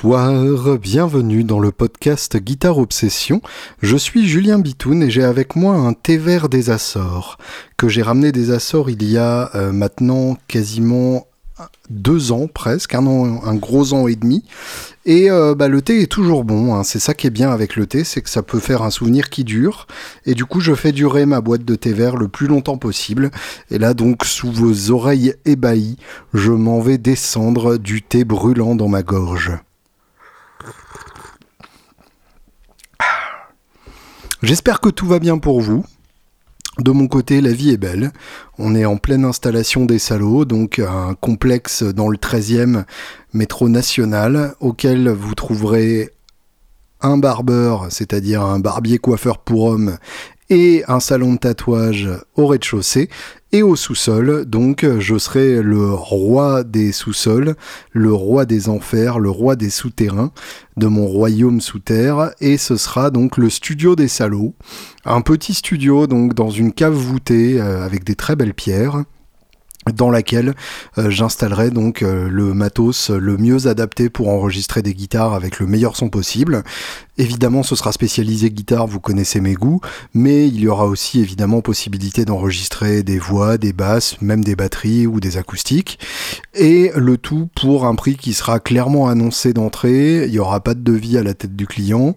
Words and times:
Bonsoir, 0.00 0.78
bienvenue 0.78 1.42
dans 1.42 1.58
le 1.58 1.72
podcast 1.72 2.36
Guitare 2.36 2.78
Obsession. 2.78 3.42
Je 3.82 3.96
suis 3.96 4.28
Julien 4.28 4.60
Bitoun 4.60 5.02
et 5.02 5.10
j'ai 5.10 5.24
avec 5.24 5.56
moi 5.56 5.74
un 5.74 5.92
thé 5.92 6.18
vert 6.18 6.48
des 6.48 6.70
Açores 6.70 7.36
que 7.76 7.88
j'ai 7.88 8.02
ramené 8.02 8.30
des 8.30 8.52
Açores 8.52 8.90
il 8.90 9.02
y 9.02 9.18
a 9.18 9.50
euh, 9.56 9.72
maintenant 9.72 10.36
quasiment 10.46 11.26
deux 11.90 12.30
ans 12.30 12.46
presque, 12.46 12.94
un 12.94 13.54
gros 13.56 13.92
an 13.92 14.06
et 14.06 14.14
demi. 14.14 14.44
Et 15.04 15.32
euh, 15.32 15.56
bah, 15.56 15.66
le 15.66 15.82
thé 15.82 16.00
est 16.00 16.06
toujours 16.06 16.44
bon, 16.44 16.76
hein. 16.76 16.84
c'est 16.84 17.00
ça 17.00 17.12
qui 17.12 17.26
est 17.26 17.30
bien 17.30 17.50
avec 17.50 17.74
le 17.74 17.88
thé, 17.88 18.04
c'est 18.04 18.22
que 18.22 18.30
ça 18.30 18.44
peut 18.44 18.60
faire 18.60 18.82
un 18.82 18.90
souvenir 18.90 19.30
qui 19.30 19.42
dure. 19.42 19.88
Et 20.26 20.34
du 20.34 20.44
coup, 20.44 20.60
je 20.60 20.74
fais 20.74 20.92
durer 20.92 21.26
ma 21.26 21.40
boîte 21.40 21.64
de 21.64 21.74
thé 21.74 21.92
vert 21.92 22.14
le 22.14 22.28
plus 22.28 22.46
longtemps 22.46 22.78
possible. 22.78 23.32
Et 23.72 23.78
là, 23.78 23.94
donc, 23.94 24.24
sous 24.24 24.52
vos 24.52 24.92
oreilles 24.92 25.34
ébahies, 25.44 25.96
je 26.34 26.52
m'en 26.52 26.78
vais 26.78 26.98
descendre 26.98 27.78
du 27.78 28.00
thé 28.00 28.22
brûlant 28.22 28.76
dans 28.76 28.88
ma 28.88 29.02
gorge. 29.02 29.58
J'espère 34.42 34.80
que 34.80 34.88
tout 34.88 35.06
va 35.06 35.18
bien 35.18 35.38
pour 35.38 35.60
vous. 35.60 35.84
De 36.78 36.92
mon 36.92 37.08
côté, 37.08 37.40
la 37.40 37.52
vie 37.52 37.70
est 37.70 37.76
belle. 37.76 38.12
On 38.56 38.76
est 38.76 38.84
en 38.84 38.96
pleine 38.96 39.24
installation 39.24 39.84
des 39.84 39.98
salauds, 39.98 40.44
donc 40.44 40.78
un 40.78 41.14
complexe 41.14 41.82
dans 41.82 42.08
le 42.08 42.18
13e 42.18 42.84
métro 43.32 43.68
national, 43.68 44.54
auquel 44.60 45.08
vous 45.08 45.34
trouverez 45.34 46.10
un 47.00 47.18
barbeur, 47.18 47.88
c'est-à-dire 47.90 48.42
un 48.42 48.60
barbier 48.60 48.98
coiffeur 48.98 49.38
pour 49.38 49.64
hommes, 49.64 49.98
et 50.50 50.84
un 50.88 51.00
salon 51.00 51.34
de 51.34 51.38
tatouage 51.38 52.08
au 52.36 52.46
rez-de-chaussée, 52.46 53.08
et 53.50 53.62
au 53.62 53.76
sous-sol, 53.76 54.44
donc 54.44 54.86
je 54.98 55.16
serai 55.16 55.62
le 55.62 55.90
roi 55.92 56.64
des 56.64 56.92
sous-sols, 56.92 57.54
le 57.92 58.12
roi 58.12 58.44
des 58.44 58.68
enfers, 58.68 59.18
le 59.18 59.30
roi 59.30 59.56
des 59.56 59.70
souterrains 59.70 60.32
de 60.76 60.86
mon 60.86 61.06
royaume 61.06 61.60
sous 61.60 61.78
terre, 61.78 62.32
et 62.40 62.58
ce 62.58 62.76
sera 62.76 63.10
donc 63.10 63.38
le 63.38 63.48
studio 63.48 63.96
des 63.96 64.08
salauds, 64.08 64.54
un 65.06 65.22
petit 65.22 65.54
studio 65.54 66.06
donc 66.06 66.34
dans 66.34 66.50
une 66.50 66.72
cave 66.72 66.92
voûtée 66.92 67.58
euh, 67.58 67.84
avec 67.84 68.04
des 68.04 68.14
très 68.16 68.36
belles 68.36 68.54
pierres 68.54 69.04
dans 69.92 70.10
laquelle 70.10 70.54
euh, 70.98 71.10
j'installerai 71.10 71.70
donc 71.70 72.02
euh, 72.02 72.28
le 72.28 72.54
matos 72.54 73.10
le 73.10 73.36
mieux 73.36 73.66
adapté 73.66 74.08
pour 74.10 74.28
enregistrer 74.28 74.82
des 74.82 74.94
guitares 74.94 75.34
avec 75.34 75.58
le 75.60 75.66
meilleur 75.66 75.96
son 75.96 76.08
possible. 76.08 76.62
Évidemment, 77.20 77.64
ce 77.64 77.74
sera 77.74 77.90
spécialisé 77.90 78.48
guitare, 78.50 78.86
vous 78.86 79.00
connaissez 79.00 79.40
mes 79.40 79.54
goûts, 79.54 79.80
mais 80.14 80.46
il 80.46 80.60
y 80.60 80.68
aura 80.68 80.86
aussi 80.86 81.20
évidemment 81.20 81.62
possibilité 81.62 82.24
d'enregistrer 82.24 83.02
des 83.02 83.18
voix, 83.18 83.58
des 83.58 83.72
basses, 83.72 84.20
même 84.20 84.44
des 84.44 84.54
batteries 84.54 85.08
ou 85.08 85.18
des 85.18 85.36
acoustiques. 85.36 85.98
Et 86.54 86.92
le 86.94 87.16
tout 87.16 87.48
pour 87.56 87.86
un 87.86 87.96
prix 87.96 88.16
qui 88.16 88.34
sera 88.34 88.60
clairement 88.60 89.08
annoncé 89.08 89.52
d'entrée. 89.52 90.24
Il 90.26 90.30
n'y 90.30 90.38
aura 90.38 90.60
pas 90.60 90.74
de 90.74 90.80
devis 90.80 91.18
à 91.18 91.24
la 91.24 91.34
tête 91.34 91.56
du 91.56 91.66
client 91.66 92.14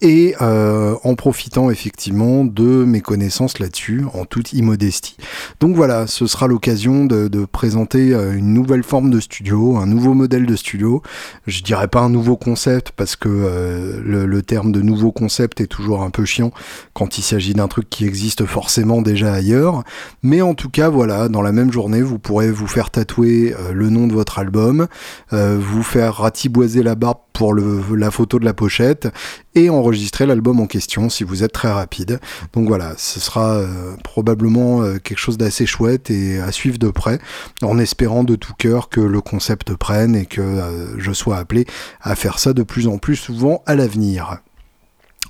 et 0.00 0.34
euh, 0.42 0.96
en 1.04 1.14
profitant 1.14 1.70
effectivement 1.70 2.44
de 2.44 2.62
mes 2.84 3.00
connaissances 3.00 3.58
là-dessus, 3.58 4.04
en 4.12 4.24
toute 4.24 4.52
immodestie. 4.52 5.16
Donc 5.60 5.76
voilà, 5.76 6.06
ce 6.06 6.26
sera 6.26 6.46
l'occasion 6.46 7.04
de, 7.04 7.44
présenter 7.44 8.12
euh, 8.12 8.36
une 8.36 8.52
nouvelle 8.52 8.82
forme 8.82 9.10
de 9.10 9.20
studio, 9.20 9.76
un 9.76 9.86
nouveau 9.86 10.14
modèle 10.14 10.46
de 10.46 10.56
studio. 10.56 11.02
Je 11.46 11.62
dirais 11.62 11.88
pas 11.88 12.00
un 12.00 12.10
nouveau 12.10 12.36
concept 12.36 12.90
parce 12.90 13.16
que 13.16 13.28
euh, 13.28 14.00
le, 14.04 14.42
terme 14.42 14.72
de 14.72 14.82
nouveau 14.82 15.12
concept 15.12 15.60
est 15.60 15.66
toujours 15.66 16.02
un 16.02 16.10
peu 16.10 16.24
chiant 16.24 16.50
quand 16.92 17.16
il 17.16 17.22
s'agit 17.22 17.54
d'un 17.54 17.68
truc 17.68 17.88
qui 17.88 18.04
existe 18.04 18.44
forcément 18.44 19.00
déjà 19.00 19.32
ailleurs. 19.32 19.84
Mais 20.22 20.42
en 20.42 20.54
tout 20.54 20.68
cas, 20.68 20.90
voilà, 20.90 21.28
dans 21.28 21.40
la 21.40 21.52
même 21.52 21.72
journée, 21.72 22.02
vous 22.02 22.18
pourrez 22.18 22.50
vous 22.50 22.66
faire 22.66 22.90
tatouer 22.90 23.54
le 23.72 23.88
nom 23.88 24.06
de 24.06 24.12
votre 24.12 24.38
album, 24.38 24.86
vous 25.30 25.82
faire 25.82 26.16
ratiboiser 26.16 26.82
la 26.82 26.94
barbe 26.94 27.23
pour 27.34 27.52
la 27.52 28.10
photo 28.10 28.38
de 28.38 28.44
la 28.44 28.54
pochette 28.54 29.08
et 29.54 29.68
enregistrer 29.68 30.24
l'album 30.24 30.60
en 30.60 30.66
question 30.66 31.10
si 31.10 31.24
vous 31.24 31.42
êtes 31.42 31.52
très 31.52 31.70
rapide. 31.70 32.20
Donc 32.54 32.68
voilà, 32.68 32.94
ce 32.96 33.20
sera 33.20 33.56
euh, 33.56 33.96
probablement 34.02 34.82
euh, 34.82 34.98
quelque 34.98 35.18
chose 35.18 35.36
d'assez 35.36 35.66
chouette 35.66 36.10
et 36.10 36.38
à 36.38 36.52
suivre 36.52 36.78
de 36.78 36.90
près, 36.90 37.18
en 37.62 37.78
espérant 37.78 38.24
de 38.24 38.36
tout 38.36 38.54
cœur 38.56 38.88
que 38.88 39.00
le 39.00 39.20
concept 39.20 39.74
prenne 39.74 40.14
et 40.14 40.26
que 40.26 40.40
euh, 40.40 40.98
je 40.98 41.12
sois 41.12 41.36
appelé 41.36 41.66
à 42.00 42.14
faire 42.14 42.38
ça 42.38 42.52
de 42.52 42.62
plus 42.62 42.86
en 42.86 42.98
plus 42.98 43.16
souvent 43.16 43.62
à 43.66 43.74
l'avenir. 43.74 44.38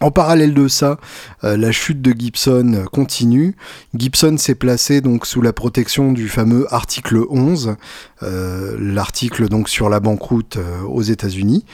En 0.01 0.11
parallèle 0.11 0.55
de 0.55 0.69
ça, 0.69 0.99
la 1.43 1.71
chute 1.73 2.03
de 2.03 2.13
Gibson 2.13 2.85
continue. 2.93 3.57
Gibson 3.95 4.37
s'est 4.39 4.57
placé 4.57 5.01
donc 5.01 5.25
sous 5.25 5.41
la 5.41 5.53
protection 5.53 6.13
du 6.13 6.29
fameux 6.29 6.67
article 6.75 7.25
11, 7.31 7.77
l'article 8.21 9.49
donc 9.49 9.69
sur 9.69 9.89
la 9.89 10.01
banqueroute 10.01 10.59
aux 10.89 11.03
États-Unis. 11.03 11.65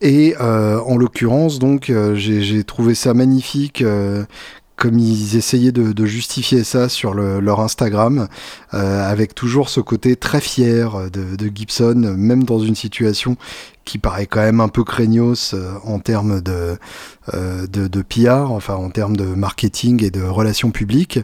Et 0.00 0.34
euh, 0.40 0.78
en 0.80 0.96
l'occurrence, 0.96 1.58
donc, 1.58 1.90
euh, 1.90 2.14
j'ai 2.14 2.64
trouvé 2.64 2.94
ça 2.94 3.14
magnifique 3.14 3.80
euh, 3.82 4.24
comme 4.76 4.98
ils 4.98 5.36
essayaient 5.36 5.72
de, 5.72 6.04
justifier 6.04 6.62
ça 6.62 6.90
sur 6.90 7.14
leur 7.14 7.60
Instagram, 7.60 8.28
avec 8.72 9.34
toujours 9.34 9.70
ce 9.70 9.80
côté 9.80 10.16
très 10.16 10.42
fier 10.42 11.10
de, 11.10 11.50
Gibson, 11.54 12.14
même 12.18 12.44
dans 12.44 12.58
une 12.58 12.74
situation 12.74 13.38
qui 13.86 13.98
paraît 13.98 14.26
quand 14.26 14.42
même 14.42 14.60
un 14.60 14.68
peu 14.68 14.84
craignos 14.84 15.54
en 15.84 15.98
termes 15.98 16.42
de, 16.42 16.76
euh, 17.34 17.66
de, 17.66 18.02
PR, 18.02 18.52
enfin 18.52 18.74
en 18.74 18.90
termes 18.90 19.16
de 19.16 19.24
marketing 19.24 20.04
et 20.04 20.10
de 20.10 20.22
relations 20.22 20.70
publiques. 20.70 21.18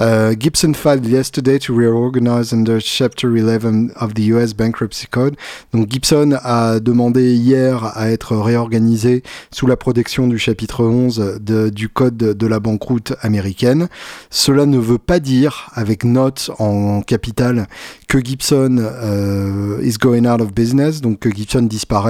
Euh, 0.00 0.34
Gibson 0.38 0.72
filed 0.74 1.06
yesterday 1.06 1.60
to 1.60 1.76
reorganize 1.76 2.52
under 2.52 2.80
Chapter 2.80 3.28
11 3.28 3.92
of 4.00 4.14
the 4.14 4.30
US 4.30 4.52
Bankruptcy 4.52 5.06
Code. 5.06 5.36
Donc 5.72 5.90
Gibson 5.90 6.36
a 6.42 6.80
demandé 6.80 7.34
hier 7.34 7.92
à 7.96 8.10
être 8.10 8.36
réorganisé 8.36 9.22
sous 9.52 9.66
la 9.66 9.76
protection 9.76 10.26
du 10.26 10.38
chapitre 10.38 10.84
11 10.84 11.38
de, 11.40 11.68
du 11.68 11.88
code 11.88 12.16
de 12.16 12.46
la 12.46 12.58
banqueroute 12.58 13.12
américaine. 13.20 13.88
Cela 14.30 14.66
ne 14.66 14.78
veut 14.78 14.98
pas 14.98 15.20
dire, 15.20 15.70
avec 15.74 16.04
note 16.04 16.50
en 16.58 17.02
capital, 17.02 17.68
que 18.08 18.18
Gibson 18.18 18.78
euh, 18.80 19.80
is 19.82 19.94
going 20.00 20.24
out 20.24 20.40
of 20.40 20.52
business, 20.52 21.00
donc 21.00 21.20
que 21.20 21.30
Gibson 21.30 21.62
disparaît. 21.62 22.03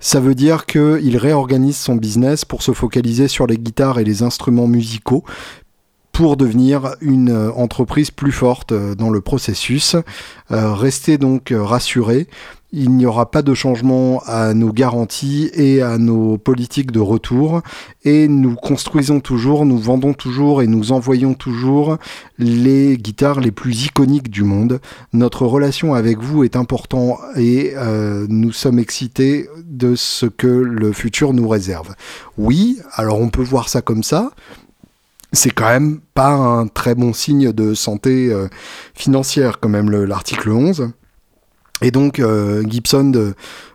Ça 0.00 0.20
veut 0.20 0.34
dire 0.34 0.66
qu'il 0.66 1.16
réorganise 1.16 1.76
son 1.76 1.96
business 1.96 2.44
pour 2.44 2.62
se 2.62 2.72
focaliser 2.72 3.26
sur 3.26 3.46
les 3.46 3.58
guitares 3.58 3.98
et 3.98 4.04
les 4.04 4.22
instruments 4.22 4.68
musicaux 4.68 5.24
pour 6.18 6.36
devenir 6.36 6.96
une 7.00 7.30
euh, 7.30 7.52
entreprise 7.52 8.10
plus 8.10 8.32
forte 8.32 8.72
euh, 8.72 8.96
dans 8.96 9.08
le 9.08 9.20
processus. 9.20 9.94
Euh, 10.50 10.72
restez 10.72 11.16
donc 11.16 11.54
rassurés, 11.56 12.26
il 12.72 12.90
n'y 12.90 13.06
aura 13.06 13.30
pas 13.30 13.42
de 13.42 13.54
changement 13.54 14.22
à 14.26 14.52
nos 14.52 14.72
garanties 14.72 15.50
et 15.54 15.80
à 15.80 15.96
nos 15.96 16.36
politiques 16.36 16.92
de 16.92 17.00
retour. 17.00 17.62
Et 18.04 18.28
nous 18.28 18.56
construisons 18.56 19.20
toujours, 19.20 19.64
nous 19.64 19.78
vendons 19.78 20.12
toujours 20.12 20.60
et 20.60 20.66
nous 20.66 20.92
envoyons 20.92 21.34
toujours 21.34 21.96
les 22.38 22.98
guitares 22.98 23.40
les 23.40 23.52
plus 23.52 23.86
iconiques 23.86 24.30
du 24.30 24.42
monde. 24.42 24.80
Notre 25.12 25.46
relation 25.46 25.94
avec 25.94 26.18
vous 26.18 26.44
est 26.44 26.56
importante 26.56 27.18
et 27.36 27.72
euh, 27.76 28.26
nous 28.28 28.52
sommes 28.52 28.78
excités 28.78 29.48
de 29.64 29.94
ce 29.94 30.26
que 30.26 30.46
le 30.46 30.92
futur 30.92 31.32
nous 31.32 31.48
réserve. 31.48 31.94
Oui, 32.36 32.78
alors 32.92 33.20
on 33.20 33.30
peut 33.30 33.42
voir 33.42 33.68
ça 33.68 33.80
comme 33.80 34.02
ça 34.02 34.30
c'est 35.32 35.50
quand 35.50 35.68
même 35.68 36.00
pas 36.14 36.30
un 36.30 36.68
très 36.68 36.94
bon 36.94 37.12
signe 37.12 37.52
de 37.52 37.74
santé 37.74 38.32
euh, 38.32 38.48
financière, 38.94 39.60
quand 39.60 39.68
même, 39.68 39.90
l'article 39.90 40.50
11. 40.50 40.90
Et 41.82 41.90
donc 41.90 42.18
euh, 42.18 42.62
Gibson 42.66 43.34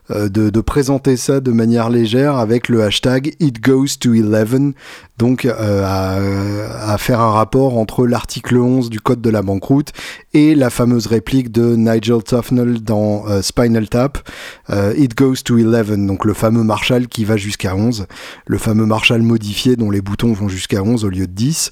de, 0.09 0.15
euh, 0.15 0.29
de, 0.29 0.61
présenter 0.61 1.17
ça 1.17 1.39
de 1.39 1.51
manière 1.51 1.89
légère 1.89 2.37
avec 2.37 2.69
le 2.69 2.83
hashtag 2.83 3.35
It 3.39 3.61
Goes 3.61 3.97
to 3.99 4.11
11, 4.11 4.73
donc 5.17 5.45
euh, 5.45 6.65
à, 6.65 6.97
faire 6.97 7.19
un 7.19 7.31
rapport 7.31 7.77
entre 7.77 8.07
l'article 8.07 8.57
11 8.57 8.89
du 8.89 8.99
code 8.99 9.21
de 9.21 9.29
la 9.29 9.41
banqueroute 9.41 9.91
et 10.33 10.55
la 10.55 10.69
fameuse 10.69 11.07
réplique 11.07 11.51
de 11.51 11.75
Nigel 11.75 12.23
Tufnell 12.23 12.81
dans 12.81 13.27
euh, 13.27 13.41
Spinal 13.41 13.87
Tap, 13.89 14.17
It 14.97 15.15
Goes 15.15 15.43
to 15.43 15.55
11, 15.57 16.07
donc 16.07 16.25
le 16.25 16.33
fameux 16.33 16.63
Marshall 16.63 17.07
qui 17.07 17.25
va 17.25 17.37
jusqu'à 17.37 17.75
11, 17.75 18.07
le 18.47 18.57
fameux 18.57 18.85
Marshall 18.85 19.21
modifié 19.21 19.75
dont 19.75 19.91
les 19.91 20.01
boutons 20.01 20.33
vont 20.33 20.49
jusqu'à 20.49 20.81
11 20.81 21.05
au 21.05 21.09
lieu 21.09 21.27
de 21.27 21.33
10. 21.33 21.71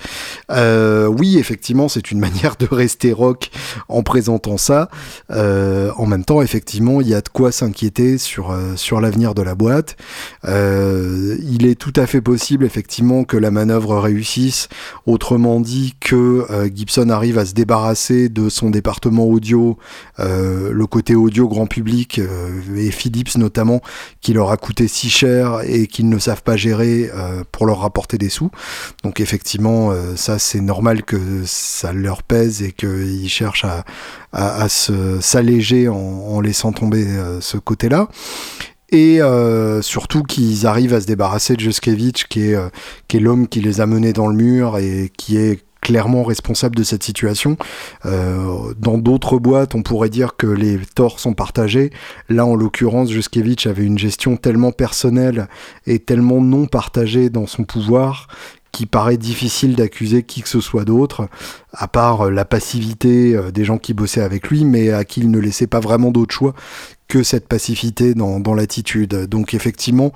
oui, 1.18 1.38
effectivement, 1.38 1.88
c'est 1.88 2.12
une 2.12 2.20
manière 2.32 2.56
de 2.58 2.68
rester 2.70 3.14
rock 3.14 3.50
en 3.88 4.04
présentant 4.04 4.58
ça. 4.58 4.90
en 5.30 6.06
même 6.06 6.26
temps, 6.26 6.42
effectivement, 6.42 7.02
il 7.02 7.08
y 7.08 7.14
a 7.16 7.22
de 7.22 7.30
quoi 7.30 7.52
s'inquiéter 7.52 8.18
sur, 8.22 8.52
euh, 8.52 8.76
sur 8.76 9.02
l'avenir 9.02 9.34
de 9.34 9.42
la 9.42 9.56
boîte. 9.56 9.98
Euh, 10.46 11.38
il 11.42 11.66
est 11.66 11.76
tout 11.76 11.94
à 11.96 12.08
fait 12.08 12.22
possible 12.22 12.66
effectivement 12.66 13.24
que 13.24 13.38
la 13.38 13.52
manœuvre 13.52 13.98
réussisse, 13.98 14.70
autrement 15.06 15.60
dit 15.60 15.96
que 16.00 16.46
euh, 16.50 16.70
Gibson 16.74 17.10
arrive 17.10 17.38
à 17.38 17.46
se 17.46 17.54
débarrasser 17.54 18.30
de 18.30 18.50
son 18.50 18.70
département 18.70 19.26
audio, 19.26 19.78
le 20.20 20.86
côté 20.86 21.16
audio 21.16 21.48
grand 21.48 21.66
public 21.66 22.22
et 22.76 22.92
Philips 22.92 23.38
notamment, 23.38 23.82
qui 24.22 24.34
leur 24.34 24.52
a 24.52 24.58
coûté 24.58 24.88
si 24.88 25.10
cher 25.10 25.62
et 25.66 25.88
qu'ils 25.88 26.10
ne 26.10 26.20
savent 26.20 26.44
pas 26.44 26.56
gérer 26.56 27.10
pour 27.52 27.66
leur 27.66 27.80
rapporter 27.80 28.18
des 28.18 28.30
sous. 28.30 28.52
Donc 29.04 29.20
effectivement, 29.20 29.92
ça 30.16 30.38
c'est 30.38 30.62
normal 30.62 31.04
que 31.04 31.18
ça 31.46 31.92
leur 31.92 32.22
pèse 32.22 32.62
et 32.62 32.72
qu'ils 32.72 33.30
cherchent 33.30 33.66
à, 33.66 33.84
à, 34.34 34.68
s'alléger 34.70 35.88
en, 35.90 36.40
laissant 36.42 36.72
tomber 36.72 37.06
ce 37.42 37.58
côté-là. 37.58 38.08
et 38.92 39.22
euh, 39.22 39.82
surtout 39.82 40.24
qu'ils 40.24 40.68
arrivent 40.68 40.94
à 40.94 41.02
se 41.02 41.08
débarrasser 41.08 41.56
de 41.56 41.62
Juskevich, 41.62 42.28
qui 42.28 42.50
est, 42.50 42.56
euh, 42.56 42.70
qui 43.08 43.18
est 43.18 43.20
l'homme 43.20 43.48
qui 43.48 43.62
les 43.62 43.82
a 43.82 43.86
menés 43.86 44.14
dans 44.14 44.28
le 44.28 44.36
mur 44.36 44.78
et 44.78 45.12
qui 45.18 45.38
est 45.38 45.64
clairement 45.82 46.24
responsable 46.24 46.76
de 46.76 46.84
cette 46.84 47.02
situation. 47.02 47.58
Euh, 48.06 48.74
dans 48.78 48.98
d'autres 48.98 49.40
boîtes, 49.40 49.74
on 49.74 49.82
pourrait 49.82 50.10
dire 50.10 50.36
que 50.38 50.46
les 50.46 50.78
torts 50.96 51.20
sont 51.20 51.34
partagés. 51.34 51.90
Là, 52.30 52.46
en 52.46 52.56
l'occurrence, 52.56 53.10
Juskevich 53.10 53.66
avait 53.66 53.86
une 53.86 53.98
gestion 53.98 54.38
tellement 54.38 54.72
personnelle 54.72 55.48
et 55.88 55.98
tellement 56.00 56.42
non 56.42 56.68
partagée 56.68 57.30
dans 57.30 57.48
son 57.48 57.64
pouvoir 57.64 58.28
qui 58.72 58.86
paraît 58.86 59.18
difficile 59.18 59.76
d'accuser 59.76 60.24
qui 60.24 60.42
que 60.42 60.50
ce 60.50 60.62
soit 60.62 60.86
d'autre, 60.86 61.28
à 61.74 61.88
part 61.88 62.32
la 62.32 62.46
passivité 62.46 63.38
des 63.54 63.66
gens 63.66 63.78
qui 63.78 63.94
bossaient 63.94 64.22
avec 64.22 64.50
lui, 64.50 64.66
mais 64.66 64.92
à 64.92 65.04
qui 65.04 65.22
il 65.22 65.30
ne 65.30 65.40
laissait 65.40 65.68
pas 65.68 65.80
vraiment 65.80 66.12
d'autre 66.12 66.34
choix 66.34 66.54
que 67.12 67.24
cette 67.24 67.50
passivité 67.50 68.14
dans, 68.14 68.54
l'attitude. 68.54 69.26
Donc 69.26 69.54
effectivement, 69.54 70.14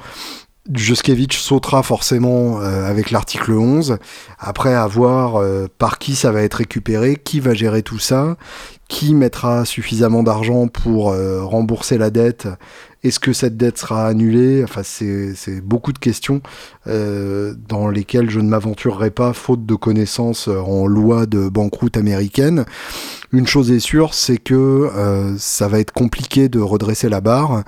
Juskevich 0.74 1.38
sautera 1.38 1.84
forcément 1.84 2.62
euh, 2.62 2.90
avec 2.90 3.12
l'article 3.12 3.52
11, 3.52 3.98
après 4.40 4.74
avoir 4.74 5.36
euh, 5.36 5.68
par 5.78 6.00
qui 6.00 6.16
ça 6.16 6.32
va 6.32 6.42
être 6.42 6.56
récupéré, 6.56 7.18
qui 7.22 7.42
va 7.42 7.54
gérer 7.54 7.84
tout 7.84 8.00
ça, 8.00 8.38
qui 8.88 9.14
mettra 9.14 9.66
suffisamment 9.66 10.24
d'argent 10.24 10.70
pour 10.70 11.12
euh, 11.12 11.44
rembourser 11.44 11.98
la 11.98 12.12
dette 12.12 12.48
est-ce 13.06 13.20
que 13.20 13.34
cette 13.34 13.56
dette 13.56 13.78
sera 13.78 14.08
annulée? 14.08 14.64
Enfin, 14.64 14.82
c'est 14.84 15.62
beaucoup 15.62 15.94
de 15.94 16.00
questions 16.00 16.42
euh, 16.88 17.54
dans 17.70 17.88
lesquelles 17.88 18.32
je 18.32 18.40
ne 18.40 18.50
m'aventurerai 18.50 19.12
pas, 19.12 19.34
faute 19.34 19.66
de 19.66 19.76
connaissances 19.76 20.48
en 20.48 20.88
loi 20.88 21.28
de 21.28 21.48
banqueroute 21.48 21.98
américaine. 21.98 22.66
Une 23.32 23.48
chose 23.48 23.72
est 23.72 23.80
sûre, 23.80 24.14
c'est 24.14 24.38
que 24.38 24.54
euh, 24.56 25.36
ça 25.38 25.68
va 25.68 25.80
être 25.80 25.92
compliqué 25.92 26.48
de 26.48 26.60
redresser 26.60 27.10
la 27.10 27.22
barre. 27.22 27.64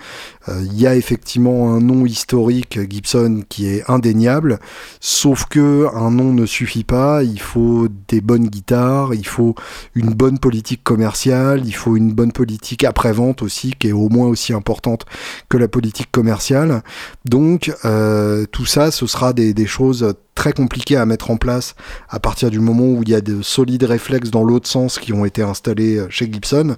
Euh, 0.47 0.61
il 0.63 0.79
y 0.79 0.87
a 0.87 0.95
effectivement 0.95 1.73
un 1.73 1.81
nom 1.81 2.05
historique 2.05 2.79
Gibson 2.89 3.41
qui 3.49 3.67
est 3.67 3.83
indéniable, 3.89 4.59
sauf 5.01 5.45
que 5.45 5.87
un 5.93 6.09
nom 6.09 6.33
ne 6.33 6.45
suffit 6.45 6.85
pas. 6.85 7.21
Il 7.23 7.39
faut 7.39 7.89
des 8.07 8.21
bonnes 8.21 8.47
guitares, 8.47 9.13
il 9.13 9.27
faut 9.27 9.55
une 9.93 10.13
bonne 10.13 10.39
politique 10.39 10.83
commerciale, 10.83 11.63
il 11.65 11.73
faut 11.75 11.97
une 11.97 12.13
bonne 12.13 12.31
politique 12.31 12.83
après-vente 12.83 13.41
aussi, 13.41 13.73
qui 13.77 13.89
est 13.89 13.93
au 13.93 14.09
moins 14.09 14.27
aussi 14.27 14.53
importante 14.53 15.05
que 15.49 15.57
la 15.57 15.67
politique 15.67 16.11
commerciale. 16.11 16.83
Donc 17.25 17.71
euh, 17.85 18.45
tout 18.51 18.65
ça, 18.65 18.91
ce 18.91 19.07
sera 19.07 19.33
des, 19.33 19.53
des, 19.53 19.65
choses 19.65 20.13
très 20.35 20.53
compliquées 20.53 20.97
à 20.97 21.05
mettre 21.05 21.31
en 21.31 21.37
place 21.37 21.75
à 22.09 22.19
partir 22.19 22.49
du 22.49 22.59
moment 22.59 22.85
où 22.85 23.03
il 23.03 23.09
y 23.09 23.15
a 23.15 23.21
de 23.21 23.41
solides 23.41 23.83
réflexes 23.83 24.31
dans 24.31 24.43
l'autre 24.43 24.67
sens 24.67 24.99
qui 24.99 25.13
ont 25.13 25.25
été 25.25 25.41
installés 25.41 26.01
chez 26.09 26.31
Gibson. 26.31 26.75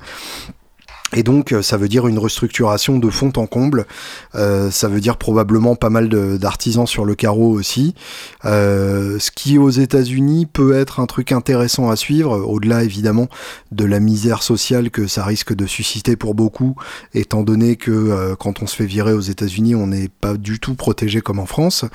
Et 1.16 1.24
donc, 1.24 1.54
euh, 1.54 1.62
ça 1.62 1.78
veut 1.78 1.88
dire 1.88 2.08
une 2.08 2.20
restructuration 2.20 3.00
de 3.00 3.10
fond 3.10 3.32
en 3.36 3.48
comble. 3.48 3.86
Euh, 4.36 4.70
ça 4.70 4.88
veut 4.88 5.00
dire 5.00 5.18
probablement 5.18 5.76
pas 5.76 5.90
mal 5.90 6.10
d'artisans 6.10 6.86
sur 6.86 7.06
le 7.06 7.16
carreau 7.16 7.52
aussi. 7.52 7.96
Euh, 8.46 9.18
ce 9.20 9.32
qui, 9.32 9.58
aux 9.58 9.70
États-Unis, 9.70 10.46
peut 10.46 10.76
être 10.76 11.00
un 11.00 11.06
truc 11.06 11.32
intéressant 11.32 11.90
à 11.90 11.96
suivre, 11.96 12.38
au-delà 12.38 12.84
évidemment 12.84 13.28
de 13.72 13.86
la 13.86 14.00
misère 14.00 14.44
sociale 14.44 14.92
que 14.92 15.08
ça 15.08 15.26
risque 15.26 15.54
de 15.54 15.66
susciter 15.66 16.16
pour 16.16 16.36
beaucoup, 16.36 16.76
étant 17.14 17.44
donné 17.44 17.76
que 17.76 17.92
euh, 17.92 18.36
quand 18.36 18.62
on 18.62 18.68
se 18.68 18.76
fait 18.76 18.86
virer 18.86 19.14
aux 19.14 19.20
États-Unis, 19.20 19.76
on 19.76 19.88
n'est 19.88 20.10
pas 20.10 20.36
du 20.36 20.60
tout 20.60 20.76
protégé 20.76 21.22
comme 21.22 21.40
en 21.40 21.46
France. 21.46 21.86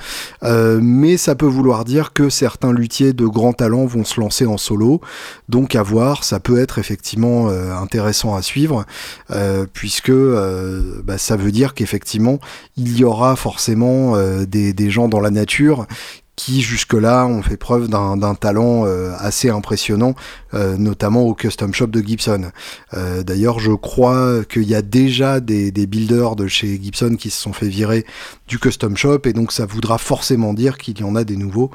Euh, 0.43 0.79
mais 0.81 1.17
ça 1.17 1.35
peut 1.35 1.45
vouloir 1.45 1.85
dire 1.85 2.13
que 2.13 2.29
certains 2.29 2.73
luthiers 2.73 3.13
de 3.13 3.25
grand 3.25 3.53
talent 3.53 3.85
vont 3.85 4.03
se 4.03 4.19
lancer 4.19 4.45
en 4.45 4.57
solo. 4.57 5.01
Donc, 5.49 5.75
à 5.75 5.83
voir, 5.83 6.23
ça 6.23 6.39
peut 6.39 6.59
être 6.59 6.79
effectivement 6.79 7.49
intéressant 7.49 8.35
à 8.35 8.41
suivre. 8.41 8.85
Euh, 9.31 9.65
puisque 9.71 10.09
euh, 10.09 11.01
bah, 11.03 11.17
ça 11.17 11.35
veut 11.35 11.51
dire 11.51 11.73
qu'effectivement, 11.73 12.39
il 12.77 12.97
y 12.97 13.03
aura 13.03 13.35
forcément 13.35 14.15
euh, 14.15 14.45
des, 14.45 14.89
gens 14.89 15.07
dans 15.07 15.19
la 15.19 15.31
nature 15.31 15.87
qui 16.35 16.61
jusque-là 16.61 17.25
ont 17.25 17.41
fait 17.41 17.55
preuve 17.55 17.87
d'un 17.87 18.35
talent 18.35 18.83
assez 19.17 19.49
impressionnant, 19.49 20.15
notamment 20.53 21.21
au 21.21 21.33
custom 21.33 21.73
shop 21.73 21.87
de 21.87 22.01
Gibson. 22.01 22.51
D'ailleurs, 22.93 23.59
je 23.59 23.71
crois 23.71 24.43
qu'il 24.43 24.63
y 24.63 24.75
a 24.75 24.81
déjà 24.81 25.39
des, 25.39 25.71
builders 25.71 26.35
de 26.35 26.47
chez 26.47 26.77
Gibson 26.81 27.15
qui 27.17 27.29
se 27.29 27.41
sont 27.41 27.53
fait 27.53 27.69
virer 27.69 28.05
du 28.49 28.59
custom 28.59 28.97
shop, 28.97 29.21
et 29.23 29.33
donc 29.33 29.53
ça 29.53 29.65
voudra 29.65 29.97
forcément 29.97 30.53
dire 30.53 30.77
qu'il 30.77 30.99
y 30.99 31.03
en 31.03 31.15
a 31.15 31.23
des 31.23 31.37
nouveaux, 31.37 31.71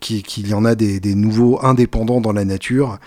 qu'il 0.00 0.48
y 0.48 0.54
en 0.54 0.64
a 0.64 0.74
des 0.74 1.14
nouveaux 1.14 1.60
indépendants 1.62 2.22
dans 2.22 2.32
la 2.32 2.46
nature. 2.46 2.98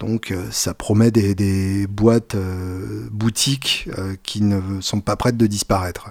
Donc 0.00 0.30
euh, 0.30 0.44
ça 0.50 0.74
promet 0.74 1.10
des, 1.10 1.86
boîtes 1.88 2.36
euh, 2.36 3.08
boutiques 3.10 3.88
euh, 3.98 4.14
qui 4.22 4.42
ne 4.42 4.60
sont 4.80 5.00
pas 5.00 5.16
prêtes 5.16 5.36
de 5.36 5.46
disparaître. 5.46 6.10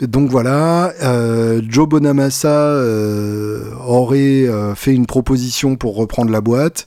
Donc 0.00 0.28
voilà, 0.28 0.92
Joe 1.68 1.88
Bonamassa 1.88 2.74
aurait 3.86 4.48
fait 4.74 4.92
une 4.92 5.06
proposition 5.06 5.76
pour 5.76 5.94
reprendre 5.94 6.32
la 6.32 6.40
boîte. 6.40 6.86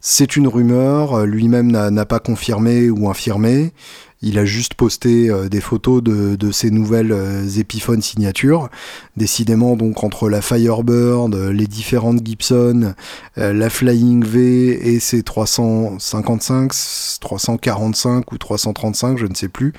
C'est 0.00 0.34
une 0.34 0.48
rumeur, 0.48 1.24
lui-même 1.24 1.70
n'a 1.70 2.04
pas 2.04 2.18
confirmé 2.18 2.90
ou 2.90 3.08
infirmé. 3.08 3.72
Il 4.20 4.38
a 4.38 4.44
juste 4.44 4.74
posté 4.74 5.30
euh, 5.30 5.48
des 5.48 5.60
photos 5.60 6.02
de, 6.02 6.50
ses 6.50 6.70
nouvelles 6.70 7.12
euh, 7.12 7.46
Epiphone 7.56 8.02
signatures. 8.02 8.68
Décidément, 9.16 9.76
donc, 9.76 10.02
entre 10.02 10.28
la 10.28 10.42
Firebird, 10.42 11.34
euh, 11.34 11.52
les 11.52 11.66
différentes 11.68 12.26
Gibson, 12.26 12.94
la 13.36 13.70
Flying 13.70 14.24
V 14.24 14.88
et 14.94 14.98
ses 14.98 15.22
355, 15.22 16.72
345 17.20 18.32
ou 18.32 18.38
335, 18.38 19.18
je 19.18 19.26
ne 19.26 19.34
sais 19.34 19.48
plus. 19.48 19.72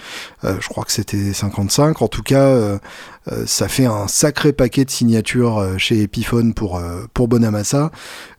je 0.44 0.68
crois 0.70 0.86
que 0.86 0.92
c'était 0.92 1.34
55. 1.34 2.02
En 2.02 2.08
tout 2.08 2.24
cas, 2.24 2.80
ça 3.46 3.68
fait 3.68 3.86
un 3.86 4.08
sacré 4.08 4.54
paquet 4.54 4.86
de 4.86 4.90
signatures 4.90 5.76
chez 5.78 6.04
Epiphone 6.04 6.54
pour, 6.54 6.82
pour 7.14 7.28
Bonamassa. 7.28 7.92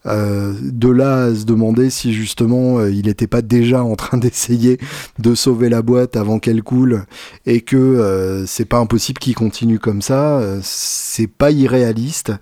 Euh, 0.06 0.54
de 0.62 0.88
là 0.88 1.24
à 1.24 1.34
se 1.34 1.44
demander 1.44 1.90
si 1.90 2.14
justement 2.14 2.78
euh, 2.78 2.90
il 2.90 3.04
n'était 3.04 3.26
pas 3.26 3.42
déjà 3.42 3.84
en 3.84 3.96
train 3.96 4.16
d'essayer 4.18 4.78
de 5.18 5.34
sauver 5.34 5.68
la 5.68 5.82
boîte 5.82 6.16
avant 6.16 6.38
qu'elle 6.38 6.62
coule 6.62 7.04
et 7.44 7.60
que 7.60 7.76
euh, 7.76 8.46
c'est 8.46 8.64
pas 8.64 8.78
impossible 8.78 9.18
qu'il 9.18 9.34
continue 9.34 9.78
comme 9.78 10.00
ça, 10.00 10.42
c'est 10.62 11.26
pas 11.26 11.50
irréaliste. 11.50 12.32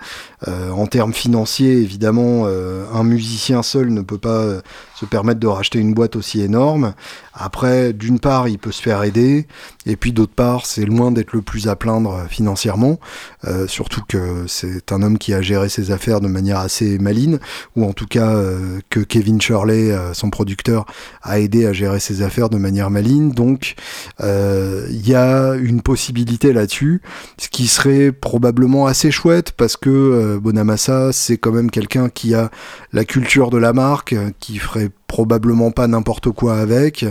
En 0.47 0.87
termes 0.87 1.13
financiers, 1.13 1.79
évidemment, 1.79 2.47
un 2.47 3.03
musicien 3.03 3.63
seul 3.63 3.91
ne 3.91 4.03
peut 4.03 4.19
pas 4.19 4.61
se 4.95 5.05
permettre 5.05 5.41
de 5.41 5.47
racheter 5.47 5.79
une 5.79 5.95
boîte 5.95 6.17
aussi 6.17 6.41
énorme. 6.41 6.95
Après, 7.41 7.93
d'une 7.93 8.19
part, 8.19 8.49
il 8.49 8.59
peut 8.59 8.73
se 8.73 8.83
faire 8.83 9.05
aider, 9.05 9.47
et 9.87 9.95
puis 9.95 10.13
d'autre 10.13 10.33
part, 10.35 10.67
c'est 10.67 10.85
loin 10.85 11.13
d'être 11.13 11.33
le 11.33 11.41
plus 11.41 11.69
à 11.69 11.77
plaindre 11.77 12.27
financièrement, 12.29 12.99
euh, 13.47 13.69
surtout 13.69 14.03
que 14.09 14.45
c'est 14.49 14.91
un 14.91 15.03
homme 15.03 15.19
qui 15.19 15.33
a 15.33 15.41
géré 15.41 15.69
ses 15.69 15.93
affaires 15.93 16.21
de 16.21 16.27
manière 16.27 16.59
assez 16.59 16.99
maline, 16.99 17.39
ou 17.77 17.85
en 17.85 17.93
tout 17.93 18.07
cas 18.07 18.35
euh, 18.35 18.81
que 18.91 18.99
Kevin 18.99 19.41
Shirley, 19.41 19.93
euh, 19.93 20.15
son 20.15 20.31
producteur, 20.31 20.85
a 21.23 21.39
aidé 21.39 21.65
à 21.67 21.73
gérer 21.73 22.01
ses 22.01 22.23
affaires 22.23 22.49
de 22.49 22.59
manière 22.59 22.91
maline. 22.91 23.31
Donc, 23.31 23.77
il 24.21 25.09
y 25.09 25.15
a 25.15 25.55
une 25.55 25.81
possibilité 25.81 26.53
là-dessus, 26.53 27.03
ce 27.39 27.49
qui 27.49 27.69
serait 27.69 28.11
probablement 28.11 28.87
assez 28.87 29.11
chouette 29.11 29.53
parce 29.53 29.77
que 29.77 30.28
Bonamassa, 30.37 31.13
c'est 31.13 31.39
quand 31.39 31.53
même 31.53 31.71
quelqu'un 31.71 32.09
qui 32.09 32.35
a 32.35 32.51
la 32.93 33.05
culture 33.05 33.51
de 33.51 33.59
la 33.59 33.73
marque, 33.73 34.15
qui 34.41 34.59
ferait 34.59 34.91
probablement 35.07 35.71
pas 35.71 35.89
n'importe 35.89 36.31
quoi 36.31 36.59
avec. 36.59 37.07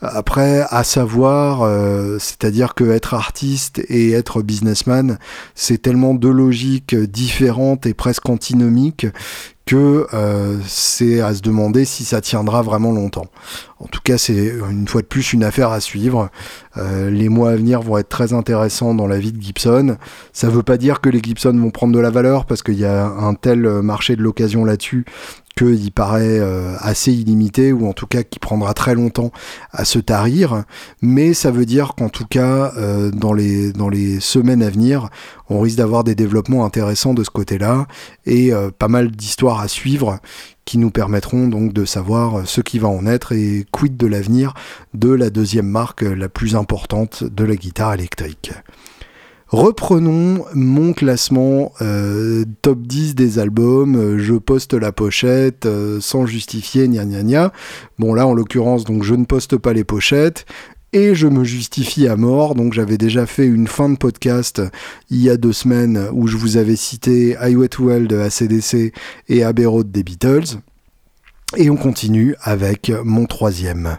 Après, 0.00 0.64
à 0.70 0.82
savoir, 0.84 1.62
euh, 1.62 2.18
c'est-à-dire 2.18 2.74
que 2.74 2.84
être 2.84 3.14
artiste 3.14 3.82
et 3.88 4.12
être 4.12 4.42
businessman, 4.42 5.18
c'est 5.54 5.82
tellement 5.82 6.14
deux 6.14 6.32
logiques 6.32 6.94
différentes 6.94 7.86
et 7.86 7.94
presque 7.94 8.28
antinomiques 8.28 9.06
que 9.66 10.06
euh, 10.14 10.58
c'est 10.64 11.20
à 11.20 11.34
se 11.34 11.42
demander 11.42 11.84
si 11.84 12.04
ça 12.04 12.20
tiendra 12.20 12.62
vraiment 12.62 12.92
longtemps. 12.92 13.26
En 13.80 13.86
tout 13.86 14.00
cas, 14.02 14.16
c'est 14.16 14.54
une 14.70 14.86
fois 14.86 15.02
de 15.02 15.06
plus 15.06 15.32
une 15.32 15.42
affaire 15.42 15.72
à 15.72 15.80
suivre. 15.80 16.30
Euh, 16.76 17.10
les 17.10 17.28
mois 17.28 17.50
à 17.50 17.56
venir 17.56 17.82
vont 17.82 17.98
être 17.98 18.08
très 18.08 18.32
intéressants 18.32 18.94
dans 18.94 19.08
la 19.08 19.18
vie 19.18 19.32
de 19.32 19.42
Gibson. 19.42 19.96
Ça 20.32 20.46
ne 20.46 20.52
veut 20.52 20.62
pas 20.62 20.76
dire 20.76 21.00
que 21.00 21.08
les 21.08 21.20
Gibson 21.20 21.52
vont 21.58 21.70
prendre 21.70 21.92
de 21.92 21.98
la 21.98 22.10
valeur 22.10 22.46
parce 22.46 22.62
qu'il 22.62 22.78
y 22.78 22.84
a 22.84 23.06
un 23.06 23.34
tel 23.34 23.68
marché 23.82 24.14
de 24.14 24.22
l'occasion 24.22 24.64
là-dessus 24.64 25.04
qu'il 25.56 25.90
paraît 25.90 26.38
euh, 26.38 26.76
assez 26.80 27.12
illimité 27.12 27.72
ou 27.72 27.88
en 27.88 27.94
tout 27.94 28.06
cas 28.06 28.22
qui 28.22 28.38
prendra 28.38 28.74
très 28.74 28.94
longtemps 28.94 29.32
à 29.72 29.84
se 29.84 29.98
tarir. 29.98 30.64
Mais 31.00 31.32
ça 31.32 31.50
veut 31.50 31.64
dire 31.64 31.94
qu'en 31.96 32.10
tout 32.10 32.26
cas, 32.26 32.72
euh, 32.76 33.10
dans, 33.10 33.32
les, 33.32 33.72
dans 33.72 33.88
les 33.88 34.20
semaines 34.20 34.62
à 34.62 34.68
venir, 34.68 35.08
on 35.48 35.60
risque 35.60 35.78
d'avoir 35.78 36.04
des 36.04 36.14
développements 36.14 36.64
intéressants 36.66 37.14
de 37.14 37.24
ce 37.24 37.30
côté-là 37.30 37.86
et 38.26 38.52
euh, 38.52 38.70
pas 38.70 38.88
mal 38.88 39.10
d'histoires 39.10 39.60
à 39.60 39.68
suivre 39.68 40.18
qui 40.66 40.78
nous 40.78 40.90
permettront 40.90 41.46
donc 41.48 41.72
de 41.72 41.84
savoir 41.84 42.46
ce 42.46 42.60
qui 42.60 42.78
va 42.78 42.88
en 42.88 43.06
être 43.06 43.32
et 43.32 43.64
quid 43.70 43.96
de 43.96 44.06
l'avenir 44.06 44.52
de 44.94 45.10
la 45.10 45.30
deuxième 45.30 45.68
marque 45.68 46.02
la 46.02 46.28
plus 46.28 46.56
importante 46.56 47.22
de 47.22 47.44
la 47.44 47.54
guitare 47.54 47.94
électrique. 47.94 48.52
Reprenons 49.48 50.44
mon 50.54 50.92
classement 50.92 51.72
euh, 51.80 52.44
top 52.62 52.82
10 52.82 53.14
des 53.14 53.38
albums. 53.38 53.94
Euh, 53.94 54.18
je 54.18 54.34
poste 54.34 54.74
la 54.74 54.90
pochette 54.90 55.66
euh, 55.66 56.00
sans 56.00 56.26
justifier, 56.26 56.88
gna 56.88 57.04
gna 57.04 57.22
gna. 57.22 57.52
Bon 57.98 58.12
là 58.12 58.26
en 58.26 58.34
l'occurrence 58.34 58.84
donc 58.84 59.04
je 59.04 59.14
ne 59.14 59.24
poste 59.24 59.56
pas 59.56 59.72
les 59.72 59.84
pochettes. 59.84 60.46
et 60.92 61.14
je 61.14 61.28
me 61.28 61.44
justifie 61.44 62.08
à 62.08 62.16
mort. 62.16 62.56
Donc 62.56 62.72
j'avais 62.72 62.98
déjà 62.98 63.24
fait 63.24 63.46
une 63.46 63.68
fin 63.68 63.88
de 63.88 63.96
podcast 63.96 64.60
il 65.10 65.22
y 65.22 65.30
a 65.30 65.36
deux 65.36 65.52
semaines 65.52 66.08
où 66.12 66.26
je 66.26 66.36
vous 66.36 66.56
avais 66.56 66.76
cité 66.76 67.36
Highway 67.36 67.68
to 67.68 67.90
Hell 67.90 68.08
de 68.08 68.18
ACDC 68.18 68.92
et 69.28 69.44
Abbey 69.44 69.66
Road 69.66 69.92
des 69.92 70.02
Beatles. 70.02 70.58
Et 71.56 71.70
on 71.70 71.76
continue 71.76 72.34
avec 72.42 72.90
mon 73.04 73.26
troisième. 73.26 73.98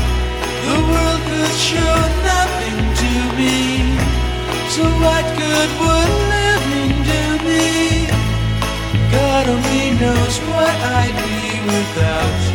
The 0.65 0.77
world 0.91 1.21
could 1.29 1.55
show 1.71 1.95
nothing 2.31 2.79
to 3.01 3.13
me. 3.39 3.57
So 4.75 4.83
what 5.03 5.25
good 5.41 5.69
would 5.81 6.11
living 6.35 6.93
do 7.11 7.23
me? 7.47 8.07
God 9.11 9.43
only 9.55 9.85
knows 9.99 10.35
what 10.51 10.75
I'd 10.99 11.17
be 11.25 11.41
without. 11.71 12.50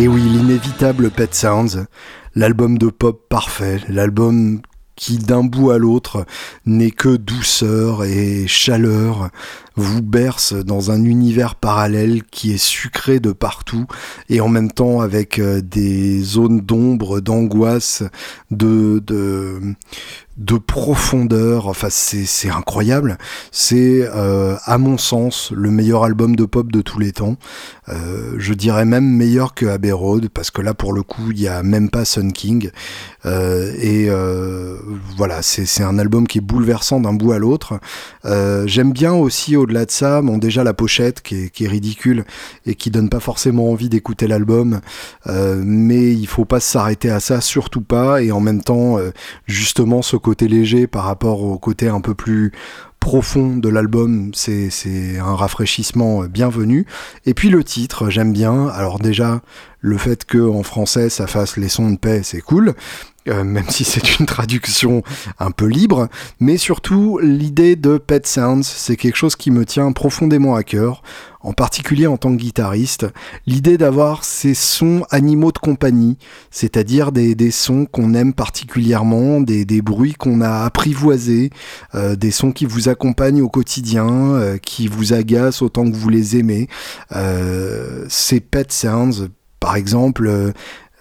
Et 0.00 0.08
oui, 0.08 0.22
l'inévitable 0.22 1.10
Pet 1.10 1.34
Sounds, 1.34 1.84
l'album 2.34 2.78
de 2.78 2.86
pop 2.86 3.28
parfait, 3.28 3.80
l'album 3.86 4.62
qui 4.96 5.18
d'un 5.18 5.44
bout 5.44 5.72
à 5.72 5.78
l'autre 5.78 6.24
n'est 6.64 6.90
que 6.90 7.16
douceur 7.16 8.04
et 8.04 8.46
chaleur, 8.46 9.28
vous 9.80 10.02
berce 10.02 10.52
dans 10.52 10.90
un 10.90 11.02
univers 11.04 11.54
parallèle 11.54 12.22
qui 12.24 12.52
est 12.52 12.62
sucré 12.62 13.20
de 13.20 13.32
partout 13.32 13.86
et 14.28 14.40
en 14.40 14.48
même 14.48 14.70
temps 14.70 15.00
avec 15.00 15.38
euh, 15.38 15.60
des 15.60 16.20
zones 16.20 16.60
d'ombre, 16.60 17.20
d'angoisse, 17.20 18.02
de, 18.50 19.02
de, 19.06 19.60
de 20.36 20.56
profondeur. 20.56 21.66
Enfin, 21.68 21.88
c'est 21.90 22.50
incroyable. 22.50 23.18
C'est, 23.50 24.08
euh, 24.14 24.56
à 24.64 24.78
mon 24.78 24.98
sens, 24.98 25.52
le 25.52 25.70
meilleur 25.70 26.04
album 26.04 26.36
de 26.36 26.44
pop 26.44 26.70
de 26.70 26.80
tous 26.80 26.98
les 26.98 27.12
temps. 27.12 27.36
Euh, 27.88 28.34
je 28.38 28.54
dirais 28.54 28.84
même 28.84 29.08
meilleur 29.08 29.54
que 29.54 29.66
Abbey 29.66 29.92
Road, 29.92 30.28
parce 30.32 30.50
que 30.50 30.62
là, 30.62 30.74
pour 30.74 30.92
le 30.92 31.02
coup, 31.02 31.30
il 31.30 31.40
n'y 31.40 31.48
a 31.48 31.62
même 31.62 31.90
pas 31.90 32.04
Sun 32.04 32.32
King. 32.32 32.70
Et 33.24 34.08
voilà, 35.16 35.42
c'est 35.42 35.82
un 35.82 35.98
album 35.98 36.26
qui 36.26 36.38
est 36.38 36.40
bouleversant 36.40 37.00
d'un 37.00 37.12
bout 37.12 37.32
à 37.32 37.38
l'autre. 37.38 37.80
J'aime 38.24 38.92
bien 38.92 39.12
aussi, 39.12 39.56
de 39.70 39.90
ça, 39.90 40.22
déjà 40.38 40.64
la 40.64 40.74
pochette 40.74 41.22
qui 41.22 41.50
est, 41.60 41.68
ridicule 41.68 42.24
et 42.66 42.74
qui 42.74 42.90
donne 42.90 43.08
pas 43.08 43.20
forcément 43.20 43.70
envie 43.70 43.88
d'écouter 43.88 44.26
l'album. 44.26 44.80
mais 45.26 46.12
il 46.12 46.26
faut 46.26 46.44
pas 46.44 46.60
s'arrêter 46.60 47.10
à 47.10 47.20
ça, 47.20 47.40
surtout 47.40 47.82
pas. 47.82 48.22
Et 48.22 48.32
en 48.32 48.40
même 48.40 48.62
temps, 48.62 48.98
justement, 49.46 50.02
ce 50.02 50.16
côté 50.16 50.48
léger 50.48 50.86
par 50.86 51.04
rapport 51.04 51.42
au 51.42 51.58
côté 51.58 51.88
un 51.88 52.00
peu 52.00 52.14
plus 52.14 52.52
profond 53.00 53.56
de 53.56 53.68
l'album, 53.68 54.30
c'est 54.34 55.18
un 55.18 55.34
rafraîchissement 55.34 56.24
bienvenu. 56.24 56.86
Et 57.24 57.34
puis 57.34 57.48
le 57.48 57.64
titre, 57.64 58.10
j'aime 58.10 58.32
bien. 58.32 58.68
Alors 58.68 58.98
déjà, 58.98 59.40
le 59.80 59.96
fait 59.96 60.24
que 60.26 60.38
en 60.38 60.62
français 60.62 61.08
ça 61.08 61.26
fasse 61.26 61.56
les 61.56 61.68
sons 61.68 61.90
de 61.90 61.96
paix, 61.96 62.20
c'est 62.22 62.42
cool. 62.42 62.74
Euh, 63.28 63.44
même 63.44 63.68
si 63.68 63.84
c'est 63.84 64.18
une 64.18 64.24
traduction 64.24 65.02
un 65.38 65.50
peu 65.50 65.66
libre, 65.66 66.08
mais 66.38 66.56
surtout 66.56 67.18
l'idée 67.22 67.76
de 67.76 67.98
Pet 67.98 68.26
Sounds, 68.26 68.64
c'est 68.64 68.96
quelque 68.96 69.16
chose 69.16 69.36
qui 69.36 69.50
me 69.50 69.66
tient 69.66 69.92
profondément 69.92 70.54
à 70.54 70.62
cœur, 70.62 71.02
en 71.42 71.52
particulier 71.52 72.06
en 72.06 72.16
tant 72.16 72.32
que 72.32 72.40
guitariste, 72.40 73.06
l'idée 73.46 73.76
d'avoir 73.76 74.24
ces 74.24 74.54
sons 74.54 75.04
animaux 75.10 75.52
de 75.52 75.58
compagnie, 75.58 76.16
c'est-à-dire 76.50 77.12
des, 77.12 77.34
des, 77.34 77.50
sons 77.50 77.84
qu'on 77.84 78.14
aime 78.14 78.32
particulièrement, 78.32 79.42
des, 79.42 79.66
des 79.66 79.82
bruits 79.82 80.14
qu'on 80.14 80.40
a 80.40 80.64
apprivoisés, 80.64 81.50
euh, 81.94 82.16
des 82.16 82.30
sons 82.30 82.52
qui 82.52 82.64
vous 82.64 82.88
accompagnent 82.88 83.42
au 83.42 83.50
quotidien, 83.50 84.08
euh, 84.08 84.56
qui 84.56 84.88
vous 84.88 85.12
agacent 85.12 85.60
autant 85.60 85.84
que 85.90 85.94
vous 85.94 86.08
les 86.08 86.38
aimez. 86.38 86.68
ces 88.08 88.40
Pet 88.40 88.72
Sounds, 88.72 89.28
par 89.60 89.76
exemple, 89.76 90.52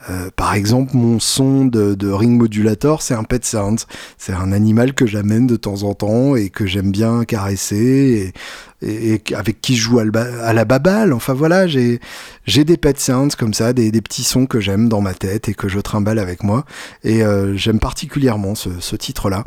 euh, 0.10 0.30
par 0.36 0.54
exemple, 0.54 0.96
mon 0.96 1.20
son 1.20 1.66
de, 1.66 2.12
ring 2.12 2.38
modulator, 2.38 3.02
c'est 3.02 3.14
un 3.14 3.24
pet 3.24 3.44
sound. 3.44 3.82
C'est 4.18 4.34
un 4.34 4.52
animal 4.52 4.94
que 4.94 5.06
j'amène 5.06 5.46
de 5.46 5.56
temps 5.56 5.84
en 5.84 5.94
temps 5.94 6.36
et 6.36 6.50
que 6.50 6.66
j'aime 6.66 6.92
bien 6.92 7.26
caresser 7.26 8.34
et, 8.82 9.22
avec 9.36 9.60
qui 9.60 9.76
je 9.76 9.82
joue 9.82 10.00
à, 10.00 10.54
la 10.54 10.66
baballe. 10.66 11.14
Enfin 11.14 11.34
voilà, 11.34 11.68
j'ai 11.68 12.00
des 12.48 12.78
pet 12.78 13.00
sounds 13.00 13.36
comme 13.38 13.54
ça, 13.54 13.74
des, 13.74 13.92
petits 14.02 14.24
sons 14.24 14.46
que 14.46 14.60
j'aime 14.60 14.88
dans 14.88 15.02
ma 15.02 15.14
tête 15.14 15.50
et 15.50 15.54
que 15.54 15.68
je 15.68 15.80
trimballe 15.80 16.20
avec 16.20 16.44
moi. 16.44 16.66
Et 17.04 17.24
euh, 17.24 17.56
j'aime 17.58 17.80
particulièrement 17.80 18.56
ce, 18.56 18.96
titre-là. 18.96 19.44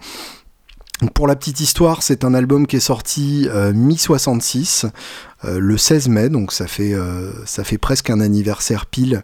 Pour 1.14 1.26
la 1.26 1.34
petite 1.34 1.58
histoire, 1.60 2.02
c'est 2.02 2.24
un 2.24 2.32
album 2.32 2.66
qui 2.66 2.76
est 2.76 2.80
sorti 2.80 3.48
euh, 3.50 3.72
mi-66, 3.72 4.88
le 5.44 5.76
16 5.76 6.08
mai, 6.08 6.28
donc 6.28 6.52
ça 6.52 6.68
fait 6.68 6.94
presque 7.80 8.10
un 8.10 8.20
anniversaire 8.20 8.86
pile 8.86 9.22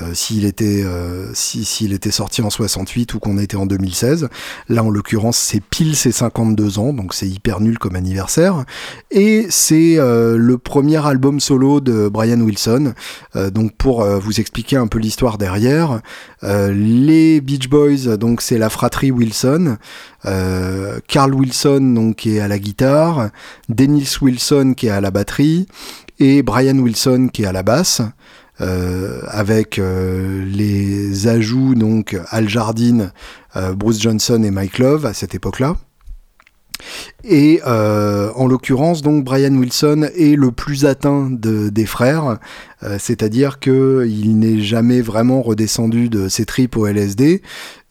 euh, 0.00 0.14
s'il 0.14 0.44
était, 0.44 0.82
euh, 0.84 1.30
s'il 1.34 1.92
était 1.92 2.10
sorti 2.10 2.42
en 2.42 2.50
68 2.50 3.14
ou 3.14 3.18
qu'on 3.18 3.38
était 3.38 3.56
en 3.56 3.66
2016. 3.66 4.28
Là, 4.68 4.82
en 4.82 4.90
l'occurrence, 4.90 5.36
c'est 5.36 5.60
pile 5.60 5.96
ses 5.96 6.12
52 6.12 6.78
ans, 6.78 6.92
donc 6.92 7.12
c'est 7.14 7.28
hyper 7.28 7.60
nul 7.60 7.78
comme 7.78 7.96
anniversaire. 7.96 8.64
Et 9.10 9.46
c'est 9.50 9.98
euh, 9.98 10.36
le 10.36 10.58
premier 10.58 11.04
album 11.04 11.40
solo 11.40 11.80
de 11.80 12.08
Brian 12.08 12.40
Wilson. 12.40 12.94
donc 13.52 13.76
pour 13.76 14.04
vous 14.04 14.40
expliquer 14.40 14.76
un 14.76 14.86
peu 14.86 14.98
l'histoire 14.98 15.38
derrière, 15.38 16.00
les 16.42 17.40
Beach 17.40 17.68
Boys, 17.68 18.16
donc 18.16 18.42
c'est 18.42 18.58
la 18.58 18.68
fratrie 18.70 19.10
Wilson. 19.10 19.76
Carl 20.24 21.34
Wilson 21.34 21.80
donc 21.94 22.16
qui 22.16 22.36
est 22.36 22.40
à 22.40 22.48
la 22.48 22.58
guitare, 22.58 23.30
Dennis 23.68 24.18
Wilson 24.20 24.74
qui 24.76 24.86
est 24.86 24.90
à 24.90 25.00
la 25.00 25.10
batterie 25.10 25.66
et 26.18 26.42
Brian 26.42 26.78
Wilson 26.78 27.28
qui 27.32 27.42
est 27.42 27.46
à 27.46 27.52
la 27.52 27.62
basse. 27.62 28.02
Euh, 28.60 29.22
avec 29.28 29.78
euh, 29.78 30.44
les 30.44 31.28
ajouts 31.28 31.74
donc 31.74 32.18
Al 32.28 32.46
Jardine, 32.46 33.12
euh, 33.56 33.72
Bruce 33.72 34.00
Johnson 34.00 34.42
et 34.42 34.50
Mike 34.50 34.78
Love 34.78 35.06
à 35.06 35.14
cette 35.14 35.34
époque-là. 35.34 35.76
Et 37.24 37.60
en 37.62 38.46
l'occurrence, 38.46 39.02
donc 39.02 39.22
Brian 39.22 39.54
Wilson 39.54 40.08
est 40.16 40.34
le 40.34 40.50
plus 40.50 40.86
atteint 40.86 41.28
des 41.30 41.84
frères, 41.84 42.38
c'est-à-dire 42.98 43.58
qu'il 43.58 44.38
n'est 44.38 44.62
jamais 44.62 45.02
vraiment 45.02 45.42
redescendu 45.42 46.08
de 46.08 46.28
ses 46.28 46.46
tripes 46.46 46.78
au 46.78 46.86
LSD 46.86 47.42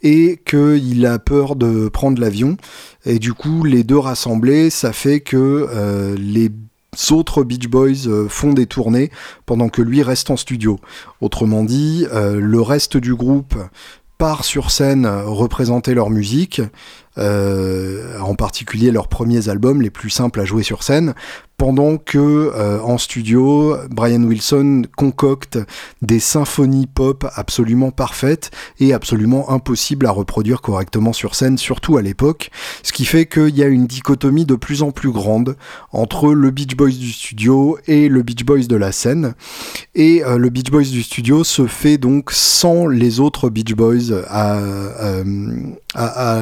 et 0.01 0.41
qu'il 0.43 1.05
a 1.05 1.19
peur 1.19 1.55
de 1.55 1.87
prendre 1.87 2.19
l'avion. 2.19 2.57
Et 3.05 3.19
du 3.19 3.33
coup, 3.33 3.63
les 3.63 3.83
deux 3.83 3.99
rassemblés, 3.99 4.71
ça 4.71 4.91
fait 4.91 5.19
que 5.19 6.15
les 6.17 6.49
autres 7.11 7.43
Beach 7.43 7.67
Boys 7.67 8.07
euh, 8.07 8.27
font 8.29 8.53
des 8.53 8.65
tournées 8.65 9.11
pendant 9.45 9.69
que 9.69 9.81
lui 9.81 10.03
reste 10.03 10.29
en 10.31 10.37
studio. 10.37 10.79
Autrement 11.21 11.63
dit, 11.63 12.05
euh, 12.11 12.39
le 12.39 12.61
reste 12.61 12.97
du 12.97 13.15
groupe 13.15 13.55
part 14.17 14.43
sur 14.43 14.69
scène 14.69 15.07
représenter 15.07 15.93
leur 15.93 16.09
musique, 16.09 16.61
en 17.17 18.35
particulier 18.35 18.91
leurs 18.91 19.07
premiers 19.07 19.49
albums 19.49 19.81
les 19.81 19.89
plus 19.89 20.09
simples 20.09 20.39
à 20.39 20.45
jouer 20.45 20.63
sur 20.63 20.83
scène, 20.83 21.13
pendant 21.59 21.97
que 21.97 22.17
euh, 22.17 22.81
en 22.81 22.97
studio, 22.97 23.75
Brian 23.91 24.23
Wilson 24.23 24.83
concocte 24.95 25.59
des 26.01 26.21
symphonies 26.21 26.87
pop 26.87 27.27
absolument 27.35 27.91
parfaites 27.91 28.49
et 28.79 28.93
absolument 28.93 29.51
impossibles 29.51 30.05
à 30.05 30.11
reproduire 30.11 30.61
correctement 30.61 31.11
sur 31.11 31.35
scène, 31.35 31.57
surtout 31.57 31.97
à 31.97 32.01
l'époque, 32.01 32.49
ce 32.81 32.93
qui 32.93 33.03
fait 33.03 33.25
qu'il 33.25 33.57
y 33.57 33.61
a 33.61 33.67
une 33.67 33.87
dichotomie 33.87 34.45
de 34.45 34.55
plus 34.55 34.83
en 34.83 34.91
plus 34.91 35.11
grande 35.11 35.57
entre 35.91 36.33
le 36.33 36.49
Beach 36.49 36.77
Boys 36.77 36.91
du 36.91 37.11
studio 37.11 37.77
et 37.87 38.07
le 38.07 38.23
Beach 38.23 38.45
Boys 38.45 38.67
de 38.67 38.77
la 38.77 38.93
scène. 38.93 39.33
Et 39.95 40.23
euh, 40.23 40.37
le 40.37 40.49
Beach 40.49 40.71
Boys 40.71 40.83
du 40.83 41.03
studio 41.03 41.43
se 41.43 41.67
fait 41.67 41.97
donc 41.97 42.31
sans 42.31 42.87
les 42.87 43.19
autres 43.19 43.49
Beach 43.49 43.73
Boys 43.73 44.11
euh, 44.11 44.23
à, 45.93 46.41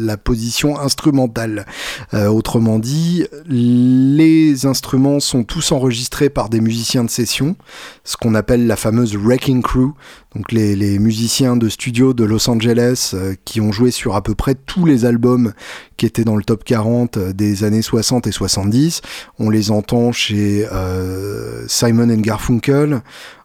la 0.00 0.16
position 0.16 0.78
instrumentale. 0.78 1.66
autrement 2.12 2.78
dit, 2.78 3.26
les 3.46 4.66
instruments 4.66 5.20
sont 5.20 5.44
tous 5.44 5.72
enregistrés 5.72 6.30
par 6.30 6.48
des 6.48 6.60
musiciens 6.60 7.04
de 7.04 7.10
session, 7.10 7.56
ce 8.04 8.16
qu'on 8.16 8.34
appelle 8.34 8.66
la 8.66 8.76
fameuse 8.76 9.16
Wrecking 9.16 9.62
Crew, 9.62 9.94
donc 10.34 10.52
les, 10.52 10.98
musiciens 10.98 11.56
de 11.56 11.68
studio 11.68 12.14
de 12.14 12.24
Los 12.24 12.48
Angeles 12.48 13.12
euh, 13.14 13.34
qui 13.44 13.60
ont 13.60 13.72
joué 13.72 13.90
sur 13.90 14.14
à 14.14 14.22
peu 14.22 14.34
près 14.36 14.54
tous 14.54 14.86
les 14.86 15.04
albums 15.04 15.52
qui 15.96 16.06
étaient 16.06 16.24
dans 16.24 16.36
le 16.36 16.44
top 16.44 16.62
40 16.62 17.16
euh, 17.16 17.32
des 17.32 17.64
années 17.64 17.82
60 17.82 18.28
et 18.28 18.32
70. 18.32 19.02
On 19.40 19.50
les 19.50 19.72
entend 19.72 20.12
chez 20.12 20.66
euh, 20.70 21.66
Simon 21.66 22.06
Garfunkel, 22.18 23.02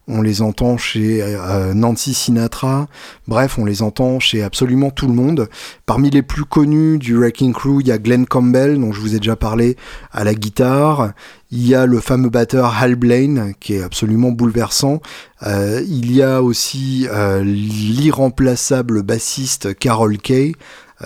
on 0.07 0.21
les 0.21 0.41
entend 0.41 0.77
chez 0.77 1.21
euh, 1.21 1.73
Nancy 1.73 2.13
Sinatra, 2.13 2.87
bref, 3.27 3.57
on 3.57 3.65
les 3.65 3.81
entend 3.81 4.19
chez 4.19 4.43
absolument 4.43 4.91
tout 4.91 5.07
le 5.07 5.13
monde. 5.13 5.49
Parmi 5.85 6.09
les 6.09 6.21
plus 6.21 6.45
connus 6.45 6.97
du 6.99 7.17
Wrecking 7.17 7.53
Crew, 7.53 7.79
il 7.81 7.87
y 7.87 7.91
a 7.91 7.97
Glenn 7.97 8.25
Campbell, 8.25 8.79
dont 8.79 8.91
je 8.91 8.99
vous 8.99 9.15
ai 9.15 9.19
déjà 9.19 9.35
parlé, 9.35 9.77
à 10.11 10.23
la 10.23 10.35
guitare. 10.35 11.13
Il 11.51 11.67
y 11.67 11.73
a 11.73 11.85
le 11.85 11.99
fameux 11.99 12.29
batteur 12.29 12.75
Hal 12.79 12.95
Blaine, 12.95 13.53
qui 13.59 13.75
est 13.75 13.83
absolument 13.83 14.31
bouleversant. 14.31 15.01
Euh, 15.43 15.81
il 15.87 16.11
y 16.11 16.21
a 16.21 16.41
aussi 16.41 17.07
euh, 17.11 17.43
l'irremplaçable 17.43 19.03
bassiste 19.03 19.77
Carol 19.77 20.17
Kay, 20.17 20.53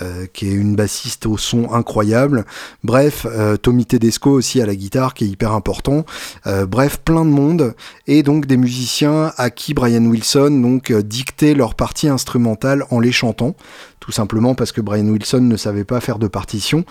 euh, 0.02 0.26
qui 0.32 0.48
est 0.48 0.52
une 0.52 0.76
bassiste 0.76 1.26
au 1.26 1.36
son 1.36 1.72
incroyable. 1.72 2.46
Bref, 2.84 3.26
euh, 3.28 3.56
Tommy 3.56 3.84
Tedesco 3.84 4.30
aussi 4.30 4.60
à 4.60 4.66
la 4.66 4.74
guitare, 4.74 5.14
qui 5.14 5.24
est 5.24 5.28
hyper 5.28 5.52
important. 5.52 6.04
Euh, 6.46 6.66
bref, 6.66 6.98
plein 6.98 7.24
de 7.24 7.30
monde 7.30 7.74
et 8.06 8.22
donc 8.22 8.46
des 8.46 8.56
musiciens 8.56 9.32
à 9.36 9.50
qui 9.50 9.74
Brian 9.74 10.04
Wilson 10.04 10.50
donc 10.62 10.92
dictait 10.92 11.54
leur 11.54 11.74
partie 11.74 12.08
instrumentale 12.08 12.84
en 12.90 13.00
les 13.00 13.12
chantant 13.12 13.54
tout 14.10 14.16
simplement 14.16 14.56
parce 14.56 14.72
que 14.72 14.80
Brian 14.80 15.06
Wilson 15.06 15.42
ne 15.42 15.56
savait 15.56 15.84
pas 15.84 16.00
faire 16.00 16.18
de 16.18 16.26
partition, 16.26 16.84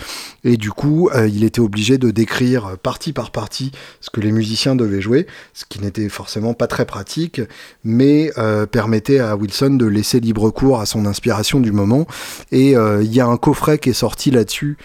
et 0.46 0.56
du 0.56 0.72
coup, 0.72 1.10
euh, 1.14 1.28
il 1.28 1.44
était 1.44 1.60
obligé 1.60 1.98
de 1.98 2.12
décrire 2.12 2.78
partie 2.82 3.12
par 3.12 3.32
partie 3.32 3.74
ce 4.00 4.10
que 4.10 4.22
les 4.22 4.32
musiciens 4.32 4.74
devaient 4.74 5.02
jouer, 5.02 5.28
ce 5.54 5.66
qui 5.68 5.82
n'était 5.82 6.08
forcément 6.08 6.54
pas 6.54 6.68
très 6.68 6.86
pratique, 6.86 7.42
mais 7.84 8.32
euh, 8.38 8.66
permettait 8.66 9.20
à 9.20 9.36
Wilson 9.36 9.72
de 9.72 9.86
laisser 9.86 10.22
libre 10.22 10.50
cours 10.50 10.80
à 10.80 10.86
son 10.86 11.06
inspiration 11.06 11.60
du 11.60 11.74
moment. 11.74 12.08
Et 12.54 12.78
euh, 12.78 13.04
il 13.04 13.14
y 13.14 13.20
a 13.20 13.28
un 13.28 13.36
coffret 13.36 13.80
qui 13.80 13.90
est 13.90 13.94
sorti 13.94 14.32
là-dessus, 14.32 14.78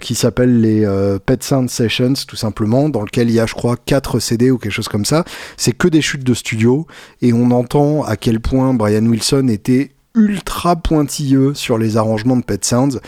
qui 0.00 0.14
s'appelle 0.14 0.62
les 0.62 0.88
Pet 1.26 1.42
Sound 1.42 1.68
Sessions, 1.68 2.14
tout 2.26 2.36
simplement, 2.36 2.88
dans 2.88 3.02
lequel 3.02 3.28
il 3.28 3.34
y 3.34 3.40
a, 3.40 3.44
je 3.44 3.52
crois, 3.52 3.76
4 3.76 4.20
CD 4.20 4.50
ou 4.50 4.56
quelque 4.56 4.72
chose 4.72 4.88
comme 4.88 5.04
ça. 5.04 5.26
C'est 5.58 5.72
que 5.72 5.88
des 5.88 6.00
chutes 6.00 6.24
de 6.24 6.32
studio, 6.32 6.86
et 7.20 7.34
on 7.34 7.50
entend 7.50 8.04
à 8.04 8.16
quel 8.16 8.40
point 8.40 8.72
Brian 8.72 9.04
Wilson 9.04 9.48
était 9.48 9.93
ultra 10.14 10.76
pointilleux 10.76 11.54
sur 11.54 11.78
les 11.78 11.96
arrangements 11.96 12.36
de 12.36 12.44
Pet 12.44 12.64
Sounds 12.64 13.00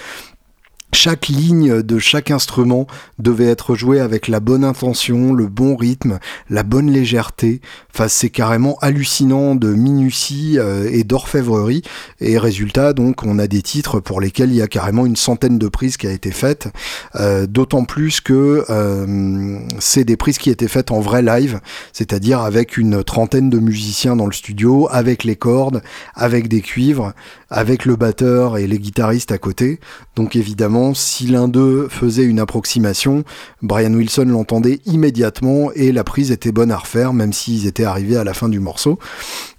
chaque 0.97 1.29
ligne 1.29 1.83
de 1.83 1.99
chaque 1.99 2.31
instrument 2.31 2.87
devait 3.19 3.45
être 3.45 3.75
jouée 3.75 4.01
avec 4.01 4.29
la 4.29 4.41
bonne 4.41 4.65
intention, 4.65 5.35
le 5.35 5.47
bon 5.47 5.77
rythme, 5.77 6.19
la 6.49 6.63
bonne 6.63 6.91
légèreté. 6.91 7.61
Enfin, 7.93 8.09
c'est 8.09 8.31
carrément 8.31 8.79
hallucinant 8.81 9.55
de 9.55 9.75
minutie 9.75 10.59
euh, 10.59 10.89
et 10.91 11.05
d'orfèvrerie. 11.05 11.83
Et 12.21 12.39
résultat, 12.39 12.95
donc, 12.95 13.25
on 13.25 13.39
a 13.39 13.47
des 13.47 13.61
titres 13.61 14.01
pour 14.01 14.23
lesquels 14.23 14.51
il 14.51 14.57
y 14.57 14.63
a 14.63 14.69
carrément 14.69 15.05
une 15.05 15.17
centaine 15.17 15.59
de 15.59 15.69
prises 15.69 15.99
qui 15.99 16.07
a 16.07 16.13
été 16.13 16.31
faite. 16.31 16.69
Euh, 17.15 17.47
d'autant 17.47 17.85
plus 17.85 18.23
que 18.23 18.65
euh, 18.71 19.59
c'est 19.79 20.05
des 20.05 20.17
prises 20.17 20.39
qui 20.39 20.49
étaient 20.49 20.67
faites 20.67 20.91
en 20.91 21.01
vrai 21.01 21.21
live, 21.21 21.61
c'est-à-dire 21.93 22.41
avec 22.41 22.79
une 22.79 23.05
trentaine 23.05 23.51
de 23.51 23.59
musiciens 23.59 24.17
dans 24.17 24.27
le 24.27 24.33
studio, 24.33 24.89
avec 24.91 25.25
les 25.25 25.37
cordes, 25.37 25.83
avec 26.15 26.49
des 26.49 26.63
cuivres, 26.63 27.13
avec 27.51 27.85
le 27.85 27.97
batteur 27.97 28.59
et 28.59 28.67
les 28.67 28.79
guitaristes 28.79 29.33
à 29.33 29.39
côté. 29.39 29.81
Donc 30.17 30.37
évidemment, 30.37 30.95
si 30.95 31.27
l'un 31.27 31.49
d'eux 31.49 31.89
faisait 31.89 32.25
une 32.25 32.41
approximation, 32.41 33.25
Brian 33.63 33.93
Wilson 33.93 34.27
l'entendait 34.27 34.81
immédiatement 34.87 35.71
et 35.75 35.93
la 35.93 36.05
prise 36.05 36.33
était 36.33 36.53
bonne 36.53 36.71
à 36.71 36.79
refaire, 36.79 37.13
même 37.13 37.33
s'ils 37.33 37.67
étaient 37.67 37.85
arrivés 37.85 38.17
à 38.17 38.25
la 38.25 38.35
fin 38.35 38.49
du 38.49 38.61
morceau. 38.61 38.99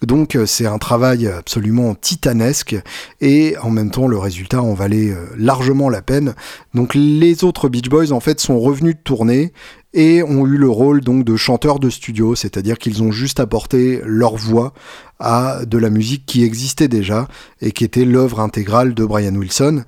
Donc 0.02 0.36
euh, 0.36 0.46
c'est 0.46 0.66
un 0.66 0.78
travail 0.78 1.28
absolument 1.28 1.96
titanesque 1.96 2.76
et 3.22 3.56
en 3.62 3.70
même 3.70 3.92
temps 3.92 4.08
le 4.08 4.18
résultat 4.18 4.62
en 4.62 4.74
valait 4.74 5.12
euh, 5.12 5.26
largement 5.38 5.90
la 5.90 6.02
peine. 6.02 6.34
Donc 6.74 6.94
les 6.94 7.44
autres 7.44 7.70
Beach 7.70 7.90
Boys 7.90 8.12
en 8.12 8.20
fait 8.20 8.40
sont 8.40 8.60
revenus 8.60 8.96
de 8.96 9.02
tournée 9.02 9.54
et 9.98 10.22
ont 10.22 10.46
eu 10.46 10.58
le 10.58 10.70
rôle 10.70 11.02
donc 11.02 11.24
de 11.24 11.36
chanteurs 11.36 11.80
de 11.80 11.90
studio, 11.90 12.36
c'est-à-dire 12.36 12.78
qu'ils 12.78 13.02
ont 13.02 13.12
juste 13.12 13.40
apporté 13.40 14.00
leur 14.06 14.36
voix 14.36 14.74
à 15.20 15.66
de 15.66 15.80
la 15.80 15.90
musique 15.90 16.24
qui 16.28 16.44
existait 16.44 16.88
déjà 16.88 17.28
et 17.62 17.72
qui 17.72 17.84
était 17.84 18.06
l'œuvre 18.06 18.40
intégrale 18.40 18.94
de 18.94 19.04
Brian 19.04 19.34
Wilson. 19.34 19.84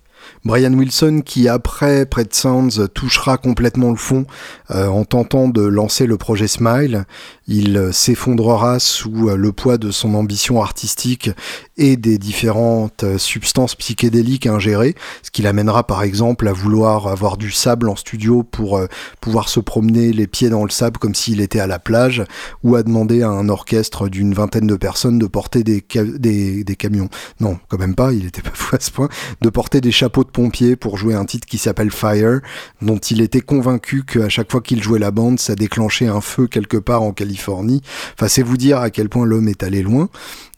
Brian 0.45 0.73
Wilson 0.73 1.21
qui 1.25 1.47
après 1.47 2.05
Pet 2.05 2.33
Sounds 2.33 2.87
touchera 2.93 3.37
complètement 3.37 3.89
le 3.89 3.95
fond 3.95 4.25
euh, 4.71 4.87
en 4.87 5.03
tentant 5.03 5.47
de 5.47 5.61
lancer 5.61 6.05
le 6.05 6.17
projet 6.17 6.47
Smile. 6.47 7.05
Il 7.47 7.77
euh, 7.77 7.91
s'effondrera 7.91 8.79
sous 8.79 9.29
euh, 9.29 9.35
le 9.35 9.51
poids 9.51 9.77
de 9.77 9.91
son 9.91 10.13
ambition 10.13 10.61
artistique 10.61 11.31
et 11.77 11.97
des 11.97 12.17
différentes 12.17 13.05
substances 13.17 13.75
psychédéliques 13.75 14.47
ingérées, 14.47 14.95
ce 15.23 15.31
qui 15.31 15.41
l'amènera 15.41 15.85
par 15.85 16.03
exemple 16.03 16.47
à 16.47 16.53
vouloir 16.53 17.07
avoir 17.07 17.37
du 17.37 17.51
sable 17.51 17.89
en 17.89 17.95
studio 17.95 18.43
pour 18.43 18.81
pouvoir 19.21 19.47
se 19.47 19.61
promener 19.61 20.11
les 20.11 20.27
pieds 20.27 20.49
dans 20.49 20.65
le 20.65 20.69
sable 20.69 20.97
comme 20.97 21.15
s'il 21.15 21.39
était 21.39 21.61
à 21.61 21.67
la 21.67 21.79
plage, 21.79 22.23
ou 22.63 22.75
à 22.75 22.83
demander 22.83 23.21
à 23.21 23.29
un 23.29 23.47
orchestre 23.47 24.09
d'une 24.09 24.33
vingtaine 24.33 24.67
de 24.67 24.75
personnes 24.75 25.19
de 25.19 25.27
porter 25.27 25.63
des, 25.63 25.83
des, 26.17 26.63
des, 26.65 26.75
camions. 26.75 27.09
Non, 27.39 27.57
quand 27.69 27.77
même 27.77 27.95
pas, 27.95 28.11
il 28.11 28.25
était 28.25 28.41
pas 28.49 28.51
fou 28.53 28.75
à 28.75 28.79
ce 28.79 28.91
point, 28.91 29.09
de 29.39 29.49
porter 29.49 29.79
des 29.79 29.91
chapeaux 29.91 30.08
de 30.09 30.29
pompier 30.29 30.75
pour 30.75 30.97
jouer 30.97 31.13
un 31.13 31.25
titre 31.25 31.47
qui 31.47 31.57
s'appelle 31.57 31.91
Fire, 31.91 32.41
dont 32.81 32.97
il 32.97 33.21
était 33.21 33.41
convaincu 33.41 34.03
qu'à 34.03 34.29
chaque 34.29 34.51
fois 34.51 34.61
qu'il 34.61 34.81
jouait 34.83 34.99
la 34.99 35.11
bande, 35.11 35.39
ça 35.39 35.55
déclenchait 35.55 36.07
un 36.07 36.21
feu 36.21 36.47
quelque 36.47 36.77
part 36.77 37.01
en 37.01 37.13
Californie. 37.13 37.81
Enfin, 38.13 38.27
c'est 38.27 38.43
vous 38.43 38.57
dire 38.57 38.79
à 38.79 38.89
quel 38.89 39.09
point 39.09 39.25
l'homme 39.25 39.47
est 39.47 39.63
allé 39.63 39.81
loin. 39.81 40.09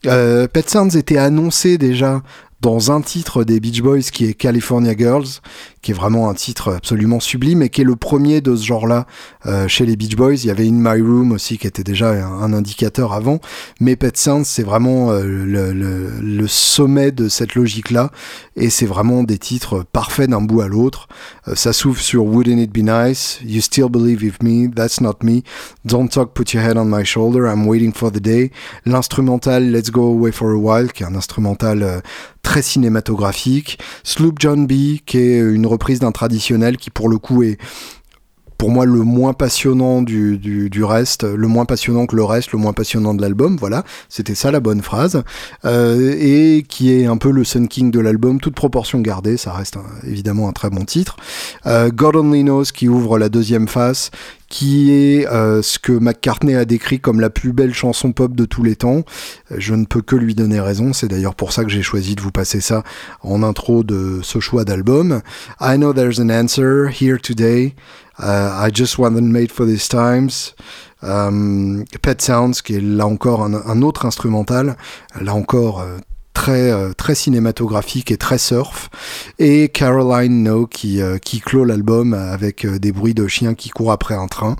Euh, 0.06 0.48
Pet 0.48 0.68
Sounds 0.68 0.96
était 0.96 1.18
annoncé 1.18 1.78
déjà 1.78 2.22
dans 2.62 2.92
un 2.92 3.00
titre 3.00 3.42
des 3.42 3.58
Beach 3.58 3.82
Boys 3.82 4.02
qui 4.12 4.24
est 4.26 4.34
California 4.34 4.94
Girls, 4.96 5.26
qui 5.82 5.90
est 5.90 5.94
vraiment 5.94 6.30
un 6.30 6.34
titre 6.34 6.72
absolument 6.74 7.18
sublime 7.18 7.60
et 7.60 7.68
qui 7.68 7.80
est 7.80 7.84
le 7.84 7.96
premier 7.96 8.40
de 8.40 8.54
ce 8.54 8.64
genre-là 8.64 9.06
euh, 9.46 9.66
chez 9.66 9.84
les 9.84 9.96
Beach 9.96 10.14
Boys. 10.14 10.34
Il 10.34 10.46
y 10.46 10.50
avait 10.50 10.66
In 10.66 10.74
My 10.74 11.02
Room 11.02 11.32
aussi 11.32 11.58
qui 11.58 11.66
était 11.66 11.82
déjà 11.82 12.10
un, 12.10 12.52
indicateur 12.52 13.12
avant, 13.12 13.40
mais 13.80 13.96
Pet 13.96 14.16
Sounds 14.16 14.44
c'est 14.44 14.62
vraiment 14.62 15.10
euh, 15.10 15.24
le, 15.24 16.46
sommet 16.46 17.10
de 17.10 17.28
cette 17.28 17.56
logique-là. 17.56 18.10
Et 18.54 18.70
c'est 18.70 18.86
vraiment 18.86 19.24
des 19.24 19.38
titres 19.38 19.84
parfaits 19.92 20.30
d'un 20.30 20.40
bout 20.40 20.60
à 20.60 20.68
l'autre. 20.68 21.08
Euh, 21.48 21.54
ça 21.56 21.72
s'ouvre 21.72 22.00
sur 22.00 22.24
Wouldn't 22.24 22.60
It 22.60 22.72
Be 22.72 22.78
Nice, 22.78 23.40
You 23.44 23.60
Still 23.60 23.88
Believe 23.90 24.22
with 24.22 24.42
Me, 24.42 24.72
That's 24.72 25.00
Not 25.00 25.18
Me, 25.24 25.40
Don't 25.84 26.08
Talk, 26.08 26.32
Put 26.32 26.52
Your 26.52 26.62
Head 26.62 26.76
on 26.76 26.84
My 26.84 27.04
Shoulder, 27.04 27.46
I'm 27.46 27.66
Waiting 27.66 27.92
for 27.92 28.12
the 28.12 28.20
Day, 28.20 28.52
l'instrumental 28.86 29.64
Let's 29.72 29.90
Go 29.90 30.12
Away 30.12 30.30
for 30.30 30.50
a 30.50 30.56
While, 30.56 30.92
qui 30.92 31.02
est 31.02 31.06
un 31.06 31.16
instrumental 31.16 32.02
très 32.42 32.62
cinématographique, 32.62 33.78
Sloop 34.04 34.38
John 34.38 34.66
B, 34.66 34.98
qui 35.06 35.18
est 35.18 35.38
une 35.38 35.66
reprise 35.72 35.98
d'un 36.00 36.12
traditionnel 36.12 36.76
qui 36.76 36.90
pour 36.90 37.08
le 37.08 37.18
coup 37.18 37.42
est 37.42 37.58
pour 38.62 38.70
moi 38.70 38.86
le 38.86 39.02
moins 39.02 39.32
passionnant 39.32 40.02
du, 40.02 40.38
du, 40.38 40.84
reste, 40.84 41.24
le 41.24 41.48
moins 41.48 41.64
passionnant 41.64 42.06
que 42.06 42.14
le 42.14 42.22
reste, 42.22 42.52
le 42.52 42.60
moins 42.60 42.72
passionnant 42.72 43.12
de 43.12 43.20
l'album, 43.20 43.56
voilà, 43.56 43.82
c'était 44.08 44.36
ça 44.36 44.52
la 44.52 44.60
bonne 44.60 44.82
phrase, 44.82 45.24
euh, 45.64 46.14
et 46.16 46.64
qui 46.68 46.92
est 46.92 47.06
un 47.06 47.16
peu 47.16 47.32
le 47.32 47.42
Sun 47.42 47.66
King 47.66 47.90
de 47.90 47.98
l'album, 47.98 48.38
toute 48.38 48.54
proportion 48.54 49.00
gardée, 49.00 49.36
ça 49.36 49.52
reste 49.52 49.78
évidemment 50.06 50.48
un 50.48 50.52
très 50.52 50.70
bon 50.70 50.84
titre. 50.84 51.16
Euh, 51.66 51.90
God 51.90 52.14
Only 52.14 52.44
Knows 52.44 52.66
qui 52.72 52.86
ouvre 52.86 53.18
la 53.18 53.28
deuxième 53.28 53.66
face, 53.66 54.12
qui 54.52 54.92
est 54.92 55.26
euh, 55.28 55.62
ce 55.62 55.78
que 55.78 55.92
McCartney 55.92 56.54
a 56.54 56.66
décrit 56.66 57.00
comme 57.00 57.20
la 57.20 57.30
plus 57.30 57.54
belle 57.54 57.72
chanson 57.72 58.12
pop 58.12 58.34
de 58.36 58.44
tous 58.44 58.62
les 58.62 58.76
temps. 58.76 59.02
Je 59.50 59.74
ne 59.74 59.86
peux 59.86 60.02
que 60.02 60.14
lui 60.14 60.34
donner 60.34 60.60
raison, 60.60 60.92
c'est 60.92 61.08
d'ailleurs 61.08 61.34
pour 61.34 61.54
ça 61.54 61.64
que 61.64 61.70
j'ai 61.70 61.80
choisi 61.80 62.16
de 62.16 62.20
vous 62.20 62.32
passer 62.32 62.60
ça 62.60 62.82
en 63.22 63.42
intro 63.42 63.82
de 63.82 64.20
ce 64.22 64.40
choix 64.40 64.66
d'album. 64.66 65.22
I 65.58 65.78
know 65.78 65.94
there's 65.94 66.20
an 66.20 66.28
answer 66.28 66.90
here 66.90 67.16
today. 67.18 67.74
Uh, 68.18 68.66
I 68.66 68.70
just 68.70 68.98
wasn't 68.98 69.32
made 69.32 69.50
for 69.50 69.64
these 69.64 69.88
times. 69.88 70.54
Um, 71.02 71.84
Pet 72.02 72.20
Sounds, 72.20 72.60
qui 72.62 72.74
est 72.74 72.82
là 72.82 73.06
encore 73.06 73.42
un, 73.44 73.80
autre 73.80 74.04
instrumental, 74.04 74.76
là 75.18 75.34
encore 75.34 75.80
euh, 75.80 75.96
très 76.34 76.72
très 76.94 77.14
cinématographique 77.14 78.10
et 78.10 78.16
très 78.16 78.38
surf, 78.38 78.90
et 79.38 79.68
Caroline 79.68 80.42
No 80.42 80.66
qui 80.66 81.00
qui 81.24 81.40
clôt 81.40 81.64
l'album 81.64 82.14
avec 82.14 82.66
des 82.66 82.92
bruits 82.92 83.14
de 83.14 83.26
chiens 83.26 83.54
qui 83.54 83.70
courent 83.70 83.92
après 83.92 84.14
un 84.14 84.26
train. 84.26 84.56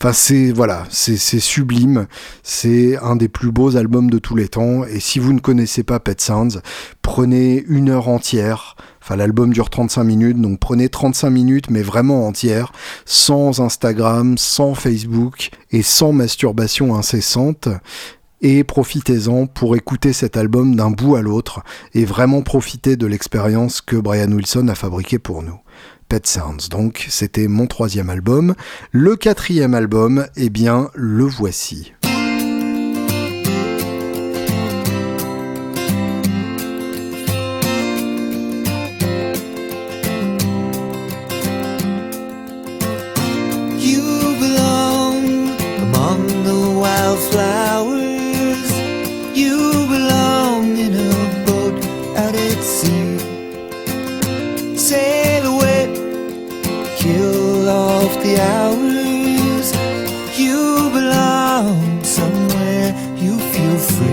Enfin 0.00 0.12
c'est 0.12 0.52
voilà, 0.52 0.84
c'est 0.90 1.16
sublime, 1.16 2.06
c'est 2.42 2.96
un 2.98 3.16
des 3.16 3.28
plus 3.28 3.52
beaux 3.52 3.76
albums 3.76 4.10
de 4.10 4.18
tous 4.18 4.36
les 4.36 4.48
temps. 4.48 4.84
Et 4.84 5.00
si 5.00 5.18
vous 5.18 5.32
ne 5.32 5.40
connaissez 5.40 5.82
pas 5.82 6.00
Pet 6.00 6.20
Sounds, 6.20 6.60
prenez 7.02 7.64
une 7.68 7.90
heure 7.90 8.08
entière 8.08 8.76
Enfin, 9.02 9.16
l'album 9.16 9.52
dure 9.52 9.68
35 9.68 10.04
minutes, 10.04 10.40
donc 10.40 10.60
prenez 10.60 10.88
35 10.88 11.28
minutes, 11.30 11.70
mais 11.70 11.82
vraiment 11.82 12.28
entières, 12.28 12.72
sans 13.04 13.60
Instagram, 13.60 14.38
sans 14.38 14.74
Facebook 14.74 15.50
et 15.72 15.82
sans 15.82 16.12
masturbation 16.12 16.94
incessante. 16.94 17.68
Et 18.42 18.64
profitez-en 18.64 19.46
pour 19.46 19.76
écouter 19.76 20.12
cet 20.12 20.36
album 20.36 20.74
d'un 20.74 20.90
bout 20.90 21.14
à 21.14 21.22
l'autre 21.22 21.62
et 21.94 22.04
vraiment 22.04 22.42
profiter 22.42 22.96
de 22.96 23.06
l'expérience 23.06 23.80
que 23.80 23.96
Brian 23.96 24.32
Wilson 24.32 24.66
a 24.68 24.74
fabriquée 24.74 25.20
pour 25.20 25.42
nous. 25.42 25.60
Pet 26.08 26.26
Sounds, 26.26 26.68
donc 26.68 27.06
c'était 27.08 27.46
mon 27.48 27.68
troisième 27.68 28.10
album. 28.10 28.54
Le 28.90 29.16
quatrième 29.16 29.74
album, 29.74 30.26
eh 30.36 30.50
bien, 30.50 30.90
le 30.94 31.24
voici. 31.24 31.92
chill 57.12 57.68
of 57.68 58.10
the 58.22 58.34
hours. 58.40 59.68
You 60.38 60.90
belong 60.98 62.02
somewhere 62.02 62.88
you 63.16 63.38
feel 63.52 63.78
free. 63.78 64.11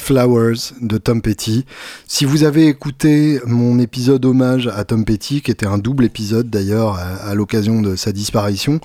Flowers 0.00 0.72
de 0.80 0.98
Tom 0.98 1.20
Petty. 1.20 1.66
Si 2.06 2.24
vous 2.24 2.44
avez 2.44 2.66
écouté 2.68 3.40
mon 3.46 3.78
épisode 3.78 4.24
hommage 4.24 4.66
à 4.66 4.84
Tom 4.84 5.04
Petty, 5.04 5.42
qui 5.42 5.50
était 5.50 5.66
un 5.66 5.78
double 5.78 6.04
épisode 6.04 6.48
d'ailleurs 6.48 6.98
à, 6.98 7.34
l'occasion 7.34 7.82
de 7.82 7.94
sa 7.94 8.10
disparition, 8.10 8.80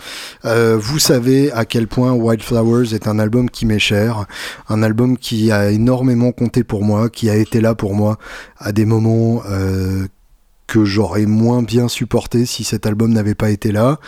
euh, 0.45 0.77
vous 0.79 0.99
savez 0.99 1.51
à 1.53 1.63
quel 1.65 1.87
point 1.87 2.11
White 2.11 2.43
Flowers 2.43 2.93
est 2.93 3.07
un 3.07 3.17
album 3.17 3.49
qui 3.49 3.65
m'est 3.65 3.79
cher, 3.79 4.25
un 4.67 4.83
album 4.83 5.17
qui 5.17 5.51
a 5.51 5.71
énormément 5.71 6.31
compté 6.31 6.63
pour 6.63 6.83
moi, 6.83 7.09
qui 7.09 7.29
a 7.29 7.35
été 7.35 7.61
là 7.61 7.75
pour 7.75 7.95
moi 7.95 8.17
à 8.57 8.73
des 8.73 8.85
moments 8.85 9.41
euh, 9.49 10.07
que 10.67 10.85
j'aurais 10.85 11.25
moins 11.25 11.63
bien 11.63 11.87
supporté 11.87 12.45
si 12.45 12.63
cet 12.63 12.85
album 12.85 13.13
n'avait 13.13 13.35
pas 13.35 13.49
été 13.49 13.71
là 13.71 13.99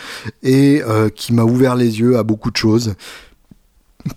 et 0.42 0.82
euh, 0.86 1.08
qui 1.08 1.32
m'a 1.32 1.44
ouvert 1.44 1.74
les 1.74 2.00
yeux 2.00 2.18
à 2.18 2.22
beaucoup 2.22 2.50
de 2.50 2.56
choses 2.56 2.94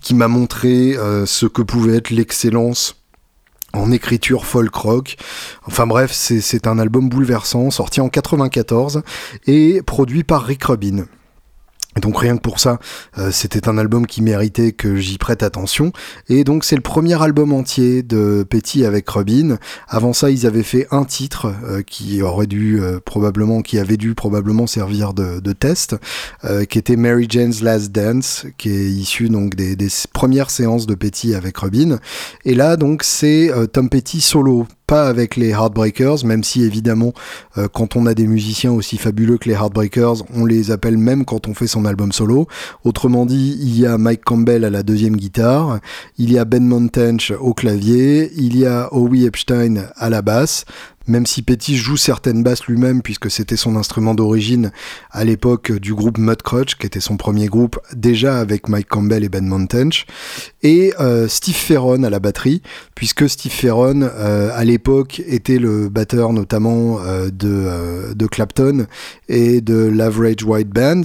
qui 0.00 0.14
m'a 0.14 0.28
montré 0.28 0.96
euh, 0.96 1.26
ce 1.26 1.46
que 1.46 1.62
pouvait 1.62 1.96
être 1.96 2.10
l'excellence 2.10 3.02
en 3.72 3.92
écriture 3.92 4.46
folk 4.46 4.74
rock. 4.74 5.16
Enfin 5.66 5.86
bref, 5.86 6.12
c'est 6.12 6.66
un 6.66 6.78
album 6.78 7.08
bouleversant, 7.08 7.70
sorti 7.70 8.00
en 8.00 8.08
94 8.08 9.02
et 9.46 9.82
produit 9.82 10.24
par 10.24 10.44
Rick 10.44 10.64
Rubin 10.64 11.06
donc 12.00 12.18
rien 12.18 12.36
que 12.36 12.42
pour 12.42 12.60
ça, 12.60 12.78
euh, 13.18 13.30
c'était 13.30 13.68
un 13.68 13.78
album 13.78 14.06
qui 14.06 14.22
méritait 14.22 14.72
que 14.72 14.96
j'y 14.96 15.18
prête 15.18 15.42
attention. 15.42 15.92
Et 16.28 16.44
donc 16.44 16.64
c'est 16.64 16.76
le 16.76 16.82
premier 16.82 17.20
album 17.20 17.52
entier 17.52 18.02
de 18.02 18.44
Petty 18.48 18.84
avec 18.84 19.08
Robin. 19.08 19.58
Avant 19.88 20.12
ça, 20.12 20.30
ils 20.30 20.46
avaient 20.46 20.62
fait 20.62 20.86
un 20.90 21.04
titre 21.04 21.52
euh, 21.64 21.82
qui 21.82 22.22
aurait 22.22 22.46
dû 22.46 22.80
euh, 22.80 23.00
probablement, 23.04 23.62
qui 23.62 23.78
avait 23.78 23.96
dû 23.96 24.14
probablement 24.14 24.66
servir 24.66 25.14
de, 25.14 25.52
test, 25.52 25.96
qui 26.68 26.78
était 26.78 26.96
Mary 26.96 27.26
Jane's 27.28 27.62
Last 27.62 27.92
Dance, 27.92 28.46
qui 28.58 28.68
est 28.70 28.90
issu 28.90 29.28
donc 29.28 29.54
des, 29.54 29.76
des 29.76 29.88
premières 30.12 30.50
séances 30.50 30.86
de 30.86 30.94
Petty 30.94 31.34
avec 31.34 31.56
Robin. 31.56 31.98
Et 32.44 32.54
là 32.54 32.76
donc 32.76 33.02
c'est 33.02 33.50
Tom 33.72 33.88
Petty 33.88 34.20
solo 34.20 34.66
pas 34.86 35.08
avec 35.08 35.36
les 35.36 35.50
Heartbreakers, 35.50 36.24
même 36.24 36.44
si 36.44 36.62
évidemment, 36.62 37.12
euh, 37.58 37.68
quand 37.72 37.96
on 37.96 38.06
a 38.06 38.14
des 38.14 38.26
musiciens 38.26 38.72
aussi 38.72 38.98
fabuleux 38.98 39.38
que 39.38 39.48
les 39.48 39.54
Heartbreakers, 39.54 40.22
on 40.34 40.44
les 40.44 40.70
appelle 40.70 40.98
même 40.98 41.24
quand 41.24 41.48
on 41.48 41.54
fait 41.54 41.66
son 41.66 41.84
album 41.84 42.12
solo. 42.12 42.46
Autrement 42.84 43.26
dit, 43.26 43.58
il 43.60 43.78
y 43.78 43.86
a 43.86 43.98
Mike 43.98 44.24
Campbell 44.24 44.64
à 44.64 44.70
la 44.70 44.82
deuxième 44.82 45.16
guitare, 45.16 45.80
il 46.18 46.32
y 46.32 46.38
a 46.38 46.44
Ben 46.44 46.66
Montench 46.66 47.32
au 47.38 47.54
clavier, 47.54 48.30
il 48.36 48.56
y 48.56 48.66
a 48.66 48.92
Howie 48.92 49.26
Epstein 49.26 49.88
à 49.96 50.10
la 50.10 50.22
basse, 50.22 50.64
même 51.06 51.26
si 51.26 51.42
Petty 51.42 51.76
joue 51.76 51.96
certaines 51.96 52.42
basses 52.42 52.64
lui-même, 52.66 53.02
puisque 53.02 53.30
c'était 53.30 53.56
son 53.56 53.76
instrument 53.76 54.14
d'origine 54.14 54.72
à 55.10 55.24
l'époque 55.24 55.72
du 55.72 55.94
groupe 55.94 56.18
Mudcrutch, 56.18 56.76
qui 56.76 56.86
était 56.86 57.00
son 57.00 57.16
premier 57.16 57.46
groupe, 57.46 57.78
déjà 57.94 58.38
avec 58.38 58.68
Mike 58.68 58.88
Campbell 58.88 59.24
et 59.24 59.28
Ben 59.28 59.46
Montench, 59.46 60.06
et 60.62 60.92
euh, 61.00 61.28
Steve 61.28 61.54
Ferron 61.54 62.02
à 62.02 62.10
la 62.10 62.18
batterie, 62.18 62.62
puisque 62.94 63.28
Steve 63.28 63.52
Ferron, 63.52 64.02
euh, 64.02 64.50
à 64.54 64.64
l'époque, 64.64 65.22
était 65.26 65.58
le 65.58 65.88
batteur 65.88 66.32
notamment 66.32 66.98
euh, 67.00 67.30
de, 67.30 68.26
Clapton 68.26 68.86
et 69.28 69.60
de 69.60 69.76
l'Average 69.76 70.44
White 70.44 70.70
Band, 70.70 71.02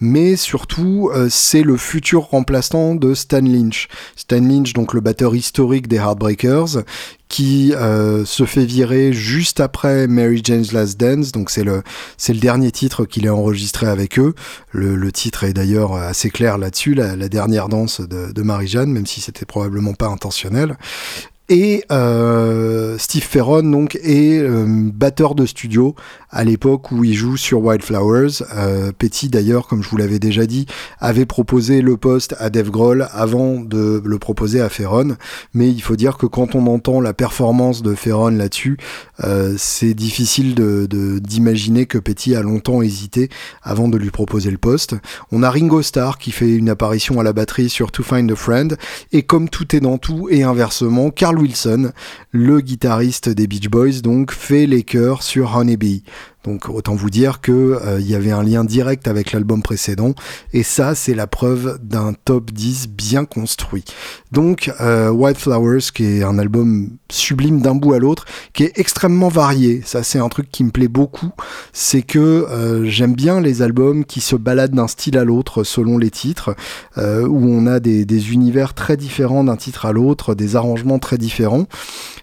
mais 0.00 0.36
surtout, 0.36 1.10
c'est 1.28 1.62
le 1.62 1.76
futur 1.76 2.22
remplaçant 2.22 2.94
de 2.94 3.14
Stan 3.14 3.40
Lynch. 3.40 3.88
Stan 4.16 4.40
Lynch, 4.40 4.72
donc 4.72 4.94
le 4.94 5.00
batteur 5.00 5.36
historique 5.36 5.86
des 5.86 5.96
Heartbreakers, 5.96 6.82
qui 7.32 7.72
euh, 7.74 8.26
se 8.26 8.44
fait 8.44 8.66
virer 8.66 9.14
juste 9.14 9.58
après 9.58 10.06
Mary 10.06 10.42
Jane's 10.44 10.72
Last 10.72 11.00
Dance. 11.00 11.32
Donc 11.32 11.48
c'est 11.48 11.64
le 11.64 11.82
c'est 12.18 12.34
le 12.34 12.40
dernier 12.40 12.70
titre 12.70 13.06
qu'il 13.06 13.26
a 13.26 13.34
enregistré 13.34 13.86
avec 13.86 14.18
eux. 14.18 14.34
Le, 14.70 14.96
le 14.96 15.12
titre 15.12 15.44
est 15.44 15.54
d'ailleurs 15.54 15.94
assez 15.94 16.28
clair 16.28 16.58
là-dessus, 16.58 16.92
la, 16.92 17.16
la, 17.16 17.30
dernière 17.30 17.70
danse 17.70 18.02
de, 18.02 18.32
de 18.32 18.42
Marie 18.42 18.68
Jeanne, 18.68 18.92
même 18.92 19.06
si 19.06 19.22
c'était 19.22 19.46
probablement 19.46 19.94
pas 19.94 20.08
intentionnel. 20.08 20.76
Et 21.54 21.84
euh, 21.92 22.96
Steve 22.96 23.24
Ferron 23.24 23.62
donc 23.62 23.96
est 23.96 24.38
euh, 24.38 24.64
batteur 24.66 25.34
de 25.34 25.44
studio 25.44 25.94
à 26.30 26.44
l'époque 26.44 26.90
où 26.92 27.04
il 27.04 27.12
joue 27.12 27.36
sur 27.36 27.60
Wildflowers. 27.62 28.42
Euh, 28.56 28.90
Petty 28.96 29.28
d'ailleurs, 29.28 29.66
comme 29.66 29.82
je 29.82 29.90
vous 29.90 29.98
l'avais 29.98 30.18
déjà 30.18 30.46
dit, 30.46 30.64
avait 30.98 31.26
proposé 31.26 31.82
le 31.82 31.98
poste 31.98 32.34
à 32.38 32.48
Dave 32.48 32.70
Grohl 32.70 33.06
avant 33.12 33.60
de 33.60 34.00
le 34.02 34.18
proposer 34.18 34.62
à 34.62 34.70
Ferron. 34.70 35.18
Mais 35.52 35.68
il 35.68 35.82
faut 35.82 35.94
dire 35.94 36.16
que 36.16 36.24
quand 36.24 36.54
on 36.54 36.66
entend 36.68 37.02
la 37.02 37.12
performance 37.12 37.82
de 37.82 37.94
Ferron 37.94 38.30
là-dessus, 38.30 38.78
euh, 39.22 39.54
c'est 39.58 39.92
difficile 39.92 40.54
d'imaginer 40.54 41.84
que 41.84 41.98
Petty 41.98 42.34
a 42.34 42.40
longtemps 42.40 42.80
hésité 42.80 43.28
avant 43.62 43.88
de 43.88 43.98
lui 43.98 44.10
proposer 44.10 44.50
le 44.50 44.56
poste. 44.56 44.94
On 45.30 45.42
a 45.42 45.50
Ringo 45.50 45.82
Starr 45.82 46.16
qui 46.16 46.30
fait 46.30 46.54
une 46.54 46.70
apparition 46.70 47.20
à 47.20 47.22
la 47.22 47.34
batterie 47.34 47.68
sur 47.68 47.92
To 47.92 48.02
Find 48.02 48.32
a 48.32 48.36
Friend. 48.36 48.78
Et 49.12 49.22
comme 49.22 49.50
tout 49.50 49.76
est 49.76 49.80
dans 49.80 49.98
tout 49.98 50.28
et 50.30 50.44
inversement, 50.44 51.10
Carl 51.10 51.41
Wilson, 51.42 51.92
le 52.30 52.60
guitariste 52.60 53.28
des 53.28 53.48
Beach 53.48 53.68
Boys, 53.68 54.00
donc 54.00 54.30
fait 54.30 54.66
les 54.66 54.84
chœurs 54.84 55.24
sur 55.24 55.56
Honeybee. 55.56 56.04
Donc 56.44 56.68
autant 56.68 56.94
vous 56.94 57.10
dire 57.10 57.40
que 57.40 57.52
euh, 57.52 58.00
il 58.00 58.08
y 58.08 58.14
avait 58.14 58.32
un 58.32 58.42
lien 58.42 58.64
direct 58.64 59.06
avec 59.06 59.32
l'album 59.32 59.62
précédent 59.62 60.14
et 60.52 60.62
ça 60.62 60.94
c'est 60.94 61.14
la 61.14 61.26
preuve 61.26 61.78
d'un 61.82 62.14
top 62.24 62.50
10 62.50 62.88
bien 62.88 63.24
construit. 63.24 63.84
Donc 64.32 64.72
euh, 64.80 65.10
White 65.10 65.38
Flowers 65.38 65.90
qui 65.94 66.04
est 66.04 66.24
un 66.24 66.38
album 66.38 66.90
sublime 67.10 67.60
d'un 67.60 67.74
bout 67.74 67.94
à 67.94 67.98
l'autre 67.98 68.24
qui 68.52 68.64
est 68.64 68.78
extrêmement 68.78 69.28
varié. 69.28 69.82
Ça 69.84 70.02
c'est 70.02 70.18
un 70.18 70.28
truc 70.28 70.50
qui 70.50 70.64
me 70.64 70.70
plaît 70.70 70.88
beaucoup, 70.88 71.30
c'est 71.72 72.02
que 72.02 72.18
euh, 72.18 72.84
j'aime 72.86 73.14
bien 73.14 73.40
les 73.40 73.62
albums 73.62 74.04
qui 74.04 74.20
se 74.20 74.34
baladent 74.34 74.74
d'un 74.74 74.88
style 74.88 75.18
à 75.18 75.24
l'autre 75.24 75.62
selon 75.62 75.98
les 75.98 76.10
titres 76.10 76.56
où 76.96 77.46
on 77.48 77.66
a 77.66 77.80
des 77.80 78.32
univers 78.32 78.74
très 78.74 78.96
différents 78.96 79.44
d'un 79.44 79.56
titre 79.56 79.86
à 79.86 79.92
l'autre, 79.92 80.34
des 80.34 80.56
arrangements 80.56 80.98
très 80.98 81.18
différents. 81.18 81.66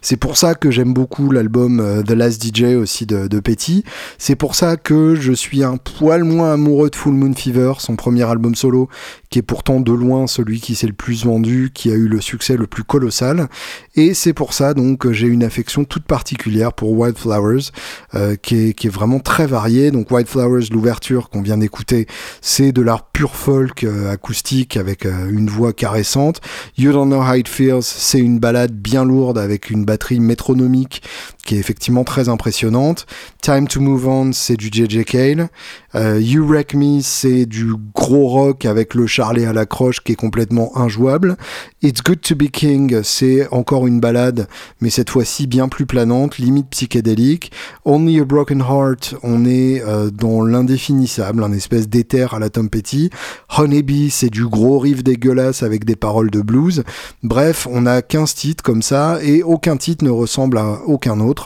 C'est 0.02 0.16
pour 0.16 0.36
ça 0.36 0.54
que 0.54 0.70
j'aime 0.70 0.92
beaucoup 0.92 1.30
l'album 1.30 2.02
The 2.06 2.12
Last 2.12 2.42
DJ 2.44 2.76
aussi 2.76 3.06
de, 3.06 3.26
de 3.26 3.40
Petty. 3.40 3.84
C'est 4.18 4.36
pour 4.36 4.54
ça 4.54 4.76
que 4.76 5.14
je 5.14 5.32
suis 5.32 5.62
un 5.62 5.76
poil 5.76 6.24
moins 6.24 6.54
amoureux 6.54 6.90
de 6.90 6.96
Full 6.96 7.14
Moon 7.14 7.34
Fever, 7.34 7.74
son 7.78 7.96
premier 7.96 8.22
album 8.22 8.54
solo, 8.54 8.88
qui 9.30 9.38
est 9.38 9.42
pourtant 9.42 9.80
de 9.80 9.92
loin 9.92 10.26
celui 10.26 10.60
qui 10.60 10.74
s'est 10.74 10.88
le 10.88 10.92
plus 10.92 11.24
vendu, 11.24 11.70
qui 11.72 11.90
a 11.92 11.94
eu 11.94 12.08
le 12.08 12.20
succès 12.20 12.56
le 12.56 12.66
plus 12.66 12.82
colossal. 12.82 13.48
Et 13.94 14.12
c'est 14.12 14.32
pour 14.32 14.52
ça 14.52 14.74
donc 14.74 14.98
que 14.98 15.12
j'ai 15.12 15.28
une 15.28 15.44
affection 15.44 15.84
toute 15.84 16.02
particulière 16.02 16.72
pour 16.72 16.90
White 16.98 17.16
Flowers, 17.16 17.70
euh, 18.16 18.34
qui, 18.34 18.56
est, 18.56 18.88
vraiment 18.88 19.20
très 19.20 19.46
variée. 19.46 19.92
Donc 19.92 20.10
White 20.10 20.28
Flowers, 20.28 20.64
l'ouverture 20.72 21.30
qu'on 21.30 21.42
vient 21.42 21.58
d'écouter, 21.58 22.08
c'est 22.40 22.72
de 22.72 22.82
l'art 22.82 23.04
pur 23.04 23.36
folk 23.36 23.84
euh, 23.84 24.12
acoustique 24.12 24.76
avec 24.76 25.06
euh, 25.06 25.30
une 25.30 25.48
voix 25.48 25.72
caressante. 25.72 26.40
You 26.76 26.92
Don't 26.92 27.06
Know 27.06 27.22
How 27.22 27.34
It 27.34 27.48
Feels, 27.48 27.82
c'est 27.82 28.18
une 28.18 28.40
balade 28.40 28.72
bien 28.72 29.04
lourde 29.04 29.38
avec 29.38 29.70
une 29.70 29.84
batterie 29.84 30.18
métronomique 30.18 31.02
qui 31.44 31.56
est 31.56 31.58
effectivement 31.58 32.04
très 32.04 32.28
impressionnante. 32.28 33.06
Time 33.42 33.68
to 33.68 33.80
Move 33.80 34.06
On, 34.06 34.32
c'est 34.32 34.56
du 34.56 34.68
JJ 34.72 35.04
Cale. 35.04 35.48
Euh, 35.94 36.20
you 36.20 36.46
Wreck 36.46 36.74
Me, 36.74 37.00
c'est 37.02 37.46
du 37.46 37.74
gros 37.94 38.28
rock 38.28 38.64
avec 38.64 38.94
le 38.94 39.06
charlet 39.06 39.46
à 39.46 39.52
la 39.52 39.66
croche 39.66 40.00
qui 40.00 40.12
est 40.12 40.16
complètement 40.16 40.76
injouable. 40.76 41.36
It's 41.82 42.02
Good 42.02 42.20
to 42.20 42.36
Be 42.36 42.50
King, 42.50 43.00
c'est 43.02 43.48
encore 43.50 43.86
une 43.86 44.00
balade, 44.00 44.46
mais 44.80 44.90
cette 44.90 45.10
fois-ci 45.10 45.46
bien 45.46 45.68
plus 45.68 45.86
planante, 45.86 46.38
limite 46.38 46.68
psychédélique. 46.70 47.52
Only 47.84 48.20
a 48.20 48.24
Broken 48.24 48.60
Heart, 48.60 49.16
on 49.22 49.44
est 49.44 49.82
euh, 49.82 50.10
dans 50.10 50.42
l'indéfinissable, 50.42 51.42
un 51.42 51.52
espèce 51.52 51.88
d'éther 51.88 52.34
à 52.34 52.38
la 52.38 52.50
Tom 52.50 52.68
Petty. 52.68 53.10
Honeybee, 53.56 54.10
c'est 54.10 54.30
du 54.30 54.46
gros 54.46 54.78
riff 54.78 55.02
dégueulasse 55.02 55.62
avec 55.62 55.84
des 55.84 55.96
paroles 55.96 56.30
de 56.30 56.40
blues. 56.40 56.84
Bref, 57.22 57.66
on 57.70 57.86
a 57.86 58.02
15 58.02 58.34
titres 58.34 58.62
comme 58.62 58.82
ça, 58.82 59.18
et 59.22 59.42
aucun 59.42 59.76
titre 59.76 60.04
ne 60.04 60.10
ressemble 60.10 60.58
à 60.58 60.80
aucun 60.86 61.18
autre, 61.20 61.39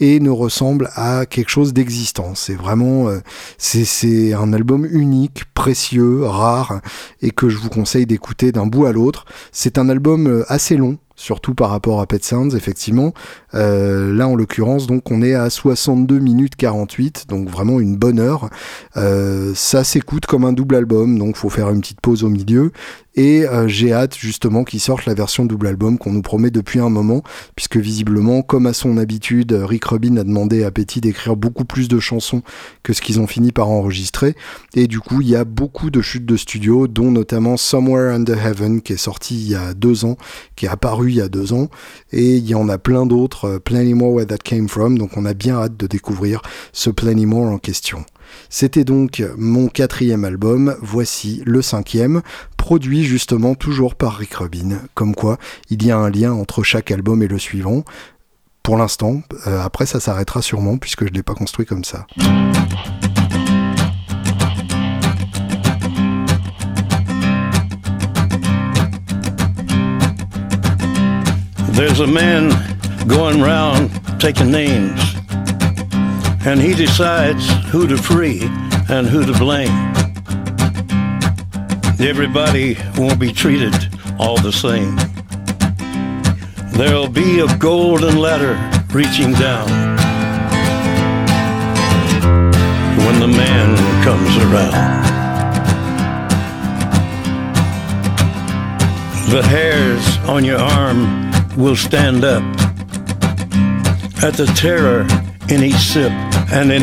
et 0.00 0.20
ne 0.20 0.30
ressemble 0.30 0.90
à 0.94 1.26
quelque 1.26 1.50
chose 1.50 1.72
d'existant. 1.72 2.34
C'est 2.34 2.54
vraiment... 2.54 3.08
Euh, 3.08 3.20
c'est 3.58 4.32
un 4.32 4.52
album 4.52 4.86
unique, 4.90 5.44
précieux, 5.54 6.24
rare, 6.24 6.80
et 7.22 7.30
que 7.30 7.48
je 7.48 7.58
vous 7.58 7.68
conseille 7.68 8.06
d'écouter 8.06 8.52
d'un 8.52 8.66
bout 8.66 8.86
à 8.86 8.92
l'autre. 8.92 9.24
C'est 9.52 9.78
un 9.78 9.88
album 9.88 10.26
euh, 10.26 10.44
assez 10.48 10.76
long, 10.76 10.98
surtout 11.16 11.54
par 11.54 11.70
rapport 11.70 12.00
à 12.00 12.06
Pet 12.06 12.24
Sounds, 12.24 12.54
effectivement. 12.54 13.12
Euh, 13.54 14.12
là, 14.12 14.28
en 14.28 14.34
l'occurrence, 14.34 14.86
donc, 14.86 15.10
on 15.10 15.22
est 15.22 15.34
à 15.34 15.50
62 15.50 16.18
minutes 16.18 16.56
48, 16.56 17.26
donc 17.28 17.48
vraiment 17.48 17.80
une 17.80 17.96
bonne 17.96 18.20
heure. 18.20 18.50
Ça 19.54 19.84
s'écoute 19.84 20.26
comme 20.26 20.44
un 20.44 20.52
double 20.52 20.76
album, 20.76 21.18
donc 21.18 21.36
faut 21.36 21.50
faire 21.50 21.70
une 21.70 21.80
petite 21.80 22.00
pause 22.00 22.24
au 22.24 22.28
milieu. 22.28 22.72
Et 23.16 23.46
euh, 23.46 23.66
j'ai 23.66 23.92
hâte 23.92 24.16
justement 24.16 24.62
qu'il 24.62 24.80
sorte 24.80 25.06
la 25.06 25.14
version 25.14 25.46
double 25.46 25.66
album 25.66 25.98
qu'on 25.98 26.12
nous 26.12 26.22
promet 26.22 26.50
depuis 26.50 26.78
un 26.78 26.90
moment, 26.90 27.22
puisque 27.54 27.78
visiblement, 27.78 28.42
comme 28.42 28.66
à 28.66 28.74
son 28.74 28.98
habitude, 28.98 29.52
Rick 29.52 29.86
Rubin 29.86 30.16
a 30.18 30.24
demandé 30.24 30.64
à 30.64 30.70
Petty 30.70 31.00
d'écrire 31.00 31.34
beaucoup 31.34 31.64
plus 31.64 31.88
de 31.88 31.98
chansons 31.98 32.42
que 32.82 32.92
ce 32.92 33.00
qu'ils 33.00 33.18
ont 33.18 33.26
fini 33.26 33.52
par 33.52 33.68
enregistrer. 33.68 34.34
Et 34.74 34.86
du 34.86 35.00
coup, 35.00 35.22
il 35.22 35.28
y 35.28 35.36
a 35.36 35.44
beaucoup 35.44 35.90
de 35.90 36.02
chutes 36.02 36.26
de 36.26 36.36
studio, 36.36 36.86
dont 36.86 37.10
notamment 37.10 37.56
Somewhere 37.56 38.14
Under 38.14 38.46
Heaven, 38.46 38.82
qui 38.82 38.92
est 38.92 38.98
sorti 38.98 39.34
il 39.34 39.48
y 39.48 39.54
a 39.54 39.72
deux 39.72 40.04
ans, 40.04 40.16
qui 40.54 40.66
est 40.66 40.68
apparu 40.68 41.10
il 41.10 41.16
y 41.16 41.20
a 41.22 41.28
deux 41.28 41.52
ans. 41.52 41.68
Et 42.12 42.36
il 42.36 42.46
y 42.46 42.54
en 42.54 42.68
a 42.68 42.78
plein 42.78 43.06
d'autres, 43.06 43.46
euh, 43.46 43.58
Plenty 43.58 43.94
More 43.94 44.12
Where 44.12 44.26
That 44.26 44.38
Came 44.38 44.68
From. 44.68 44.98
Donc 44.98 45.16
on 45.16 45.24
a 45.24 45.34
bien 45.34 45.56
hâte 45.56 45.76
de 45.76 45.86
découvrir 45.86 46.42
ce 46.72 46.90
Plenty 46.90 47.26
More 47.26 47.46
en 47.46 47.58
question. 47.58 48.04
C'était 48.48 48.84
donc 48.84 49.22
mon 49.36 49.68
quatrième 49.68 50.24
album, 50.24 50.76
voici 50.80 51.42
le 51.44 51.62
cinquième, 51.62 52.22
produit 52.56 53.04
justement 53.04 53.54
toujours 53.54 53.94
par 53.94 54.16
Rick 54.16 54.34
Rubin, 54.34 54.80
comme 54.94 55.14
quoi 55.14 55.38
il 55.70 55.84
y 55.84 55.90
a 55.90 55.98
un 55.98 56.10
lien 56.10 56.32
entre 56.32 56.62
chaque 56.62 56.90
album 56.90 57.22
et 57.22 57.28
le 57.28 57.38
suivant. 57.38 57.84
Pour 58.62 58.76
l'instant, 58.76 59.22
euh, 59.46 59.60
après 59.62 59.86
ça 59.86 60.00
s'arrêtera 60.00 60.42
sûrement 60.42 60.76
puisque 60.76 61.04
je 61.04 61.10
ne 61.10 61.14
l'ai 61.14 61.22
pas 61.22 61.34
construit 61.34 61.66
comme 61.66 61.84
ça. 61.84 62.06
There's 71.76 72.00
a 72.00 72.06
man 72.06 72.50
going 73.06 73.40
round 73.42 73.90
taking 74.18 74.50
names. 74.50 75.05
And 76.46 76.60
he 76.60 76.74
decides 76.74 77.50
who 77.70 77.88
to 77.88 77.96
free 77.96 78.42
and 78.88 79.08
who 79.08 79.26
to 79.26 79.36
blame. 79.36 79.92
Everybody 81.98 82.78
won't 82.96 83.18
be 83.18 83.32
treated 83.32 83.74
all 84.16 84.36
the 84.40 84.52
same. 84.52 84.94
There'll 86.78 87.08
be 87.08 87.40
a 87.40 87.58
golden 87.58 88.18
ladder 88.18 88.54
reaching 88.94 89.32
down 89.32 89.66
when 93.04 93.18
the 93.18 93.26
man 93.26 93.76
comes 94.04 94.36
around. 94.36 95.02
The 99.32 99.42
hairs 99.42 100.18
on 100.28 100.44
your 100.44 100.60
arm 100.60 101.32
will 101.56 101.74
stand 101.74 102.24
up 102.24 102.44
at 104.22 104.34
the 104.34 104.46
terror 104.54 105.08
in 105.48 105.64
each 105.64 105.74
sip 105.74 106.12
and. 106.52 106.82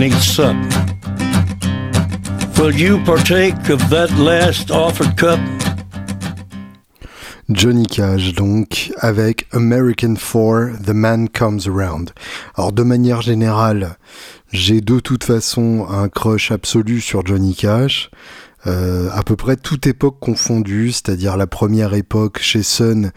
Will 2.58 2.76
you 2.76 3.04
partake 3.04 3.69
of 3.69 3.89
that 3.89 4.10
last 4.17 4.71
offered 4.71 5.17
cup? 5.17 5.39
Johnny 7.49 7.86
Cage, 7.86 8.34
donc, 8.36 8.91
avec 8.99 9.47
American 9.52 10.15
4, 10.15 10.82
The 10.84 10.93
Man 10.93 11.28
Comes 11.28 11.62
Around. 11.67 12.12
Alors, 12.56 12.71
de 12.71 12.84
manière 12.84 13.21
générale, 13.21 13.97
j'ai 14.52 14.82
de 14.82 14.99
toute 14.99 15.23
façon 15.23 15.86
un 15.89 16.08
crush 16.10 16.52
absolu 16.52 17.02
sur 17.02 17.26
Johnny 17.26 17.54
Cash. 17.54 18.10
Euh, 18.65 19.10
à 19.12 19.23
peu 19.23 19.36
près 19.36 19.58
toute 19.58 19.88
époque 19.88 20.17
confondue, 20.19 20.91
c'est-à-dire 20.91 21.36
la 21.36 21.47
première 21.47 21.93
époque 21.93 22.39
chez 22.39 22.63
Sun, 22.63 23.12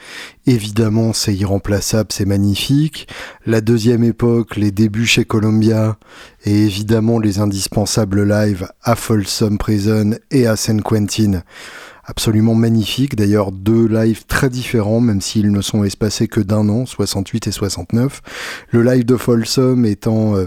évidemment 0.47 1.13
c'est 1.13 1.35
irremplaçable, 1.35 2.09
c'est 2.13 2.25
magnifique. 2.25 3.07
La 3.45 3.61
deuxième 3.61 4.03
époque, 4.03 4.57
les 4.57 4.73
débuts 4.73 5.07
chez 5.07 5.25
Columbia, 5.25 5.99
et 6.45 6.65
évidemment 6.65 7.21
les 7.21 7.39
indispensables 7.39 8.29
lives 8.29 8.69
à 8.83 8.97
Folsom 8.97 9.57
Prison 9.57 10.17
et 10.33 10.49
à 10.49 10.57
San 10.57 10.83
Quentin. 10.83 11.43
Absolument 12.05 12.55
magnifique, 12.55 13.15
d'ailleurs 13.15 13.53
deux 13.53 13.87
lives 13.87 14.27
très 14.27 14.49
différents, 14.49 15.01
même 15.01 15.21
s'ils 15.21 15.53
ne 15.53 15.61
sont 15.61 15.85
espacés 15.85 16.27
que 16.27 16.41
d'un 16.41 16.69
an, 16.69 16.87
68 16.87 17.47
et 17.47 17.53
69. 17.53 18.21
Le 18.71 18.83
live 18.83 19.05
de 19.05 19.17
Folsom 19.17 19.85
étant... 19.85 20.35
Euh, 20.35 20.47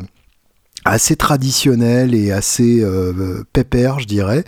assez 0.85 1.15
traditionnel 1.15 2.15
et 2.15 2.31
assez 2.31 2.81
euh, 2.81 3.43
pépère, 3.53 3.99
je 3.99 4.07
dirais. 4.07 4.43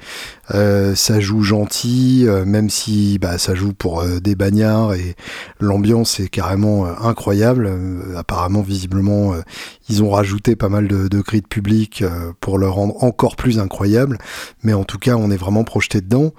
Euh, 0.53 0.95
ça 0.95 1.19
joue 1.19 1.43
gentil, 1.43 2.25
euh, 2.27 2.45
même 2.45 2.69
si 2.69 3.17
bah, 3.19 3.37
ça 3.37 3.55
joue 3.55 3.73
pour 3.73 4.01
euh, 4.01 4.19
des 4.19 4.35
bagnards 4.35 4.93
et 4.93 5.15
l'ambiance 5.59 6.19
est 6.19 6.27
carrément 6.27 6.85
incroyable. 6.85 7.69
apparemment, 8.17 8.61
visiblement, 8.61 9.33
ils 9.89 10.03
ont 10.03 10.09
rajouté 10.09 10.55
pas 10.55 10.69
mal 10.69 10.87
de, 10.87 11.07
de 11.07 11.21
cris 11.21 11.41
de 11.41 11.47
public 11.47 12.03
pour 12.39 12.57
le 12.57 12.67
rendre 12.67 13.03
encore 13.03 13.35
plus 13.35 13.59
incroyable. 13.59 14.17
Mais 14.63 14.73
en 14.73 14.83
tout 14.83 14.97
cas, 14.97 15.15
on 15.15 15.31
est 15.31 15.37
vraiment 15.37 15.63
projeté 15.63 16.01
dedans. 16.01 16.31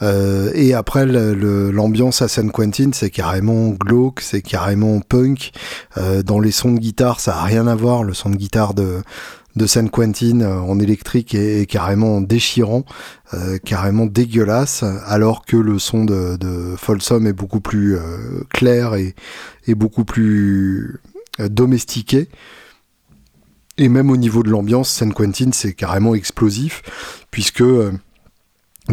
et 0.00 0.74
après, 0.74 1.06
l'ambiance 1.06 2.22
à 2.22 2.28
San 2.28 2.50
Quentin, 2.50 2.90
c'est 2.92 3.10
carrément 3.10 3.70
glauque, 3.70 4.20
c'est 4.20 4.42
carrément 4.42 5.00
punk. 5.00 5.52
dans 6.24 6.40
les 6.40 6.50
sons 6.52 6.72
de 6.72 6.78
guitare, 6.78 7.20
ça 7.20 7.36
a 7.36 7.42
rien 7.44 7.66
à 7.66 7.74
voir. 7.74 8.02
Le 8.02 8.14
son 8.14 8.30
de 8.30 8.36
guitare 8.36 8.74
de 8.74 9.02
de 9.56 9.66
San 9.66 9.90
Quentin 9.90 10.40
en 10.42 10.78
électrique 10.78 11.34
est, 11.34 11.68
carrément 11.68 12.20
déchirant. 12.20 12.84
Euh, 13.32 13.58
carrément 13.58 14.06
dégueulasse, 14.06 14.82
alors 15.06 15.44
que 15.46 15.56
le 15.56 15.78
son 15.78 16.04
de, 16.04 16.74
Folsom 16.76 17.28
est 17.28 17.32
beaucoup 17.32 17.60
plus 17.60 17.96
euh, 17.96 18.42
clair 18.52 18.96
et, 18.96 19.14
et, 19.68 19.76
beaucoup 19.76 20.04
plus 20.04 20.98
euh, 21.38 21.48
domestiqué. 21.48 22.28
Et 23.78 23.88
même 23.88 24.10
au 24.10 24.16
niveau 24.16 24.42
de 24.42 24.50
l'ambiance, 24.50 24.90
San 24.90 25.12
Quentin, 25.14 25.50
c'est 25.52 25.74
carrément 25.74 26.16
explosif, 26.16 26.82
puisque 27.30 27.62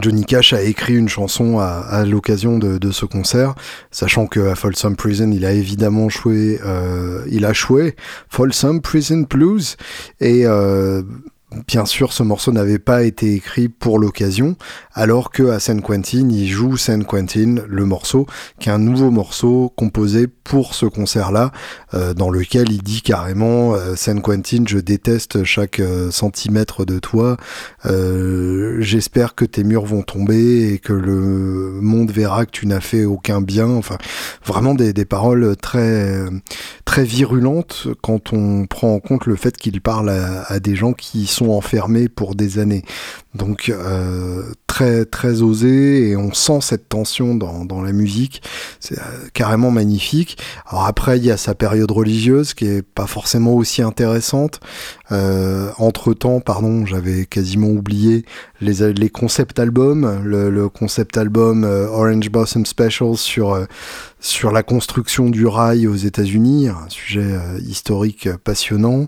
Johnny 0.02 0.26
Cash 0.26 0.54
a 0.54 0.62
écrit 0.62 0.96
une 0.96 1.10
chanson 1.10 1.60
à, 1.60 2.06
l'occasion 2.06 2.58
de, 2.58 2.92
ce 2.92 3.06
concert, 3.06 3.56
sachant 3.92 4.28
que 4.28 4.40
à 4.48 4.56
Folsom 4.56 4.96
Prison, 4.96 5.32
il 5.32 5.46
a 5.46 5.52
évidemment 5.52 6.10
joué, 6.10 6.60
il 7.30 7.46
a 7.46 7.54
joué 7.54 7.96
Folsom 8.30 8.82
Prison 8.82 9.26
Blues, 9.30 9.78
et 10.20 10.46
bien 11.68 11.86
sûr, 11.86 12.12
ce 12.12 12.24
morceau 12.24 12.52
n'avait 12.52 12.80
pas 12.80 13.04
été 13.04 13.34
écrit 13.34 13.70
pour 13.70 14.00
l'occasion, 14.00 14.58
alors 14.94 15.32
que 15.32 15.44
à 15.44 15.60
San 15.60 15.82
Quentin, 15.82 16.28
il 16.30 16.48
joue 16.48 16.76
San 16.76 17.06
Quentin, 17.06 17.64
le 17.68 17.86
morceau, 17.86 18.28
qui 18.60 18.68
est 18.68 18.72
un 18.74 18.80
nouveau 18.80 19.12
morceau 19.12 19.72
composé 19.78 20.28
pour 20.28 20.76
ce 20.76 20.86
concert-là, 20.86 21.54
euh, 21.94 22.14
dans 22.14 22.30
lequel 22.30 22.70
il 22.72 22.84
dit 22.84 23.02
carrément 23.02 23.76
euh, 23.76 23.96
San 23.96 24.22
Quentin, 24.22 24.66
je 24.68 24.78
déteste 24.78 25.46
chaque 25.46 25.80
euh, 25.80 26.12
centimètre 26.12 26.86
de 26.86 27.00
toi. 27.00 27.38
J'espère 28.80 29.34
que 29.34 29.46
tes 29.46 29.64
murs 29.64 29.86
vont 29.86 30.02
tomber 30.02 30.74
et 30.74 30.80
que 30.80 30.94
le 30.94 31.80
monde 31.82 32.12
verra 32.12 32.46
que 32.46 32.52
tu 32.52 32.68
n'as 32.68 32.82
fait 32.82 33.06
aucun 33.06 33.42
bien. 33.42 33.68
Enfin, 33.70 33.98
vraiment 34.46 34.76
des, 34.76 34.92
des 34.92 35.06
paroles 35.06 35.56
très 35.56 36.26
très 36.84 37.04
virulentes 37.04 37.88
quand 38.02 38.34
on 38.34 38.66
prend 38.66 38.94
en 38.94 39.00
compte 39.00 39.26
le 39.26 39.36
fait 39.36 39.56
qu'il 39.56 39.82
parle 39.82 40.10
à, 40.10 40.44
à 40.44 40.60
des 40.60 40.76
gens 40.76 40.94
qui 40.94 41.28
sont 41.28 41.37
enfermés 41.46 42.10
pour 42.10 42.36
des 42.36 42.60
années. 42.60 42.84
Donc 43.34 43.70
euh, 43.70 44.44
très 44.66 45.06
très 45.06 45.42
osé 45.42 46.10
et 46.10 46.18
on 46.18 46.34
sent 46.34 46.60
cette 46.62 46.90
tension 46.90 47.36
dans, 47.36 47.66
dans 47.66 47.82
la 47.82 47.92
musique. 47.92 48.42
C'est 48.80 48.98
euh, 48.98 49.28
carrément 49.34 49.72
magnifique. 49.72 50.38
Alors 50.66 50.86
après 50.86 51.18
il 51.18 51.26
y 51.26 51.32
a 51.32 51.38
sa 51.38 51.56
période 51.56 51.92
religieuse 51.92 52.54
qui 52.54 52.66
est 52.66 52.82
pas 52.82 53.08
forcément 53.08 53.54
aussi 53.54 53.82
intéressante. 53.82 54.60
Euh, 55.12 55.72
entre 55.78 56.14
temps, 56.14 56.40
pardon, 56.40 56.86
j'avais 56.86 57.26
quasiment 57.26 57.70
oublié 57.70 58.26
les, 58.62 58.94
les 58.94 59.10
concept 59.10 59.60
albums, 59.60 60.22
le, 60.24 60.68
concept 60.70 61.18
album 61.18 61.64
euh, 61.64 61.88
Orange 61.88 62.30
Blossom 62.30 62.66
Special 62.66 63.16
sur 63.16 63.54
euh, 63.54 63.66
sur 64.20 64.52
la 64.52 64.64
construction 64.64 65.30
du 65.30 65.46
rail 65.46 65.88
aux 65.88 65.96
États-Unis, 65.96 66.70
un 66.70 66.90
sujet 66.90 67.22
euh, 67.22 67.60
historique 67.60 68.30
passionnant. 68.44 69.08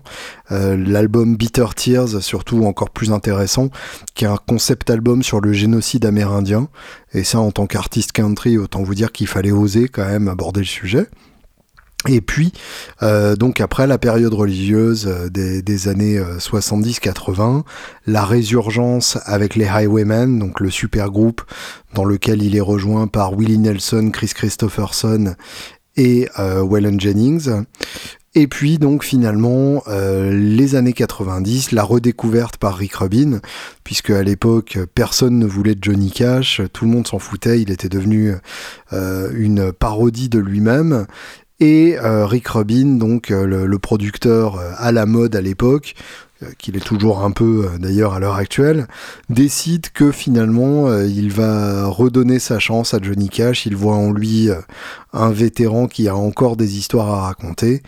L'album 0.50 1.36
Bitter 1.36 1.66
Tears, 1.76 2.22
surtout 2.22 2.64
encore 2.64 2.90
plus 2.90 3.12
intéressant, 3.12 3.68
qui 4.14 4.24
est 4.24 4.28
un 4.28 4.36
concept 4.36 4.90
album 4.90 5.22
sur 5.22 5.40
le 5.40 5.52
génocide 5.52 6.04
amérindien. 6.04 6.68
Et 7.12 7.22
ça, 7.22 7.38
en 7.38 7.52
tant 7.52 7.66
qu'artiste 7.66 8.10
country, 8.10 8.58
autant 8.58 8.82
vous 8.82 8.96
dire 8.96 9.12
qu'il 9.12 9.28
fallait 9.28 9.52
oser 9.52 9.86
quand 9.88 10.04
même 10.04 10.26
aborder 10.26 10.60
le 10.60 10.66
sujet. 10.66 11.06
Et 12.08 12.22
puis, 12.22 12.52
euh, 13.02 13.36
donc 13.36 13.60
après 13.60 13.86
la 13.86 13.98
période 13.98 14.32
religieuse 14.32 15.06
euh, 15.06 15.28
des, 15.28 15.88
années 15.88 16.18
70-80, 16.18 17.58
euh, 17.58 17.62
la 18.06 18.24
résurgence 18.24 19.18
avec 19.26 19.54
les 19.54 19.66
Highwaymen, 19.66 20.38
donc 20.38 20.60
le 20.60 20.70
super 20.70 21.10
groupe 21.10 21.42
dans 21.94 22.04
lequel 22.04 22.42
il 22.42 22.56
est 22.56 22.60
rejoint 22.60 23.06
par 23.06 23.36
Willie 23.36 23.58
Nelson, 23.58 24.10
Chris 24.12 24.32
Christopherson 24.34 25.34
et 25.96 26.28
Waylon 26.38 26.98
Jennings. 26.98 27.50
Et 28.36 28.46
puis 28.46 28.78
donc 28.78 29.04
finalement 29.04 29.82
les 29.88 30.76
années 30.76 30.92
90, 30.92 31.72
la 31.72 31.82
redécouverte 31.82 32.56
par 32.58 32.76
Rick 32.76 32.94
Rubin, 32.94 33.40
puisque 33.82 34.10
à 34.10 34.22
l'époque 34.22 34.78
personne 34.94 35.38
ne 35.38 35.46
voulait 35.46 35.74
de 35.74 35.82
Johnny 35.82 36.12
Cash, 36.12 36.62
tout 36.72 36.84
le 36.84 36.92
monde 36.92 37.08
s'en 37.08 37.18
foutait, 37.18 37.60
il 37.60 37.72
était 37.72 37.88
devenu 37.88 38.34
une 38.92 39.72
parodie 39.72 40.28
de 40.28 40.38
lui-même, 40.38 41.06
et 41.60 41.98
euh, 41.98 42.26
Rick 42.26 42.48
Rubin, 42.48 42.96
donc 42.96 43.30
euh, 43.30 43.44
le, 43.44 43.78
producteur 43.78 44.56
euh, 44.56 44.72
à 44.78 44.92
la 44.92 45.06
mode 45.06 45.36
à 45.36 45.40
l'époque, 45.40 45.94
qu'il 46.56 46.74
est 46.74 46.84
toujours 46.84 47.22
un 47.22 47.32
peu 47.32 47.68
d'ailleurs 47.78 48.14
à 48.14 48.18
l'heure 48.18 48.36
actuelle, 48.36 48.86
décide 49.28 49.90
que 49.90 50.10
finalement 50.10 50.90
il 51.02 51.30
va 51.30 51.86
redonner 51.86 52.38
sa 52.38 52.58
chance 52.58 52.94
à 52.94 52.98
Johnny 53.02 53.28
Cash, 53.28 53.66
il 53.66 53.76
voit 53.76 53.96
en 53.96 54.10
lui 54.10 54.48
un 55.12 55.30
vétéran 55.32 55.86
qui 55.86 56.08
a 56.08 56.16
encore 56.16 56.56
des 56.56 56.78
histoires 56.78 57.10
à 57.10 57.20
raconter. 57.26 57.82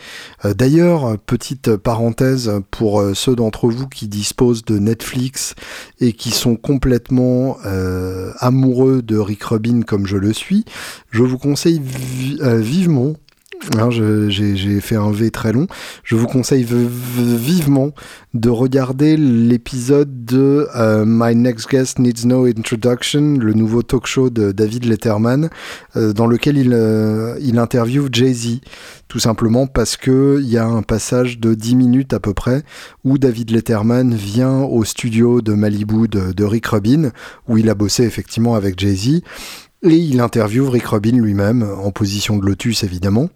d'ailleurs, 0.44 1.16
petite 1.24 1.76
parenthèse 1.76 2.52
pour 2.70 3.02
ceux 3.14 3.34
d'entre 3.34 3.70
vous 3.70 3.88
qui 3.88 4.06
disposent 4.06 4.66
de 4.66 4.78
Netflix 4.78 5.54
et 5.98 6.12
qui 6.12 6.30
sont 6.30 6.56
complètement 6.56 7.56
amoureux 8.38 9.00
de 9.00 9.16
Rick 9.16 9.44
Rubin 9.44 9.80
comme 9.80 10.06
je 10.06 10.18
le 10.18 10.34
suis, 10.34 10.66
je 11.10 11.22
vous 11.22 11.38
conseille 11.38 11.80
vivement 11.82 13.14
j'ai 14.28 14.80
fait 14.80 14.96
un 14.96 15.10
V 15.10 15.30
très 15.30 15.52
long. 15.52 15.66
Je 16.04 16.16
vous 16.16 16.26
conseille 16.26 16.66
vivement 16.66 17.92
de 18.34 18.48
regarder 18.48 19.16
l'épisode 19.16 20.24
de 20.24 20.68
euh, 20.74 21.04
My 21.06 21.34
Next 21.34 21.68
Guest 21.68 21.98
Needs 21.98 22.26
No 22.26 22.46
Introduction, 22.46 23.36
le 23.38 23.52
nouveau 23.52 23.82
talk 23.82 24.06
show 24.06 24.30
de 24.30 24.52
David 24.52 24.84
Letterman, 24.84 25.50
euh, 25.96 26.12
dans 26.12 26.26
lequel 26.26 26.56
il, 26.56 26.72
euh, 26.72 27.36
interviewe 27.56 28.08
Jay-Z. 28.10 28.60
Tout 29.08 29.18
simplement 29.18 29.66
parce 29.66 29.96
que 29.96 30.40
il 30.42 30.48
y 30.48 30.56
a 30.56 30.66
un 30.66 30.82
passage 30.82 31.38
de 31.38 31.54
10 31.54 31.76
minutes 31.76 32.12
à 32.14 32.20
peu 32.20 32.32
près 32.32 32.62
où 33.04 33.18
David 33.18 33.50
Letterman 33.50 34.14
vient 34.14 34.60
au 34.60 34.84
studio 34.84 35.42
de 35.42 35.52
Malibu 35.52 36.08
de, 36.08 36.32
de 36.32 36.44
Rick 36.44 36.66
Rubin, 36.66 37.10
où 37.48 37.58
il 37.58 37.68
a 37.68 37.74
bossé 37.74 38.04
effectivement 38.04 38.54
avec 38.54 38.78
Jay-Z. 38.80 39.20
Et 39.84 39.96
il 39.96 40.20
interviewe 40.20 40.70
Rick 40.70 40.86
Rubin 40.86 41.18
lui-même, 41.18 41.62
en 41.62 41.90
position 41.90 42.38
de 42.38 42.46
lotus 42.46 42.84
évidemment. 42.84 43.28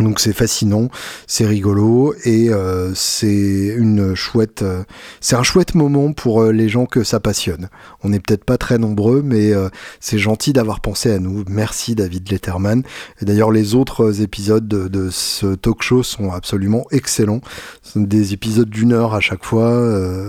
Donc 0.00 0.20
c'est 0.20 0.34
fascinant, 0.34 0.88
c'est 1.26 1.46
rigolo 1.46 2.14
et 2.24 2.50
euh, 2.50 2.92
c'est 2.94 3.74
une 3.76 4.14
chouette, 4.14 4.60
euh, 4.60 4.82
c'est 5.20 5.36
un 5.36 5.42
chouette 5.42 5.74
moment 5.74 6.12
pour 6.12 6.42
euh, 6.42 6.52
les 6.52 6.68
gens 6.68 6.84
que 6.84 7.02
ça 7.02 7.18
passionne. 7.18 7.70
On 8.02 8.10
n'est 8.10 8.20
peut-être 8.20 8.44
pas 8.44 8.58
très 8.58 8.76
nombreux, 8.76 9.22
mais 9.24 9.52
c'est 10.00 10.18
gentil 10.18 10.52
d'avoir 10.52 10.80
pensé 10.80 11.10
à 11.10 11.18
nous. 11.18 11.44
Merci 11.48 11.94
David 11.94 12.30
Letterman. 12.30 12.82
Et 13.20 13.24
d'ailleurs 13.24 13.50
les 13.50 13.74
autres 13.74 14.20
épisodes 14.20 14.68
de, 14.68 14.88
de, 14.88 15.08
ce 15.10 15.54
talk 15.54 15.82
show 15.82 16.02
sont 16.02 16.30
absolument 16.30 16.84
excellents. 16.90 17.40
Ce 17.82 17.92
sont 17.92 18.00
des 18.00 18.32
épisodes 18.32 18.68
d'une 18.68 18.92
heure 18.92 19.14
à 19.14 19.20
chaque 19.20 19.44
fois, 19.44 19.82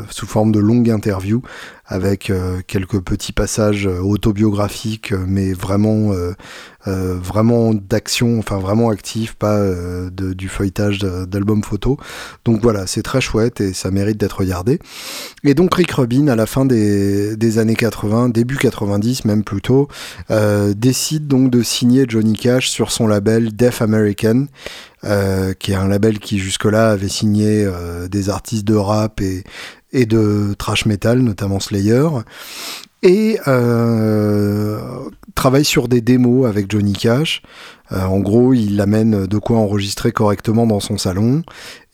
sous 0.10 0.27
forme 0.27 0.51
de 0.51 0.60
longues 0.60 0.89
interviews 0.89 1.41
avec 1.88 2.32
quelques 2.67 3.00
petits 3.00 3.32
passages 3.32 3.88
autobiographiques, 3.88 5.13
mais 5.13 5.54
vraiment 5.54 6.12
euh, 6.88 7.17
vraiment 7.19 7.73
d'action, 7.73 8.39
enfin 8.39 8.60
vraiment 8.60 8.89
actif, 8.89 9.34
pas 9.34 9.58
euh, 9.58 10.10
de, 10.10 10.34
du 10.34 10.47
feuilletage 10.47 11.00
d'albums 11.00 11.63
photo. 11.63 11.97
Donc 12.45 12.62
voilà, 12.62 12.88
c'est 12.88 13.02
très 13.02 13.19
chouette 13.19 13.60
et 13.60 13.73
ça 13.73 13.91
mérite 13.91 14.17
d'être 14.17 14.39
regardé. 14.39 14.80
Et 15.43 15.54
donc 15.54 15.76
Rick 15.76 15.91
Rubin, 15.91 16.30
à 16.30 16.36
la 16.38 16.45
fin 16.45 16.65
des, 16.65 17.36
des 17.36 17.58
années 17.58 17.76
80, 17.76 18.30
début 18.30 18.56
90 18.56 19.26
même 19.26 19.43
plutôt, 19.43 19.89
euh, 20.32 20.73
décide 20.73 21.28
donc 21.28 21.50
de 21.50 21.62
signer 21.62 22.06
Johnny 22.08 22.34
Cash 22.38 22.69
sur 22.69 22.91
son 22.91 23.08
label 23.08 23.54
Deaf 23.54 23.82
American. 23.82 24.45
Euh, 25.04 25.54
qui 25.54 25.73
est 25.73 25.76
un 25.76 25.88
label 25.88 26.17
qui 26.17 26.39
jusque-là 26.39 26.89
avait 26.89 27.08
signé 27.08 27.63
euh, 27.63 28.08
des 28.08 28.30
artistes 28.30 28.65
de 28.65 28.73
rap 28.73 29.21
et, 29.21 29.43
et 29.91 30.06
de 30.06 30.54
trash 30.58 30.86
metal, 30.86 31.19
notamment 31.19 31.60
Slayer 31.60 32.08
et 33.04 33.39
euh, 33.47 34.80
travaille 35.36 35.65
sur 35.65 35.88
des 35.88 36.02
démos 36.02 36.47
avec 36.47 36.71
Johnny 36.71 36.93
Cash. 36.93 37.41
Euh, 37.91 38.04
en 38.04 38.19
gros, 38.19 38.54
il 38.54 38.82
amène 38.82 39.28
de 39.28 39.38
quoi 39.38 39.58
enregistrer 39.58 40.12
correctement 40.12 40.65
dans 40.65 40.80
son 40.80 40.97
salon 40.97 41.43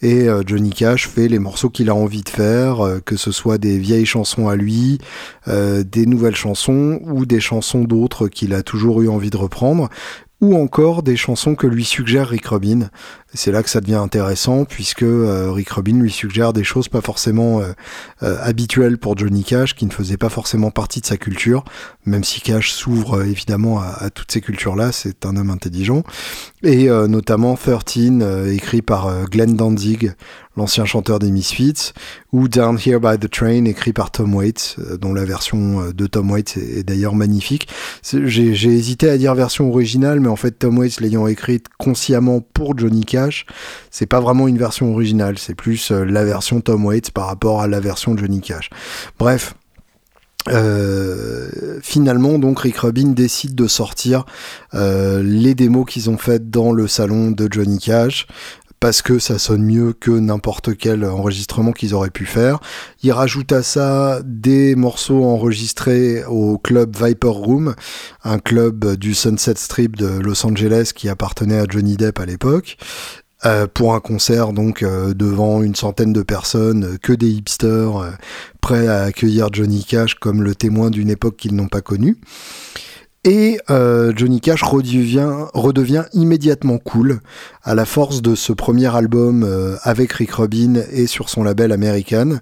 et 0.01 0.27
euh, 0.27 0.43
Johnny 0.45 0.71
Cash 0.71 1.07
fait 1.07 1.27
les 1.27 1.39
morceaux 1.39 1.69
qu'il 1.69 1.89
a 1.89 1.95
envie 1.95 2.23
de 2.23 2.29
faire, 2.29 2.99
que 3.05 3.15
ce 3.15 3.31
soit 3.31 3.57
des 3.57 3.77
vieilles 3.77 4.05
chansons 4.05 4.47
à 4.47 4.55
lui, 4.55 4.97
des 5.47 6.05
nouvelles 6.05 6.35
chansons 6.35 6.99
ou 7.03 7.25
des 7.25 7.39
chansons 7.39 7.83
d'autres 7.83 8.27
qu'il 8.27 8.53
a 8.53 8.63
toujours 8.63 9.01
eu 9.01 9.09
envie 9.09 9.29
de 9.29 9.37
reprendre 9.37 9.89
ou 10.43 10.57
encore 10.57 11.03
des 11.03 11.15
chansons 11.15 11.55
que 11.55 11.67
lui 11.67 11.85
suggère 11.85 12.27
Rick 12.27 12.47
Rubin. 12.47 12.89
C'est 13.35 13.51
là 13.51 13.63
que 13.63 13.69
ça 13.69 13.81
devient 13.81 13.95
intéressant 13.95 14.63
puisque 14.65 15.03
euh, 15.03 15.51
Rick 15.51 15.69
Rubin 15.71 15.99
lui 15.99 16.11
suggère 16.11 16.53
des 16.53 16.63
choses 16.63 16.87
pas 16.87 17.01
forcément 17.01 17.61
euh, 17.61 17.73
euh, 18.21 18.37
habituelles 18.41 18.99
pour 18.99 19.17
Johnny 19.17 19.43
Cash, 19.43 19.75
qui 19.75 19.85
ne 19.85 19.91
faisaient 19.91 20.17
pas 20.17 20.29
forcément 20.29 20.69
partie 20.69 21.01
de 21.01 21.05
sa 21.05 21.17
culture, 21.17 21.63
même 22.05 22.23
si 22.23 22.41
Cash 22.41 22.71
s'ouvre 22.71 23.23
évidemment 23.23 23.79
à, 23.79 24.09
toutes 24.09 24.31
ces 24.31 24.41
cultures-là, 24.41 24.91
c'est 24.91 25.25
un 25.25 25.35
homme 25.35 25.49
intelligent. 25.49 26.03
Et 26.63 26.87
notamment 26.87 27.55
13, 27.55 28.21
écrit 28.51 28.81
par 28.81 29.25
Glenn 29.29 29.55
Danzig, 29.55 30.13
l'ancien 30.55 30.85
chanteur 30.85 31.19
des 31.19 31.31
Misfits, 31.31 31.91
ou 32.31 32.47
Down 32.47 32.77
Here 32.77 32.99
by 32.99 33.17
the 33.19 33.29
Train, 33.29 33.65
écrit 33.65 33.93
par 33.93 34.11
Tom 34.11 34.33
Waits, 34.33 34.77
dont 34.99 35.13
la 35.13 35.25
version 35.25 35.91
de 35.91 36.07
Tom 36.07 36.31
Waits 36.31 36.57
est, 36.57 36.79
est 36.79 36.83
d'ailleurs 36.83 37.15
magnifique. 37.15 37.67
J'ai 38.03 38.51
hésité 38.51 39.09
à 39.09 39.17
dire 39.17 39.35
version 39.35 39.69
originale, 39.69 40.19
mais 40.19 40.29
en 40.29 40.35
fait 40.35 40.51
Tom 40.51 40.77
Waits 40.77 40.99
l'ayant 41.01 41.27
écrite 41.27 41.67
consciemment 41.77 42.39
pour 42.41 42.77
Johnny 42.77 43.03
Cash, 43.03 43.22
c'est 43.91 44.05
pas 44.05 44.19
vraiment 44.19 44.47
une 44.47 44.57
version 44.57 44.91
originale, 44.91 45.37
c'est 45.37 45.55
plus 45.55 45.91
euh, 45.91 46.03
la 46.03 46.23
version 46.23 46.61
Tom 46.61 46.85
Waits 46.85 47.11
par 47.11 47.27
rapport 47.27 47.61
à 47.61 47.67
la 47.67 47.79
version 47.79 48.17
Johnny 48.17 48.41
Cash. 48.41 48.69
Bref, 49.19 49.55
euh, 50.49 51.79
finalement, 51.81 52.37
donc 52.37 52.59
Rick 52.59 52.77
Rubin 52.77 53.09
décide 53.09 53.55
de 53.55 53.67
sortir 53.67 54.25
euh, 54.73 55.23
les 55.23 55.55
démos 55.55 55.85
qu'ils 55.85 56.09
ont 56.09 56.17
faites 56.17 56.49
dans 56.49 56.73
le 56.73 56.87
salon 56.87 57.31
de 57.31 57.47
Johnny 57.49 57.79
Cash 57.79 58.27
parce 58.83 59.01
que 59.01 59.17
ça 59.17 59.39
sonne 59.39 59.63
mieux 59.63 59.93
que 59.93 60.11
n'importe 60.11 60.75
quel 60.75 61.05
enregistrement 61.05 61.71
qu'ils 61.71 61.93
auraient 61.93 62.09
pu 62.09 62.25
faire. 62.25 62.59
Il 63.01 63.13
rajoute 63.13 63.53
à 63.53 63.63
ça 63.63 64.19
des 64.25 64.75
morceaux 64.75 65.23
enregistrés 65.23 66.25
au 66.25 66.57
club 66.57 66.93
Viper 67.01 67.29
Room, 67.29 67.75
un 68.25 68.39
club 68.39 68.97
du 68.97 69.13
Sunset 69.13 69.53
Strip 69.55 69.95
de 69.95 70.19
Los 70.19 70.45
Angeles 70.45 70.91
qui 70.93 71.07
appartenait 71.07 71.59
à 71.59 71.65
Johnny 71.69 71.95
Depp 71.95 72.19
à 72.19 72.25
l'époque. 72.25 72.75
pour 73.73 73.93
un 73.93 74.01
concert 74.01 74.51
donc 74.51 74.83
devant 74.83 75.63
une 75.63 75.75
centaine 75.75 76.11
de 76.11 76.21
personnes, 76.21 76.97
que 77.01 77.13
des 77.13 77.29
hipsters 77.29 78.17
prêts 78.59 78.87
à 78.87 79.03
accueillir 79.03 79.47
Johnny 79.53 79.85
Cash 79.85 80.15
comme 80.15 80.43
le 80.43 80.55
témoin 80.55 80.89
d'une 80.89 81.09
époque 81.09 81.37
qu'ils 81.37 81.55
n'ont 81.55 81.69
pas 81.69 81.81
connue. 81.81 82.17
Et 83.25 83.57
euh, 83.69 84.11
Johnny 84.13 84.41
Cash 84.41 84.63
redevient, 84.63 86.03
immédiatement 86.11 86.77
cool 86.77 87.21
à 87.63 87.73
la 87.73 87.85
force 87.85 88.21
de 88.21 88.35
ce 88.35 88.51
premier 88.51 88.93
album 88.93 89.43
euh, 89.43 89.77
avec 89.83 90.11
Rick 90.11 90.31
Rubin 90.33 90.81
et 90.91 91.07
sur 91.07 91.29
son 91.29 91.41
label 91.43 91.71
American, 91.71 92.39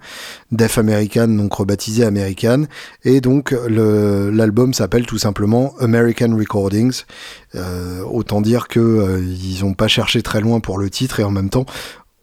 Def 0.52 0.80
American, 0.80 1.28
donc 1.28 1.54
rebaptisé 1.54 2.04
American. 2.04 2.64
Et 3.04 3.22
donc 3.22 3.56
l'album 3.70 4.74
s'appelle 4.74 5.06
tout 5.06 5.20
simplement 5.20 5.76
American 5.80 6.36
Recordings. 6.36 7.04
Euh, 7.54 8.02
autant 8.04 8.42
dire 8.42 8.68
que 8.68 9.22
ils 9.22 9.62
n'ont 9.62 9.76
pas 9.76 9.88
cherché 9.88 10.24
très 10.24 10.42
loin 10.42 10.62
pour 10.62 10.80
le 10.80 10.90
titre 10.90 11.20
et 11.20 11.24
en 11.24 11.32
même 11.32 11.50
temps 11.50 11.68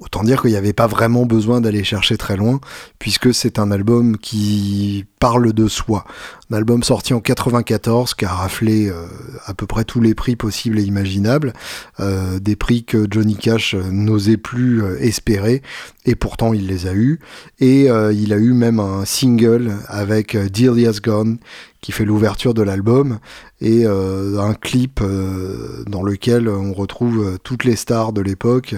Autant 0.00 0.22
dire 0.22 0.42
qu'il 0.42 0.52
n'y 0.52 0.56
avait 0.56 0.72
pas 0.72 0.86
vraiment 0.86 1.26
besoin 1.26 1.60
d'aller 1.60 1.82
chercher 1.82 2.16
très 2.16 2.36
loin, 2.36 2.60
puisque 3.00 3.34
c'est 3.34 3.58
un 3.58 3.72
album 3.72 4.16
qui 4.16 5.06
parle 5.18 5.52
de 5.52 5.68
soi. 5.68 6.04
Un 6.50 6.56
album 6.56 6.82
sorti 6.82 7.12
en 7.14 7.20
94 7.20 8.14
qui 8.14 8.24
a 8.24 8.32
raflé 8.32 8.88
euh, 8.88 9.06
à 9.46 9.54
peu 9.54 9.66
près 9.66 9.84
tous 9.84 10.00
les 10.00 10.14
prix 10.14 10.36
possibles 10.36 10.78
et 10.78 10.82
imaginables, 10.82 11.52
euh, 12.00 12.38
des 12.38 12.56
prix 12.56 12.84
que 12.84 13.06
Johnny 13.10 13.36
Cash 13.36 13.74
n'osait 13.74 14.36
plus 14.36 14.82
euh, 14.82 14.98
espérer, 15.00 15.62
et 16.06 16.14
pourtant 16.14 16.52
il 16.52 16.66
les 16.66 16.86
a 16.86 16.94
eus. 16.94 17.20
Et 17.60 17.88
il 17.88 18.32
a 18.32 18.36
eu 18.36 18.52
même 18.52 18.80
un 18.80 19.04
single 19.04 19.72
avec 19.88 20.36
Delia's 20.36 21.02
Gone, 21.02 21.38
qui 21.80 21.92
fait 21.92 22.04
l'ouverture 22.04 22.54
de 22.54 22.62
l'album, 22.62 23.18
et 23.60 23.84
euh, 23.86 24.40
un 24.40 24.54
clip 24.54 25.00
euh, 25.00 25.84
dans 25.86 26.02
lequel 26.02 26.48
on 26.48 26.72
retrouve 26.72 27.24
euh, 27.24 27.38
toutes 27.42 27.64
les 27.64 27.76
stars 27.76 28.12
de 28.12 28.20
l'époque 28.20 28.74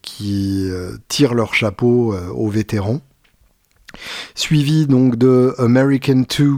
qui 0.00 0.70
tirent 1.08 1.34
leur 1.34 1.52
chapeau 1.52 2.14
aux 2.34 2.48
vétérans. 2.48 3.02
Suivi 4.34 4.86
donc 4.86 5.16
de 5.16 5.54
American 5.58 6.24
2 6.38 6.56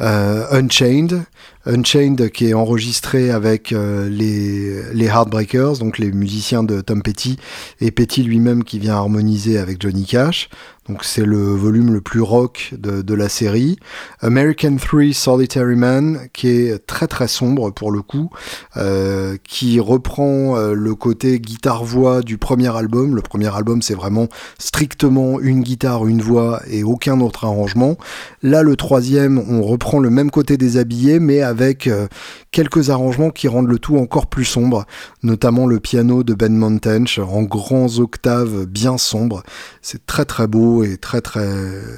Unchained, 0.00 1.24
Unchained 1.66 2.30
qui 2.30 2.46
est 2.46 2.54
enregistré 2.54 3.32
avec 3.32 3.72
les, 3.72 4.92
les 4.92 5.06
Heartbreakers, 5.06 5.78
donc 5.78 5.98
les 5.98 6.12
musiciens 6.12 6.62
de 6.62 6.80
Tom 6.80 7.02
Petty, 7.02 7.36
et 7.80 7.90
Petty 7.90 8.22
lui-même 8.22 8.62
qui 8.62 8.78
vient 8.78 8.94
harmoniser 8.94 9.58
avec 9.58 9.82
Johnny 9.82 10.04
Cash. 10.04 10.50
Donc 10.88 11.04
c'est 11.04 11.24
le 11.24 11.38
volume 11.38 11.92
le 11.92 12.00
plus 12.00 12.22
rock 12.22 12.74
de, 12.78 13.14
la 13.14 13.28
série. 13.28 13.78
American 14.20 14.76
3 14.76 15.12
Solitary 15.12 15.76
Man, 15.76 16.20
qui 16.32 16.48
est 16.48 16.86
très 16.86 17.06
très 17.06 17.28
sombre 17.28 17.70
pour 17.70 17.90
le 17.90 18.00
coup, 18.00 18.30
euh, 18.76 19.36
qui 19.44 19.80
reprend 19.80 20.56
euh, 20.56 20.72
le 20.72 20.94
côté 20.94 21.40
guitare-voix 21.40 22.22
du 22.22 22.38
premier 22.38 22.74
album. 22.74 23.14
Le 23.16 23.22
premier 23.22 23.54
album 23.54 23.82
c'est 23.82 23.94
vraiment 23.94 24.28
strictement 24.58 25.40
une 25.40 25.62
guitare, 25.62 26.06
une 26.06 26.22
voix 26.22 26.62
et 26.70 26.84
aucun 26.84 27.20
autre 27.20 27.44
arrangement. 27.44 27.96
Là 28.42 28.62
le 28.62 28.76
troisième, 28.76 29.42
on 29.48 29.62
reprend 29.62 29.98
le 29.98 30.10
même 30.10 30.30
côté 30.30 30.56
des 30.56 30.78
habillés, 30.78 31.18
mais 31.18 31.42
avec 31.42 31.86
euh, 31.86 32.06
quelques 32.50 32.88
arrangements 32.88 33.30
qui 33.30 33.48
rendent 33.48 33.68
le 33.68 33.78
tout 33.78 33.98
encore 33.98 34.26
plus 34.26 34.46
sombre, 34.46 34.86
notamment 35.22 35.66
le 35.66 35.80
piano 35.80 36.22
de 36.22 36.32
Ben 36.32 36.56
Montench 36.56 37.18
en 37.18 37.42
grands 37.42 37.98
octaves 37.98 38.64
bien 38.64 38.96
sombres. 38.96 39.42
C'est 39.82 40.06
très 40.06 40.24
très 40.24 40.46
beau 40.46 40.77
et 40.82 40.96
très 40.96 41.20
très 41.20 41.48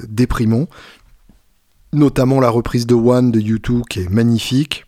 déprimant. 0.07 0.67
Notamment 1.93 2.39
la 2.39 2.49
reprise 2.49 2.87
de 2.87 2.95
One 2.95 3.31
de 3.31 3.39
U2 3.39 3.81
qui 3.89 3.99
est 3.99 4.09
magnifique. 4.09 4.85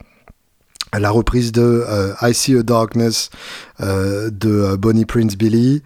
La 0.98 1.10
reprise 1.10 1.52
de 1.52 1.84
euh, 1.88 2.14
I 2.22 2.34
See 2.34 2.56
a 2.56 2.62
Darkness 2.62 3.32
euh, 3.82 4.30
de 4.30 4.50
euh, 4.50 4.78
Bonnie 4.78 5.06
Prince 5.06 5.36
Billy, 5.36 5.82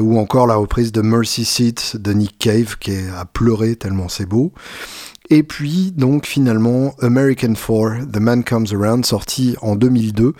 ou 0.00 0.18
encore 0.18 0.46
la 0.46 0.54
reprise 0.54 0.92
de 0.92 1.02
Mercy 1.02 1.44
Seat 1.44 1.96
de 1.96 2.12
Nick 2.12 2.38
Cave 2.38 2.78
qui 2.78 2.92
est 2.92 3.08
à 3.10 3.26
pleurer 3.26 3.76
tellement 3.76 4.08
c'est 4.08 4.24
beau. 4.24 4.52
Et 5.30 5.42
puis, 5.42 5.90
donc, 5.96 6.26
finalement, 6.26 6.94
American 7.00 7.54
4, 7.54 8.10
The 8.12 8.18
Man 8.18 8.44
Comes 8.44 8.66
Around, 8.74 9.06
sorti 9.06 9.56
en 9.62 9.74
2002, 9.74 10.34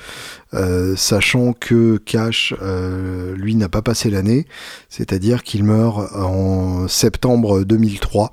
euh, 0.52 0.94
sachant 0.94 1.54
que 1.54 1.96
Cash, 1.96 2.52
euh, 2.60 3.34
lui, 3.34 3.54
n'a 3.54 3.70
pas 3.70 3.80
passé 3.80 4.10
l'année, 4.10 4.46
c'est-à-dire 4.90 5.42
qu'il 5.42 5.64
meurt 5.64 6.14
en 6.14 6.86
septembre 6.86 7.64
2003, 7.64 8.30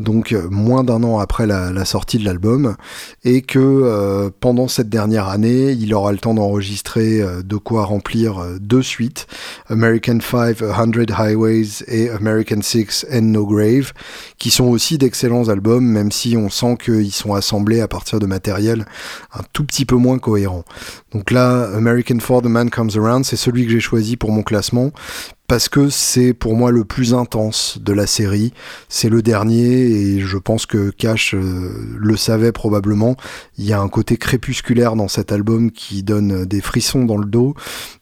donc 0.00 0.34
moins 0.50 0.82
d'un 0.82 1.02
an 1.04 1.18
après 1.18 1.46
la, 1.46 1.84
sortie 1.84 2.18
de 2.18 2.24
l'album, 2.24 2.76
et 3.24 3.42
que 3.42 3.58
euh, 3.58 4.30
pendant 4.40 4.66
cette 4.66 4.88
dernière 4.88 5.28
année, 5.28 5.72
il 5.72 5.94
aura 5.94 6.12
le 6.12 6.18
temps 6.18 6.34
d'enregistrer 6.34 7.20
de 7.44 7.56
quoi 7.56 7.84
remplir 7.84 8.44
deux 8.60 8.82
suites, 8.82 9.26
American 9.68 10.18
5, 10.20 10.58
100 10.58 11.10
Highways 11.16 11.84
et 11.86 12.10
American 12.10 12.62
6 12.62 13.06
and 13.12 13.22
No 13.22 13.46
Grave, 13.46 13.92
qui 14.38 14.50
sont 14.50 14.64
aussi 14.64 14.98
d'excellents 14.98 15.48
albums, 15.48 15.84
même 15.84 16.10
si 16.10 16.36
on 16.36 16.48
sent 16.48 16.76
qu'ils 16.82 17.12
sont 17.12 17.34
assemblés 17.34 17.80
à 17.80 17.88
partir 17.88 18.18
de 18.18 18.26
matériel 18.26 18.86
un 19.32 19.42
tout 19.52 19.64
petit 19.64 19.84
peu 19.84 19.96
moins 19.96 20.18
cohérent. 20.18 20.64
Donc 21.12 21.30
là, 21.30 21.68
American 21.74 22.18
For 22.20 22.42
The 22.42 22.46
Man 22.46 22.70
Comes 22.70 22.90
Around, 22.96 23.24
c'est 23.24 23.36
celui 23.36 23.66
que 23.66 23.72
j'ai 23.72 23.80
choisi 23.80 24.16
pour 24.16 24.30
mon 24.30 24.42
classement 24.42 24.92
parce 25.50 25.68
que 25.68 25.88
c'est 25.88 26.32
pour 26.32 26.54
moi 26.54 26.70
le 26.70 26.84
plus 26.84 27.12
intense 27.12 27.78
de 27.80 27.92
la 27.92 28.06
série. 28.06 28.52
C'est 28.88 29.08
le 29.08 29.20
dernier 29.20 29.64
et 29.64 30.20
je 30.20 30.38
pense 30.38 30.64
que 30.64 30.90
Cash 30.90 31.34
euh, 31.34 31.72
le 31.98 32.16
savait 32.16 32.52
probablement. 32.52 33.16
Il 33.58 33.64
y 33.64 33.72
a 33.72 33.80
un 33.80 33.88
côté 33.88 34.16
crépusculaire 34.16 34.94
dans 34.94 35.08
cet 35.08 35.32
album 35.32 35.72
qui 35.72 36.04
donne 36.04 36.44
des 36.44 36.60
frissons 36.60 37.04
dans 37.04 37.16
le 37.16 37.26
dos, 37.26 37.56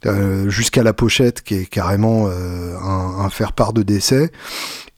euh, 0.04 0.50
jusqu'à 0.50 0.82
la 0.82 0.92
pochette 0.92 1.40
qui 1.40 1.54
est 1.54 1.64
carrément 1.64 2.26
euh, 2.26 2.76
un, 2.82 3.24
un 3.24 3.30
faire-part 3.30 3.72
de 3.72 3.82
décès. 3.82 4.30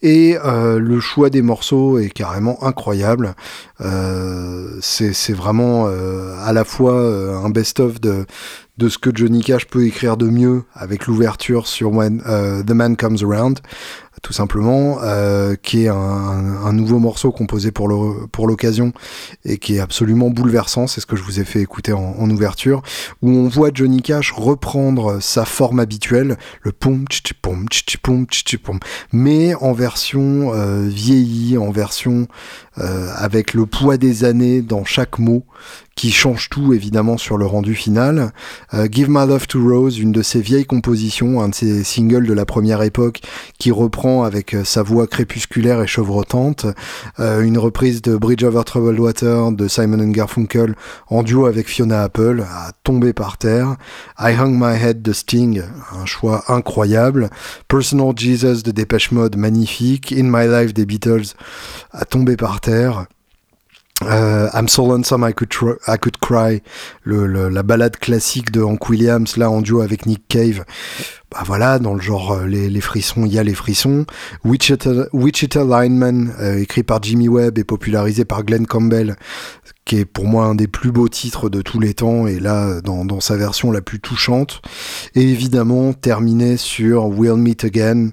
Et 0.03 0.39
euh, 0.43 0.79
le 0.79 0.99
choix 0.99 1.29
des 1.29 1.43
morceaux 1.43 1.99
est 1.99 2.09
carrément 2.09 2.65
incroyable. 2.65 3.35
Euh, 3.83 4.79
c'est 4.81 5.35
vraiment 5.35 5.87
euh, 5.89 6.35
à 6.41 6.53
la 6.53 6.65
fois 6.65 6.95
un 6.95 7.51
best-of 7.51 8.01
de, 8.01 8.25
de 8.79 8.89
ce 8.89 8.97
que 8.97 9.11
Johnny 9.15 9.43
Cash 9.43 9.67
peut 9.67 9.85
écrire 9.85 10.17
de 10.17 10.27
mieux 10.27 10.63
avec 10.75 11.07
l'ouverture 11.07 11.67
sur 11.67 11.93
When 11.93 12.23
The 12.23 12.71
Man 12.71 12.97
Comes 12.97 13.19
Around, 13.23 13.61
tout 14.23 14.33
simplement, 14.33 14.99
euh, 15.03 15.55
qui 15.61 15.85
est 15.85 15.89
un, 15.89 16.73
nouveau 16.73 16.99
morceau 16.99 17.33
composé 17.33 17.73
pour 17.73 17.89
le 17.89 18.27
pour 18.29 18.47
l'occasion 18.47 18.93
et 19.45 19.59
qui 19.59 19.77
est 19.77 19.81
absolument 19.81 20.31
bouleversant. 20.31 20.87
C'est 20.87 21.01
ce 21.01 21.07
que 21.07 21.17
je 21.17 21.23
vous 21.23 21.41
ai 21.41 21.45
fait 21.45 21.61
écouter 21.61 21.93
en, 21.93 22.31
ouverture, 22.31 22.83
où 23.23 23.31
on 23.31 23.49
voit 23.49 23.71
Johnny 23.75 24.03
Cash 24.03 24.33
reprendre 24.33 25.21
sa 25.21 25.45
forme 25.45 25.81
habituelle, 25.81 26.37
le 26.63 26.73
pom 26.73 27.05
pom 27.43 27.67
pom 28.03 28.27
pom, 28.63 28.79
mais 29.13 29.55
en 29.57 29.73
version 29.73 30.53
euh, 30.55 30.87
vieillie, 30.87 31.59
en 31.59 31.71
version 31.71 32.29
avec 32.81 33.55
le 33.55 33.67
poids 33.67 33.97
des 33.97 34.25
années 34.25 34.63
dans 34.63 34.85
chaque 34.85 35.19
mot, 35.19 35.45
qui 36.01 36.13
change 36.13 36.49
tout 36.49 36.73
évidemment 36.73 37.19
sur 37.19 37.37
le 37.37 37.45
rendu 37.45 37.75
final. 37.75 38.33
Euh, 38.73 38.89
Give 38.91 39.11
My 39.11 39.27
Love 39.27 39.47
to 39.47 39.63
Rose, 39.63 39.99
une 39.99 40.13
de 40.13 40.23
ses 40.23 40.41
vieilles 40.41 40.65
compositions, 40.65 41.43
un 41.43 41.51
de 41.51 41.55
ses 41.55 41.85
singles 41.85 42.27
de 42.27 42.33
la 42.33 42.47
première 42.47 42.81
époque, 42.81 43.21
qui 43.59 43.71
reprend 43.71 44.23
avec 44.25 44.55
euh, 44.55 44.65
sa 44.65 44.83
voix 44.83 45.07
crépusculaire 45.07 45.83
et 45.83 45.87
chevrotante, 45.87 46.65
euh, 47.19 47.43
une 47.43 47.59
reprise 47.59 48.01
de 48.01 48.17
Bridge 48.17 48.43
Over 48.43 48.63
Troubled 48.65 48.99
Water 48.99 49.53
de 49.53 49.69
Simon 49.69 50.09
Garfunkel 50.09 50.75
en 51.09 51.23
duo 51.23 51.45
avec 51.45 51.69
Fiona 51.69 52.03
Apple, 52.03 52.45
à 52.51 52.73
tomber 52.83 53.13
par 53.13 53.37
terre. 53.37 53.77
I 54.19 54.33
Hung 54.39 54.55
My 54.59 54.83
Head 54.83 55.03
de 55.03 55.13
Sting, 55.13 55.63
un 56.01 56.07
choix 56.07 56.45
incroyable. 56.49 57.29
Personal 57.69 58.15
Jesus 58.17 58.63
de 58.63 58.71
Depeche 58.71 59.13
Mode, 59.13 59.37
magnifique. 59.37 60.15
In 60.17 60.31
My 60.31 60.47
Life 60.47 60.73
des 60.73 60.87
Beatles, 60.87 61.35
à 61.93 62.07
tomber 62.07 62.37
par 62.37 62.63
terre. 62.63 62.70
Euh, 64.03 64.49
I'm 64.55 64.69
so 64.69 64.87
lonesome 64.87 65.25
I 65.25 65.33
could, 65.33 65.53
I 65.87 65.99
could 65.99 66.19
cry, 66.19 66.63
la 67.05 67.63
balade 67.63 67.99
classique 67.99 68.51
de 68.51 68.63
Hank 68.63 68.89
Williams, 68.89 69.37
là 69.37 69.51
en 69.51 69.61
duo 69.61 69.83
avec 69.83 70.07
Nick 70.07 70.27
Cave. 70.29 70.65
Bah 71.31 71.43
voilà, 71.45 71.79
dans 71.79 71.95
le 71.95 72.01
genre 72.01 72.33
euh, 72.33 72.47
les, 72.47 72.81
frissons, 72.81 73.25
il 73.27 73.33
y 73.33 73.39
a 73.39 73.45
les 73.45 73.55
frissons. 73.55 74.07
Wichita, 74.45 74.91
Wichita 75.13 75.65
Lineman, 75.65 76.33
euh, 76.41 76.59
écrit 76.59 76.83
par 76.83 77.03
Jimmy 77.03 77.29
Webb 77.29 77.59
et 77.59 77.65
popularisé 77.65 78.25
par 78.25 78.43
Glenn 78.43 78.67
Campbell, 78.67 79.17
qui 79.85 79.99
est 79.99 80.05
pour 80.07 80.25
moi 80.25 80.47
un 80.47 80.55
des 80.55 80.67
plus 80.67 80.91
beaux 80.91 81.09
titres 81.09 81.51
de 81.51 81.61
tous 81.61 81.79
les 81.79 81.95
temps, 81.95 82.27
et 82.27 82.41
là 82.41 82.81
dans, 82.81 83.21
sa 83.21 83.37
version 83.37 83.71
la 83.71 83.83
plus 83.83 84.01
touchante. 84.01 84.63
Et 85.15 85.23
évidemment 85.23 85.93
terminé 85.93 86.57
sur 86.57 87.07
We'll 87.07 87.37
Meet 87.37 87.65
Again, 87.65 88.11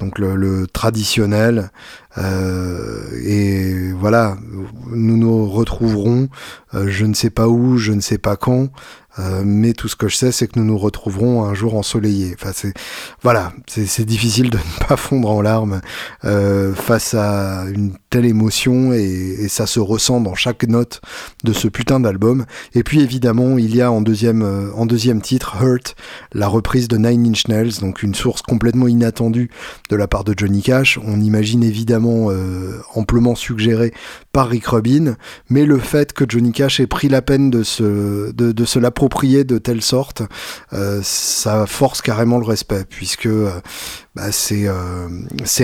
donc 0.00 0.18
le 0.18 0.66
traditionnel 0.66 1.70
et 2.18 3.92
voilà, 3.92 4.36
nous 4.90 5.16
nous 5.16 5.48
retrouverons, 5.48 6.28
je 6.72 7.04
ne 7.04 7.14
sais 7.14 7.30
pas 7.30 7.48
où, 7.48 7.78
je 7.78 7.92
ne 7.92 8.00
sais 8.00 8.18
pas 8.18 8.36
quand, 8.36 8.68
euh, 9.18 9.42
mais 9.44 9.72
tout 9.72 9.88
ce 9.88 9.96
que 9.96 10.08
je 10.08 10.16
sais, 10.16 10.32
c'est 10.32 10.46
que 10.46 10.58
nous 10.58 10.64
nous 10.64 10.78
retrouverons 10.78 11.44
un 11.44 11.54
jour 11.54 11.74
ensoleillé. 11.74 12.34
Enfin, 12.34 12.52
c'est 12.54 12.72
voilà, 13.22 13.52
c'est 13.66 14.04
difficile 14.04 14.50
de 14.50 14.56
ne 14.80 14.86
pas 14.86 14.96
fondre 14.96 15.30
en 15.30 15.40
larmes 15.40 15.80
euh, 16.24 16.74
face 16.74 17.14
à 17.14 17.64
une 17.64 17.94
telle 18.10 18.26
émotion 18.26 18.92
et, 18.92 19.48
ça 19.48 19.66
se 19.66 19.80
ressent 19.80 20.20
dans 20.20 20.34
chaque 20.34 20.64
note 20.64 21.00
de 21.42 21.52
ce 21.52 21.68
putain 21.68 22.00
d'album. 22.00 22.44
Et 22.74 22.82
puis 22.82 23.00
évidemment, 23.00 23.58
il 23.58 23.74
y 23.74 23.80
a 23.80 23.90
en 23.90 24.02
deuxième 24.02 24.42
euh, 24.42 24.70
en 24.74 24.86
deuxième 24.86 25.22
titre 25.22 25.56
Hurt, 25.62 25.96
la 26.32 26.48
reprise 26.48 26.86
de 26.86 26.96
Nine 26.96 27.26
Inch 27.26 27.48
Nails, 27.48 27.80
donc 27.80 28.02
une 28.02 28.14
source 28.14 28.42
complètement 28.42 28.88
inattendue 28.88 29.50
de 29.90 29.96
la 29.96 30.06
part 30.06 30.24
de 30.24 30.34
Johnny 30.36 30.62
Cash. 30.62 30.98
On 31.04 31.20
imagine 31.20 31.64
évidemment 31.64 32.07
euh, 32.08 32.80
amplement 32.94 33.34
suggéré 33.34 33.92
par 34.32 34.48
Rick 34.48 34.66
Rubin, 34.66 35.16
mais 35.48 35.64
le 35.64 35.78
fait 35.78 36.12
que 36.12 36.24
Johnny 36.28 36.52
Cash 36.52 36.80
ait 36.80 36.86
pris 36.86 37.08
la 37.08 37.22
peine 37.22 37.50
de 37.50 37.62
se 37.62 38.78
l'approprier 38.78 39.44
de 39.44 39.58
telle 39.58 39.82
sorte, 39.82 40.22
euh, 40.72 41.00
ça 41.02 41.66
force 41.66 42.02
carrément 42.02 42.38
le 42.38 42.44
respect, 42.44 42.84
puisque 42.88 43.26
euh, 43.26 43.50
bah, 44.14 44.32
c'est 44.32 44.66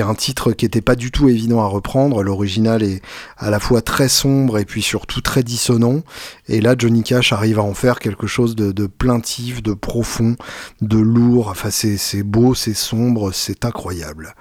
un 0.01 0.15
titre 0.15 0.53
qui 0.53 0.65
était 0.65 0.81
pas 0.81 0.97
du 0.97 1.11
tout 1.11 1.29
évident 1.29 1.61
à 1.61 1.67
reprendre. 1.67 2.23
L'original 2.23 2.83
est 2.83 3.03
à 3.37 3.51
la 3.51 3.61
fois 3.61 3.83
très 3.83 4.09
sombre 4.09 4.59
et 4.59 4.65
puis 4.65 4.83
surtout 4.83 5.21
très 5.21 5.43
dissonant. 5.43 6.03
Et 6.49 6.61
là, 6.61 6.75
Johnny 6.79 7.03
Cash 7.03 7.33
arrive 7.33 7.59
à 7.59 7.63
en 7.63 7.75
faire 7.75 7.99
quelque 7.99 8.27
chose 8.27 8.55
de, 8.55 8.73
de 8.73 8.87
plaintif, 8.87 9.63
de 9.63 9.73
profond, 9.73 10.37
de 10.81 10.99
lourd. 10.99 11.49
Enfin, 11.49 11.71
c'est 11.71 12.23
beau, 12.23 12.55
c'est 12.55 12.75
sombre, 12.75 13.33
c'est 13.33 13.65
incroyable. 13.65 14.35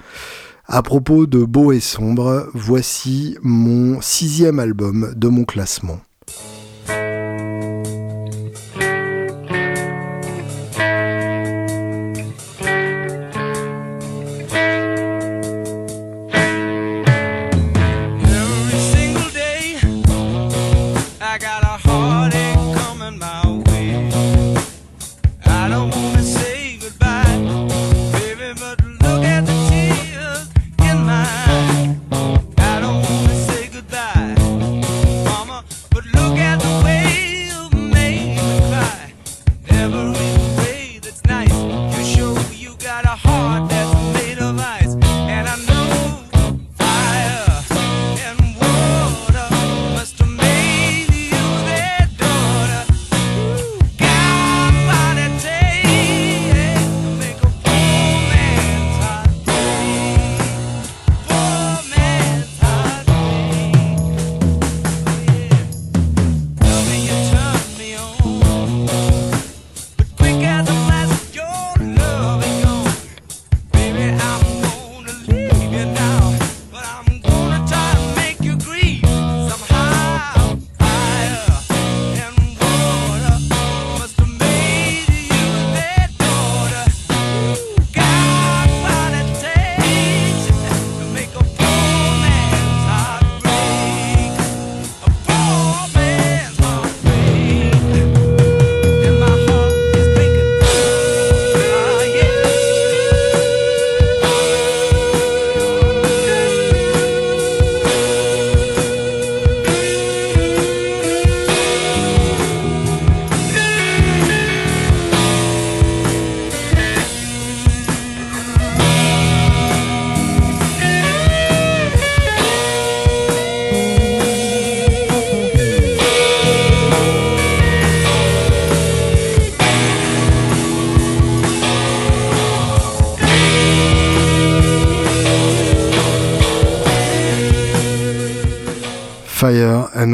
À 0.66 0.82
propos 0.82 1.26
de 1.26 1.44
beau 1.44 1.74
et 1.74 1.82
sombre, 1.82 2.50
voici 2.54 3.38
mon 3.42 4.00
sixième 4.00 4.60
album 4.60 5.14
de 5.14 5.28
mon 5.28 5.44
classement. 5.44 6.00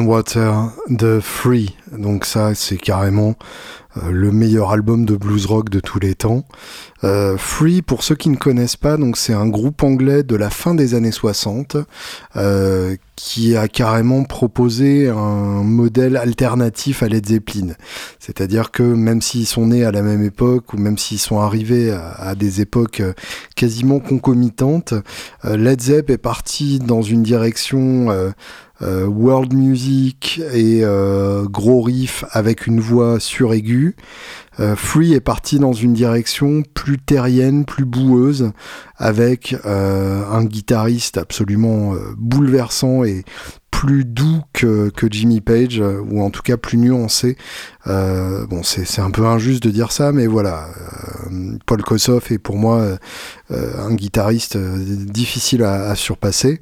Water 0.10 0.72
de 0.90 1.20
Free. 1.22 1.76
Donc 1.92 2.26
ça, 2.26 2.56
c'est 2.56 2.78
carrément 2.78 3.36
euh, 3.98 4.12
le 4.12 4.32
meilleur 4.32 4.72
album 4.72 5.06
de 5.06 5.16
blues 5.16 5.46
rock 5.46 5.70
de 5.70 5.80
tous 5.80 6.00
les 6.00 6.16
temps. 6.16 6.46
Euh, 7.04 7.38
Free, 7.38 7.84
pour 7.84 8.02
ceux 8.04 8.16
qui 8.16 8.30
ne 8.30 8.36
connaissent 8.36 8.76
pas, 8.76 8.98
donc 8.98 9.18
c'est 9.18 9.34
un 9.34 9.48
groupe 9.48 9.84
anglais 9.84 10.24
de 10.24 10.36
la 10.36 10.50
fin 10.50 10.74
des 10.74 10.96
années 10.96 11.12
60 11.12 11.78
euh, 12.36 12.96
qui 13.16 13.56
a 13.56 13.68
carrément 13.68 14.24
proposé 14.24 15.10
un 15.10 15.64
modèle 15.64 16.18
alternatif 16.18 17.04
à 17.04 17.08
Led 17.08 17.28
Zeppelin. 17.28 17.74
C'est-à-dire 18.20 18.72
que 18.72 18.82
même 18.82 19.22
s'ils 19.22 19.48
sont 19.48 19.68
nés 19.68 19.84
à 19.86 19.92
la 19.92 20.02
même 20.02 20.24
époque 20.24 20.74
ou 20.74 20.78
même 20.78 20.98
s'ils 20.98 21.20
sont 21.20 21.40
arrivés 21.40 21.92
à, 21.92 22.34
des 22.36 22.62
époques 22.62 23.02
quasiment 23.56 24.00
concomitantes, 24.00 24.94
Led 25.44 25.82
Zepp 25.82 26.10
est 26.10 26.18
parti 26.18 26.80
dans 26.80 27.02
une 27.02 27.24
direction 27.24 28.34
euh, 28.82 29.06
world 29.06 29.54
music 29.54 30.42
et 30.54 30.82
euh, 30.84 31.46
gros 31.50 31.82
riff 31.82 32.24
avec 32.32 32.66
une 32.66 32.80
voix 32.80 33.20
suraiguë. 33.20 33.96
Euh, 34.62 34.76
Free 34.76 35.14
est 35.14 35.22
parti 35.22 35.60
dans 35.60 35.74
une 35.74 35.94
direction 35.94 36.64
plus 36.74 36.98
terrienne, 36.98 37.66
plus 37.66 37.86
boueuse, 37.86 38.52
avec 38.98 39.56
un 39.66 40.44
guitariste 40.44 41.18
absolument 41.18 41.94
bouleversant 42.18 43.04
et 43.04 43.24
plus 43.72 44.04
doux 44.04 44.42
que, 44.52 44.92
Jimmy 45.10 45.40
Page, 45.40 45.82
ou 46.10 46.22
en 46.22 46.30
tout 46.30 46.42
cas 46.42 46.58
plus 46.58 46.78
nuancé. 46.78 47.38
bon, 47.86 48.62
c'est 48.64 49.02
un 49.02 49.12
peu 49.12 49.26
injuste 49.26 49.64
de 49.64 49.72
dire 49.72 49.94
ça, 49.94 50.12
mais 50.12 50.28
voilà. 50.28 50.68
Paul 51.66 51.82
Kossoff 51.82 52.32
est 52.32 52.40
pour 52.40 52.58
moi 52.58 52.98
un 53.50 53.94
guitariste 53.94 54.58
difficile 54.58 55.64
à 55.64 55.96
surpasser 55.96 56.60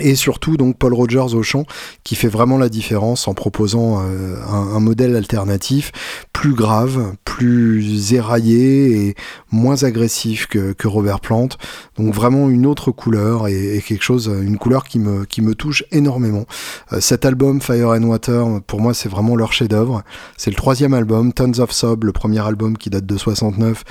et 0.00 0.14
surtout 0.14 0.56
donc 0.56 0.78
Paul 0.78 0.94
Rogers 0.94 1.34
au 1.34 1.42
chant 1.42 1.64
qui 2.02 2.14
fait 2.14 2.28
vraiment 2.28 2.56
la 2.56 2.68
différence 2.68 3.28
en 3.28 3.34
proposant 3.34 4.02
euh, 4.02 4.36
un, 4.48 4.80
modèle 4.80 5.16
alternatif 5.16 5.92
plus 6.32 6.54
grave, 6.54 7.14
plus 7.24 8.14
éraillé 8.14 9.08
et 9.08 9.14
moins 9.50 9.84
agressif 9.84 10.46
que, 10.46 10.74
Robert 10.84 11.20
Plant. 11.20 11.48
Donc 11.96 12.12
vraiment 12.12 12.48
une 12.48 12.66
autre 12.66 12.90
couleur 12.90 13.46
et, 13.48 13.82
quelque 13.86 14.02
chose, 14.02 14.30
une 14.42 14.58
couleur 14.58 14.84
qui 14.84 14.98
me, 14.98 15.24
qui 15.24 15.40
me 15.42 15.54
touche 15.54 15.84
énormément. 15.92 16.46
Euh, 16.92 17.00
cet 17.00 17.24
album 17.24 17.60
Fire 17.60 17.90
and 17.90 18.02
Water, 18.02 18.60
pour 18.66 18.80
moi 18.80 18.94
c'est 18.94 19.08
vraiment 19.08 19.36
leur 19.36 19.52
chef-d'œuvre. 19.52 20.02
C'est 20.36 20.50
le 20.50 20.56
troisième 20.56 20.94
album, 20.94 21.32
Tons 21.32 21.60
of 21.60 21.70
Sob, 21.70 22.04
le 22.04 22.12
premier 22.12 22.44
album 22.44 22.76
qui 22.76 22.90
date 22.90 23.06
de 23.06 23.16
69 23.16 23.84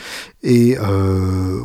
et 0.43 0.77
euh, 0.77 1.59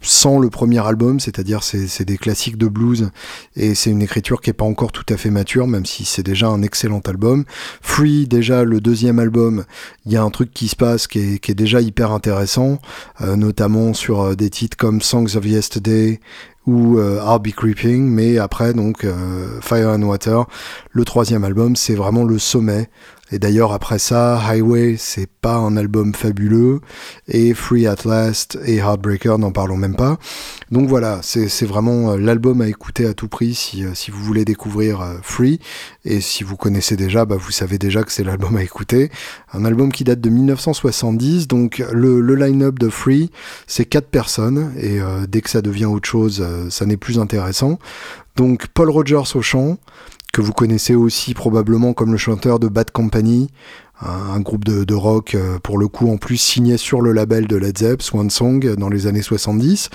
sans 0.00 0.38
le 0.38 0.48
premier 0.48 0.84
album, 0.86 1.18
c'est-à-dire 1.18 1.62
c'est 1.62 2.04
des 2.04 2.18
classiques 2.18 2.56
de 2.56 2.68
blues 2.68 3.10
et 3.56 3.74
c'est 3.74 3.90
une 3.90 4.02
écriture 4.02 4.40
qui 4.40 4.50
est 4.50 4.54
pas 4.54 4.64
encore 4.64 4.92
tout 4.92 5.04
à 5.08 5.16
fait 5.16 5.30
mature, 5.30 5.66
même 5.66 5.86
si 5.86 6.04
c'est 6.04 6.22
déjà 6.22 6.48
un 6.48 6.62
excellent 6.62 7.00
album. 7.06 7.44
Free, 7.82 8.26
déjà 8.26 8.64
le 8.64 8.80
deuxième 8.80 9.18
album, 9.18 9.64
il 10.06 10.12
y 10.12 10.16
a 10.16 10.22
un 10.22 10.30
truc 10.30 10.52
qui 10.52 10.68
se 10.68 10.76
passe 10.76 11.06
qui 11.06 11.18
est, 11.18 11.38
qui 11.38 11.50
est 11.50 11.56
déjà 11.56 11.80
hyper 11.80 12.12
intéressant, 12.12 12.78
euh, 13.20 13.36
notamment 13.36 13.92
sur 13.92 14.20
euh, 14.20 14.34
des 14.34 14.50
titres 14.50 14.76
comme 14.76 15.02
Songs 15.02 15.36
of 15.36 15.44
Yesterday 15.44 16.20
ou 16.66 17.00
I'll 17.00 17.38
Be 17.42 17.54
Creeping, 17.54 18.06
mais 18.06 18.36
après 18.36 18.74
donc 18.74 19.06
Fire 19.62 19.88
and 19.88 20.02
Water, 20.02 20.44
le 20.90 21.04
troisième 21.06 21.42
album, 21.42 21.76
c'est 21.76 21.94
vraiment 21.94 22.24
le 22.24 22.38
sommet 22.38 22.90
et 23.30 23.38
d'ailleurs, 23.38 23.72
après 23.72 23.98
ça, 23.98 24.40
Highway, 24.40 24.96
c'est 24.98 25.28
pas 25.28 25.56
un 25.56 25.76
album 25.76 26.14
fabuleux. 26.14 26.80
Et 27.26 27.52
Free 27.52 27.86
at 27.86 27.96
Last 28.06 28.58
et 28.64 28.76
Heartbreaker, 28.76 29.38
n'en 29.38 29.52
parlons 29.52 29.76
même 29.76 29.96
pas. 29.96 30.18
Donc 30.70 30.88
voilà, 30.88 31.20
c'est 31.22 31.66
vraiment 31.66 32.12
euh, 32.12 32.16
l'album 32.16 32.62
à 32.62 32.68
écouter 32.68 33.06
à 33.06 33.12
tout 33.12 33.28
prix 33.28 33.54
si, 33.54 33.84
euh, 33.84 33.94
si 33.94 34.10
vous 34.10 34.22
voulez 34.22 34.46
découvrir 34.46 35.02
euh, 35.02 35.16
Free. 35.22 35.60
Et 36.04 36.22
si 36.22 36.42
vous 36.42 36.56
connaissez 36.56 36.96
déjà, 36.96 37.26
bah 37.26 37.36
vous 37.38 37.50
savez 37.50 37.76
déjà 37.76 38.02
que 38.02 38.12
c'est 38.12 38.24
l'album 38.24 38.56
à 38.56 38.62
écouter. 38.62 39.10
Un 39.52 39.66
album 39.66 39.92
qui 39.92 40.04
date 40.04 40.20
de 40.20 40.30
1970. 40.30 41.48
Donc 41.48 41.84
le, 41.92 42.20
le 42.20 42.34
line-up 42.34 42.78
de 42.78 42.88
Free, 42.88 43.30
c'est 43.66 43.84
quatre 43.84 44.08
personnes. 44.08 44.72
Et 44.80 45.00
dès 45.28 45.42
que 45.42 45.50
ça 45.50 45.60
devient 45.60 45.86
autre 45.86 46.08
chose, 46.08 46.44
ça 46.70 46.86
n'est 46.86 46.96
plus 46.96 47.18
intéressant. 47.18 47.78
Donc 48.36 48.68
Paul 48.68 48.88
Rogers 48.88 49.34
au 49.34 49.42
chant 49.42 49.78
que 50.32 50.40
vous 50.40 50.52
connaissez 50.52 50.94
aussi 50.94 51.34
probablement 51.34 51.92
comme 51.94 52.12
le 52.12 52.18
chanteur 52.18 52.58
de 52.58 52.68
Bad 52.68 52.90
Company, 52.90 53.48
un, 54.00 54.40
groupe 54.40 54.64
de, 54.64 54.94
rock 54.94 55.34
euh, 55.34 55.58
pour 55.58 55.78
le 55.78 55.88
coup 55.88 56.10
en 56.10 56.16
plus 56.16 56.36
signé 56.36 56.76
sur 56.76 57.00
le 57.00 57.12
label 57.12 57.46
de 57.46 57.56
Led 57.56 57.78
Zepp, 57.78 58.02
Swan 58.02 58.30
Song, 58.30 58.74
dans 58.76 58.88
les 58.88 59.06
années 59.06 59.22
70, 59.22 59.90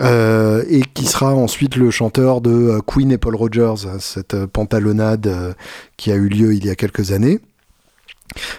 euh, 0.00 0.64
et 0.68 0.82
qui 0.94 1.06
sera 1.06 1.34
ensuite 1.34 1.76
le 1.76 1.90
chanteur 1.90 2.40
de 2.40 2.50
euh, 2.50 2.80
Queen 2.80 3.10
et 3.10 3.18
Paul 3.18 3.34
Rogers, 3.34 3.88
cette 3.98 4.46
pantalonnade 4.46 5.56
qui 5.96 6.12
a 6.12 6.14
eu 6.14 6.28
lieu 6.28 6.54
il 6.54 6.64
y 6.64 6.70
a 6.70 6.76
quelques 6.76 7.12
années. 7.12 7.40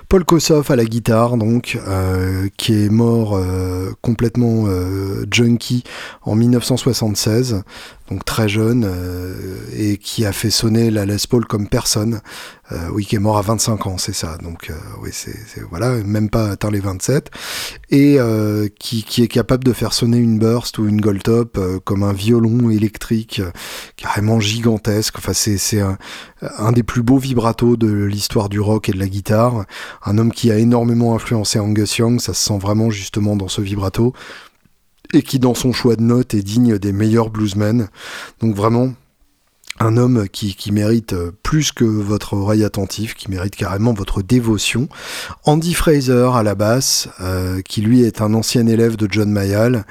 Paul 0.07 0.23
Kossoff 0.23 0.71
à 0.71 0.75
la 0.77 0.85
guitare, 0.85 1.35
donc, 1.35 1.77
qui 2.55 2.73
est 2.73 2.89
mort 2.89 3.37
complètement 4.01 4.67
junkie 5.29 5.83
en 6.21 6.35
1976 6.35 7.63
donc 8.09 8.23
très 8.23 8.47
jeune, 8.47 8.85
euh, 8.87 9.33
et 9.75 9.97
qui 9.97 10.25
a 10.25 10.31
fait 10.31 10.51
sonner 10.51 10.91
la 10.91 11.05
Les 11.05 11.17
Paul 11.27 11.45
comme 11.45 11.67
personne. 11.67 12.21
Euh, 12.71 12.89
oui, 12.91 13.05
qui 13.05 13.15
est 13.15 13.19
mort 13.19 13.37
à 13.37 13.41
25 13.41 13.85
ans, 13.87 13.97
c'est 13.97 14.13
ça. 14.13 14.37
Donc 14.41 14.69
euh, 14.69 14.73
oui, 15.01 15.09
c'est 15.11 15.61
voilà, 15.69 15.91
même 16.03 16.29
pas 16.29 16.49
atteint 16.49 16.71
les 16.71 16.79
27, 16.79 17.31
et 17.91 18.17
qui, 18.79 19.03
qui, 19.03 19.23
est 19.23 19.27
capable 19.27 19.63
de 19.63 19.73
faire 19.73 19.93
sonner 19.93 20.17
une 20.17 20.39
burst 20.39 20.77
ou 20.77 20.87
une 20.87 20.99
gold 21.01 21.23
top 21.23 21.59
comme 21.83 22.03
un 22.03 22.13
violon 22.13 22.69
électrique 22.69 23.41
carrément 23.95 24.39
gigantesque. 24.39 25.15
Enfin, 25.17 25.33
c'est 25.33 25.79
un, 25.79 25.97
un 26.41 26.71
des 26.71 26.83
plus 26.83 27.03
beaux 27.03 27.17
vibratos 27.17 27.77
de 27.77 27.87
l'histoire 27.87 28.49
du 28.49 28.59
rock 28.59 28.89
et 28.89 28.93
de 28.93 28.99
la 28.99 29.07
guitare. 29.07 29.65
Un 30.03 30.17
homme 30.17 30.31
qui 30.31 30.51
a 30.51 30.57
énormément 30.57 31.15
influencé 31.15 31.59
Angus 31.59 31.97
Young, 31.97 32.19
ça 32.19 32.33
se 32.33 32.45
sent 32.45 32.57
vraiment 32.57 32.89
justement 32.89 33.35
dans 33.35 33.47
ce 33.47 33.61
vibrato 33.61 34.13
et 35.15 35.21
qui 35.21 35.39
dans 35.39 35.53
son 35.53 35.73
choix 35.73 35.95
de 35.95 36.03
notes 36.03 36.33
est 36.33 36.43
digne 36.43 36.77
des 36.77 36.91
meilleurs 36.91 37.29
bluesmen. 37.29 37.87
Donc 38.41 38.55
vraiment, 38.55 38.93
un 39.79 39.97
homme 39.97 40.27
qui, 40.29 40.71
mérite 40.71 41.13
euh, 41.13 41.31
plus 41.43 41.71
que 41.73 41.83
votre 41.83 42.33
oreille 42.33 42.63
attentive, 42.63 43.13
qui 43.13 43.29
mérite 43.29 43.55
carrément 43.55 43.93
votre 43.93 44.21
dévotion. 44.21 44.87
Andy 45.43 45.73
Fraser 45.73 46.29
à 46.33 46.43
la 46.43 46.55
basse, 46.55 47.09
euh, 47.19 47.61
qui 47.61 47.81
lui 47.81 48.03
est 48.03 48.21
un 48.21 48.33
ancien 48.33 48.67
élève 48.67 48.95
de 48.95 49.07
John 49.11 49.29
Mayall, 49.29 49.85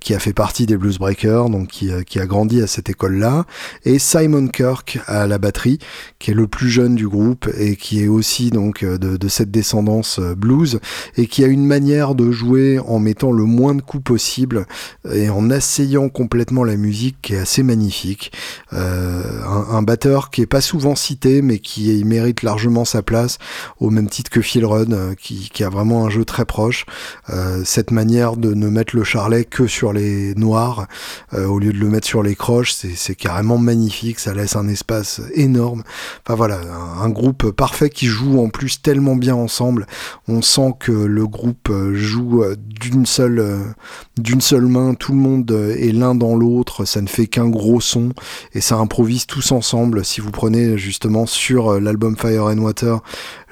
qui 0.00 0.14
a 0.14 0.18
fait 0.18 0.32
partie 0.32 0.66
des 0.66 0.76
Blues 0.76 0.98
Breakers, 0.98 1.48
donc 1.50 1.68
qui, 1.68 1.90
qui, 2.04 2.18
a 2.18 2.26
grandi 2.26 2.62
à 2.62 2.66
cette 2.66 2.88
école-là, 2.88 3.44
et 3.84 3.98
Simon 3.98 4.48
Kirk 4.48 4.98
à 5.06 5.26
la 5.26 5.38
batterie, 5.38 5.78
qui 6.18 6.30
est 6.30 6.34
le 6.34 6.46
plus 6.46 6.68
jeune 6.68 6.94
du 6.94 7.08
groupe 7.08 7.48
et 7.58 7.76
qui 7.76 8.02
est 8.02 8.08
aussi 8.08 8.50
donc 8.50 8.84
de, 8.84 9.16
de 9.16 9.28
cette 9.28 9.50
descendance 9.50 10.20
blues 10.20 10.80
et 11.16 11.26
qui 11.26 11.44
a 11.44 11.46
une 11.46 11.66
manière 11.66 12.14
de 12.14 12.30
jouer 12.30 12.78
en 12.78 12.98
mettant 12.98 13.32
le 13.32 13.44
moins 13.44 13.74
de 13.74 13.82
coups 13.82 14.04
possible 14.04 14.66
et 15.12 15.28
en 15.30 15.50
asseyant 15.50 16.08
complètement 16.08 16.64
la 16.64 16.76
musique 16.76 17.16
qui 17.22 17.34
est 17.34 17.38
assez 17.38 17.62
magnifique. 17.62 18.32
Euh, 18.72 19.22
un, 19.46 19.82
batteur 19.82 20.30
qui 20.30 20.42
est 20.42 20.46
pas 20.46 20.60
souvent 20.60 20.96
cité, 20.96 21.42
mais 21.42 21.58
qui 21.58 22.02
mérite 22.04 22.42
largement 22.42 22.84
sa 22.84 23.02
place, 23.02 23.38
au 23.78 23.90
même 23.90 24.08
titre 24.08 24.30
que 24.30 24.40
Phil 24.40 24.64
Rudd, 24.64 24.92
euh, 24.92 25.14
qui, 25.14 25.64
a 25.64 25.68
vraiment 25.68 26.06
un 26.06 26.10
jeu 26.10 26.24
très 26.24 26.44
proche. 26.44 26.86
Euh, 27.30 27.62
cette 27.64 27.90
manière 27.90 28.36
de 28.36 28.54
ne 28.54 28.68
mettre 28.68 28.96
le 28.96 29.04
charlet 29.04 29.44
que 29.44 29.66
sur 29.66 29.85
les 29.92 30.34
noirs, 30.34 30.86
au 31.32 31.58
lieu 31.58 31.72
de 31.72 31.78
le 31.78 31.88
mettre 31.88 32.06
sur 32.06 32.22
les 32.22 32.34
croches, 32.34 32.74
c'est 32.74 33.14
carrément 33.14 33.58
magnifique, 33.58 34.18
ça 34.18 34.34
laisse 34.34 34.56
un 34.56 34.68
espace 34.68 35.20
énorme. 35.34 35.82
Enfin 36.24 36.34
voilà, 36.34 36.60
un, 37.00 37.08
groupe 37.08 37.50
parfait 37.50 37.90
qui 37.90 38.06
joue 38.06 38.40
en 38.40 38.48
plus 38.48 38.80
tellement 38.82 39.16
bien 39.16 39.34
ensemble. 39.34 39.86
On 40.28 40.42
sent 40.42 40.74
que 40.78 40.92
le 40.92 41.26
groupe 41.26 41.72
joue 41.92 42.44
d'une 42.56 43.06
seule, 43.06 43.74
d'une 44.18 44.40
seule 44.40 44.66
main, 44.66 44.94
tout 44.94 45.12
le 45.12 45.18
monde 45.18 45.50
est 45.50 45.92
l'un 45.92 46.14
dans 46.14 46.36
l'autre, 46.36 46.84
ça 46.84 47.00
ne 47.00 47.08
fait 47.08 47.26
qu'un 47.26 47.48
gros 47.48 47.80
son 47.80 48.10
et 48.52 48.60
ça 48.60 48.76
improvise 48.76 49.26
tous 49.26 49.52
ensemble. 49.52 50.04
Si 50.04 50.20
vous 50.20 50.30
prenez 50.30 50.78
justement 50.78 51.26
sur 51.26 51.72
euh, 51.72 51.80
l'album 51.80 52.16
Fire 52.16 52.44
and 52.44 52.58
Water 52.58 53.00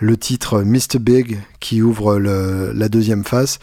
le 0.05 0.19
titre 0.19 0.63
Mr. 0.63 0.99
Big 1.01 1.41
qui 1.61 1.81
ouvre 1.81 2.19
la 2.19 2.89
deuxième 2.91 3.25
face, 3.25 3.59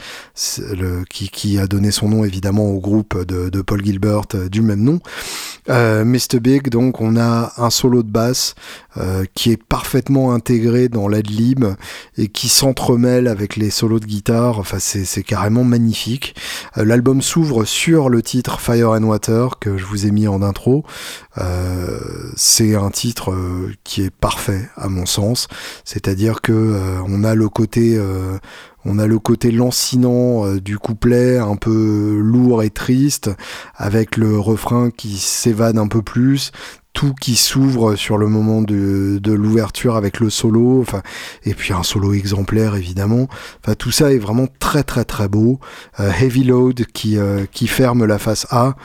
qui, 1.10 1.60
a 1.60 1.68
donné 1.68 1.92
son 1.92 2.10
nom 2.10 2.24
évidemment 2.24 2.66
au 2.70 2.80
groupe 2.80 3.24
de, 3.26 3.62
Paul 3.62 3.86
Gilbert 3.86 4.24
euh, 4.34 4.50
du 4.50 4.62
même 4.62 4.82
nom. 4.82 5.00
Euh, 5.70 6.04
Mr. 6.04 6.40
Big, 6.42 6.70
donc 6.70 7.00
on 7.00 7.16
a 7.16 7.54
un 7.58 7.70
solo 7.70 8.02
de 8.02 8.10
basse 8.10 8.56
qui 9.36 9.52
est 9.52 9.64
parfaitement 9.64 10.34
intégré 10.34 10.90
dans 10.90 11.08
l'adlib 11.08 11.64
et 12.18 12.28
qui 12.28 12.50
s'entremêle 12.50 13.28
avec 13.28 13.56
les 13.56 13.70
solos 13.70 14.00
de 14.00 14.06
guitare. 14.06 14.60
Enfin, 14.60 14.80
c'est 14.80 15.24
carrément 15.24 15.64
magnifique. 15.64 16.36
L'album 16.76 17.22
s'ouvre 17.22 17.64
sur 17.64 18.10
le 18.10 18.22
titre 18.22 18.60
Fire 18.60 18.90
and 18.90 19.04
Water 19.04 19.60
que 19.60 19.78
je 19.78 19.86
vous 19.86 20.08
ai 20.08 20.12
mis 20.12 20.28
en 20.28 20.42
intro. 20.42 20.84
Euh, 21.38 22.00
c'est 22.36 22.76
un 22.76 22.90
titre 22.90 23.32
euh, 23.32 23.72
qui 23.84 24.04
est 24.04 24.14
parfait 24.14 24.70
à 24.76 24.90
mon 24.90 25.06
sens, 25.06 25.48
c'est-à-dire 25.86 26.42
que 26.42 26.52
euh, 26.52 27.00
on 27.08 27.24
a 27.24 27.36
le 27.36 27.48
côté 27.48 28.00
on 28.84 28.98
a 28.98 29.06
le 29.06 29.20
côté 29.20 29.52
lancinant 29.52 30.56
du 30.56 30.80
couplet, 30.80 31.38
un 31.38 31.56
peu 31.56 32.18
lourd 32.20 32.64
et 32.64 32.72
triste, 32.72 33.30
avec 33.76 34.18
le 34.18 34.40
refrain 34.40 34.90
qui 34.90 35.18
s'évade 35.18 35.78
un 35.78 35.88
peu 35.88 36.02
plus, 36.02 36.52
tout 36.92 37.14
qui 37.14 37.36
s'ouvre 37.36 37.96
sur 37.96 38.18
le 38.18 38.28
moment 38.28 38.64
de, 38.64 39.20
de 39.22 39.34
l'ouverture 39.34 39.96
avec 39.96 40.20
le 40.20 40.32
solo, 40.32 40.82
enfin, 40.82 41.04
et 41.44 41.54
puis 41.54 41.74
un 41.74 41.84
solo 41.84 42.14
exemplaire 42.14 42.76
évidemment. 42.76 43.28
Enfin, 43.64 43.76
tout 43.76 43.92
ça 43.92 44.12
est 44.12 44.18
vraiment 44.18 44.48
très 44.60 44.84
très 44.84 45.06
très 45.06 45.28
beau. 45.28 45.60
Heavy 46.00 46.44
Load 46.44 46.86
qui, 46.92 47.18
qui 47.52 47.68
ferme 47.68 48.06
la 48.06 48.18
face 48.18 48.48
A 48.50 48.76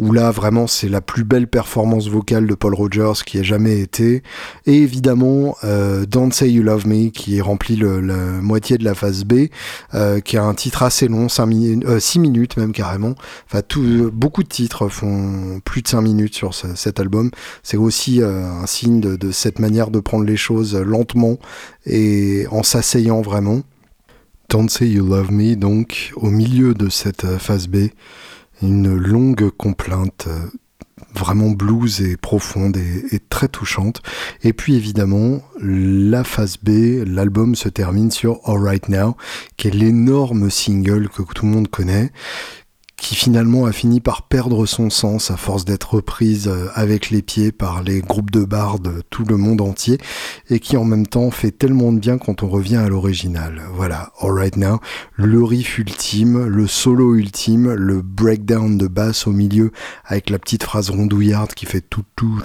où 0.00 0.12
là 0.12 0.30
vraiment 0.30 0.66
c'est 0.66 0.88
la 0.88 1.00
plus 1.00 1.24
belle 1.24 1.46
performance 1.46 2.08
vocale 2.08 2.46
de 2.46 2.54
Paul 2.54 2.74
Rogers 2.74 3.24
qui 3.24 3.38
ait 3.38 3.44
jamais 3.44 3.80
été. 3.80 4.22
Et 4.66 4.74
évidemment 4.74 5.56
euh, 5.64 6.06
Don't 6.06 6.32
Say 6.32 6.50
You 6.50 6.62
Love 6.62 6.86
Me 6.86 7.10
qui 7.10 7.40
remplit 7.40 7.76
la 7.76 8.16
moitié 8.40 8.78
de 8.78 8.84
la 8.84 8.94
phase 8.94 9.24
B, 9.24 9.46
euh, 9.94 10.20
qui 10.20 10.36
a 10.36 10.44
un 10.44 10.54
titre 10.54 10.82
assez 10.82 11.08
long, 11.08 11.28
5 11.28 11.46
minutes, 11.46 11.84
euh, 11.86 12.00
6 12.00 12.18
minutes 12.18 12.56
même 12.56 12.72
carrément. 12.72 13.14
Enfin 13.46 13.62
beaucoup 14.12 14.42
de 14.42 14.48
titres 14.48 14.88
font 14.88 15.60
plus 15.64 15.82
de 15.82 15.88
5 15.88 16.00
minutes 16.00 16.34
sur 16.34 16.54
cet 16.54 17.00
album. 17.00 17.30
C'est 17.62 17.76
aussi 17.76 18.22
un 18.22 18.66
signe 18.66 19.00
de, 19.00 19.16
de 19.16 19.30
cette 19.30 19.58
manière 19.58 19.90
de 19.90 20.00
prendre 20.00 20.24
les 20.24 20.36
choses 20.36 20.74
lentement 20.74 21.38
et 21.86 22.46
en 22.50 22.62
s'asseyant 22.62 23.22
vraiment. 23.22 23.62
Don't 24.50 24.68
Say 24.68 24.88
You 24.88 25.06
Love 25.06 25.32
Me 25.32 25.56
donc 25.56 26.12
au 26.16 26.30
milieu 26.30 26.74
de 26.74 26.88
cette 26.88 27.26
phase 27.38 27.66
B 27.66 27.88
une 28.66 28.94
longue 28.94 29.50
complainte 29.50 30.26
euh, 30.28 30.46
vraiment 31.14 31.50
blues 31.50 32.00
et 32.00 32.16
profonde 32.16 32.76
et, 32.76 33.18
très 33.28 33.48
touchante. 33.48 34.02
Et 34.42 34.52
puis 34.52 34.74
évidemment, 34.74 35.42
la 35.60 36.24
phase 36.24 36.56
B, 36.56 37.04
l'album 37.06 37.54
se 37.54 37.68
termine 37.68 38.10
sur 38.10 38.40
All 38.44 38.62
Right 38.62 38.88
Now, 38.88 39.16
qui 39.56 39.68
est 39.68 39.72
l'énorme 39.72 40.50
single 40.50 41.08
que 41.08 41.22
tout 41.22 41.46
le 41.46 41.52
monde 41.52 41.68
connaît, 41.68 42.12
qui 43.04 43.16
finalement 43.16 43.66
a 43.66 43.72
fini 43.72 44.00
par 44.00 44.22
perdre 44.22 44.64
son 44.64 44.88
sens 44.88 45.30
à 45.30 45.36
force 45.36 45.66
d'être 45.66 45.92
reprise 45.92 46.48
euh, 46.48 46.68
avec 46.74 47.10
les 47.10 47.20
pieds 47.20 47.52
par 47.52 47.82
les 47.82 48.00
groupes 48.00 48.30
de 48.30 48.44
bars 48.44 48.78
de 48.78 49.02
tout 49.10 49.26
le 49.26 49.36
monde 49.36 49.60
entier 49.60 49.98
et 50.48 50.58
qui 50.58 50.78
en 50.78 50.86
même 50.86 51.06
temps 51.06 51.30
fait 51.30 51.50
tellement 51.50 51.92
de 51.92 51.98
bien 51.98 52.16
quand 52.16 52.42
on 52.42 52.48
revient 52.48 52.76
à 52.76 52.88
l'original. 52.88 53.60
Voilà, 53.74 54.10
Alright 54.20 54.56
Now, 54.56 54.80
le 55.16 55.44
riff 55.44 55.76
ultime, 55.76 56.46
le 56.46 56.66
solo 56.66 57.14
ultime, 57.14 57.74
le 57.74 58.00
breakdown 58.00 58.78
de 58.78 58.86
basse 58.86 59.26
au 59.26 59.32
milieu 59.32 59.70
avec 60.06 60.30
la 60.30 60.38
petite 60.38 60.62
phrase 60.62 60.88
rondouillarde 60.88 61.52
qui 61.52 61.66
fait 61.66 61.82
tout 61.82 62.04
tout 62.16 62.40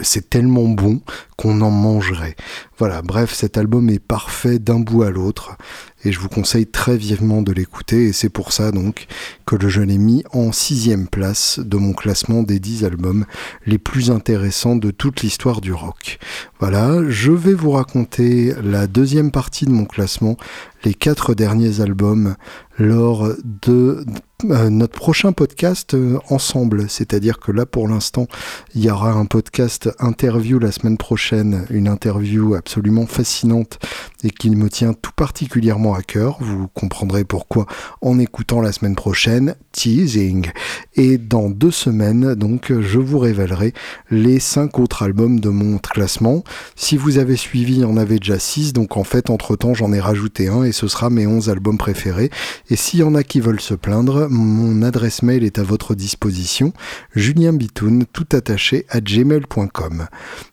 c'est 0.00 0.30
tellement 0.30 0.68
bon 0.68 1.02
qu'on 1.36 1.60
en 1.60 1.70
mangerait. 1.70 2.36
Voilà, 2.80 3.02
bref, 3.02 3.34
cet 3.34 3.58
album 3.58 3.90
est 3.90 3.98
parfait 3.98 4.58
d'un 4.58 4.80
bout 4.80 5.02
à 5.02 5.10
l'autre. 5.10 5.58
Et 6.04 6.12
je 6.12 6.20
vous 6.20 6.28
conseille 6.28 6.66
très 6.66 6.96
vivement 6.96 7.42
de 7.42 7.52
l'écouter 7.52 8.08
et 8.08 8.12
c'est 8.12 8.28
pour 8.28 8.52
ça 8.52 8.70
donc 8.72 9.06
que 9.46 9.68
je 9.68 9.80
l'ai 9.80 9.98
mis 9.98 10.24
en 10.32 10.52
sixième 10.52 11.08
place 11.08 11.58
de 11.58 11.76
mon 11.76 11.92
classement 11.92 12.42
des 12.42 12.60
10 12.60 12.84
albums 12.84 13.24
les 13.66 13.78
plus 13.78 14.10
intéressants 14.10 14.76
de 14.76 14.90
toute 14.90 15.22
l'histoire 15.22 15.60
du 15.60 15.72
rock. 15.72 16.18
Voilà, 16.60 17.08
je 17.08 17.32
vais 17.32 17.54
vous 17.54 17.72
raconter 17.72 18.54
la 18.62 18.86
deuxième 18.86 19.30
partie 19.30 19.64
de 19.64 19.70
mon 19.70 19.86
classement, 19.86 20.36
les 20.84 20.94
quatre 20.94 21.34
derniers 21.34 21.80
albums 21.80 22.36
lors 22.78 23.28
de 23.44 24.04
euh, 24.44 24.70
notre 24.70 24.98
prochain 24.98 25.32
podcast 25.32 25.94
euh, 25.94 26.18
ensemble. 26.30 26.88
C'est-à-dire 26.88 27.38
que 27.38 27.52
là, 27.52 27.66
pour 27.66 27.88
l'instant, 27.88 28.26
il 28.74 28.82
y 28.82 28.90
aura 28.90 29.12
un 29.12 29.26
podcast 29.26 29.90
interview 29.98 30.58
la 30.58 30.72
semaine 30.72 30.96
prochaine, 30.96 31.66
une 31.70 31.88
interview 31.88 32.54
absolument 32.54 33.06
fascinante 33.06 33.78
et 34.24 34.30
qui 34.30 34.50
me 34.50 34.68
tient 34.68 34.92
tout 34.92 35.12
particulièrement 35.14 35.94
à 35.94 36.02
cœur. 36.02 36.38
Vous 36.40 36.68
comprendrez 36.68 37.24
pourquoi 37.24 37.66
en 38.00 38.18
écoutant 38.18 38.60
la 38.60 38.72
semaine 38.72 38.96
prochaine. 38.96 39.54
Teasing. 39.72 40.50
Et 40.96 41.18
dans 41.18 41.48
deux 41.48 41.70
semaines, 41.70 42.34
donc, 42.34 42.72
je 42.80 42.98
vous 42.98 43.18
révélerai 43.18 43.72
les 44.10 44.40
cinq 44.40 44.78
autres 44.78 45.02
albums 45.02 45.40
de 45.40 45.48
mon 45.48 45.78
classement. 45.78 46.42
Si 46.76 46.96
vous 46.96 47.18
avez 47.18 47.36
suivi, 47.36 47.74
il 47.74 47.80
y 47.80 47.84
en 47.84 47.96
avait 47.96 48.18
déjà 48.18 48.38
six, 48.38 48.72
donc 48.72 48.96
en 48.96 49.04
fait, 49.04 49.30
entre-temps, 49.30 49.74
j'en 49.74 49.92
ai 49.92 50.00
rajouté 50.00 50.48
un 50.48 50.64
et 50.64 50.72
ce 50.72 50.88
sera 50.88 51.10
mes 51.10 51.26
onze 51.26 51.48
albums 51.48 51.78
préférés. 51.78 52.30
Et 52.68 52.76
s'il 52.76 53.00
y 53.00 53.04
en 53.04 53.14
a 53.14 53.22
qui 53.22 53.40
veulent 53.40 53.60
se 53.60 53.74
plaindre, 53.74 54.28
mon 54.28 54.82
adresse 54.82 55.22
mail 55.22 55.44
est 55.44 55.58
à 55.58 55.62
votre 55.62 55.94
disposition, 55.94 56.72
Julien 57.14 57.52
Bitoun, 57.52 58.04
tout 58.12 58.26
attaché 58.32 58.86
à 58.88 59.00
gmail.com. 59.00 60.06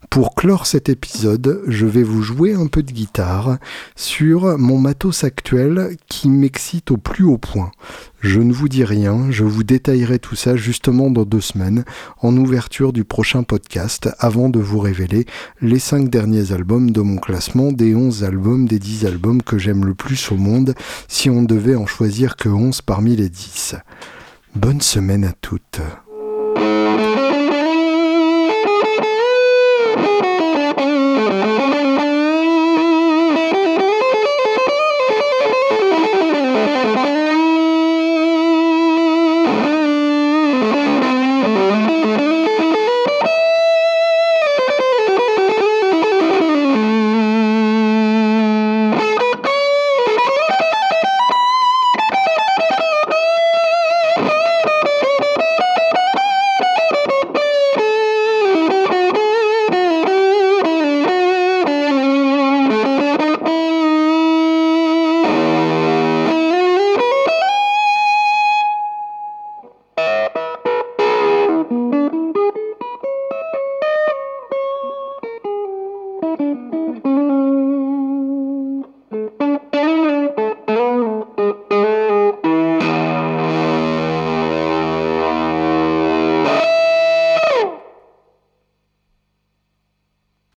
Pour 0.10 0.36
clore 0.36 0.68
cet 0.68 0.90
épisode, 0.90 1.62
je 1.68 1.86
vais 1.86 2.04
vous 2.04 2.22
jouer 2.22 2.54
un 2.54 2.68
peu 2.68 2.82
de 2.82 2.92
guitare 2.92 3.57
sur 3.96 4.58
mon 4.58 4.78
matos 4.78 5.24
actuel 5.24 5.98
qui 6.08 6.30
m'excite 6.30 6.92
au 6.92 6.98
plus 6.98 7.24
haut 7.24 7.38
point. 7.38 7.72
Je 8.22 8.40
ne 8.40 8.52
vous 8.52 8.68
dis 8.68 8.84
rien, 8.84 9.28
je 9.30 9.44
vous 9.44 9.64
détaillerai 9.64 10.20
tout 10.20 10.36
ça 10.36 10.56
justement 10.56 11.12
dans 11.12 11.24
deux 11.24 11.42
semaines 11.42 11.86
en 12.22 12.36
ouverture 12.36 12.92
du 12.92 13.04
prochain 13.04 13.44
podcast 13.44 14.10
avant 14.20 14.50
de 14.50 14.60
vous 14.60 14.80
révéler 14.80 15.26
les 15.62 15.80
cinq 15.80 16.10
derniers 16.10 16.52
albums 16.52 16.92
de 16.92 17.02
mon 17.02 17.18
classement 17.18 17.72
des 17.72 17.96
11 17.96 18.24
albums 18.24 18.68
des 18.68 18.80
10 18.80 19.06
albums 19.06 19.42
que 19.42 19.58
j'aime 19.58 19.86
le 19.86 19.94
plus 19.94 20.32
au 20.32 20.36
monde 20.36 20.74
si 21.08 21.30
on 21.30 21.44
devait 21.44 21.76
en 21.76 21.86
choisir 21.86 22.36
que 22.36 22.50
11 22.50 22.82
parmi 22.82 23.16
les 23.16 23.30
10. 23.30 23.76
Bonne 24.56 24.82
semaine 24.82 25.24
à 25.24 25.34
toutes. 25.34 25.82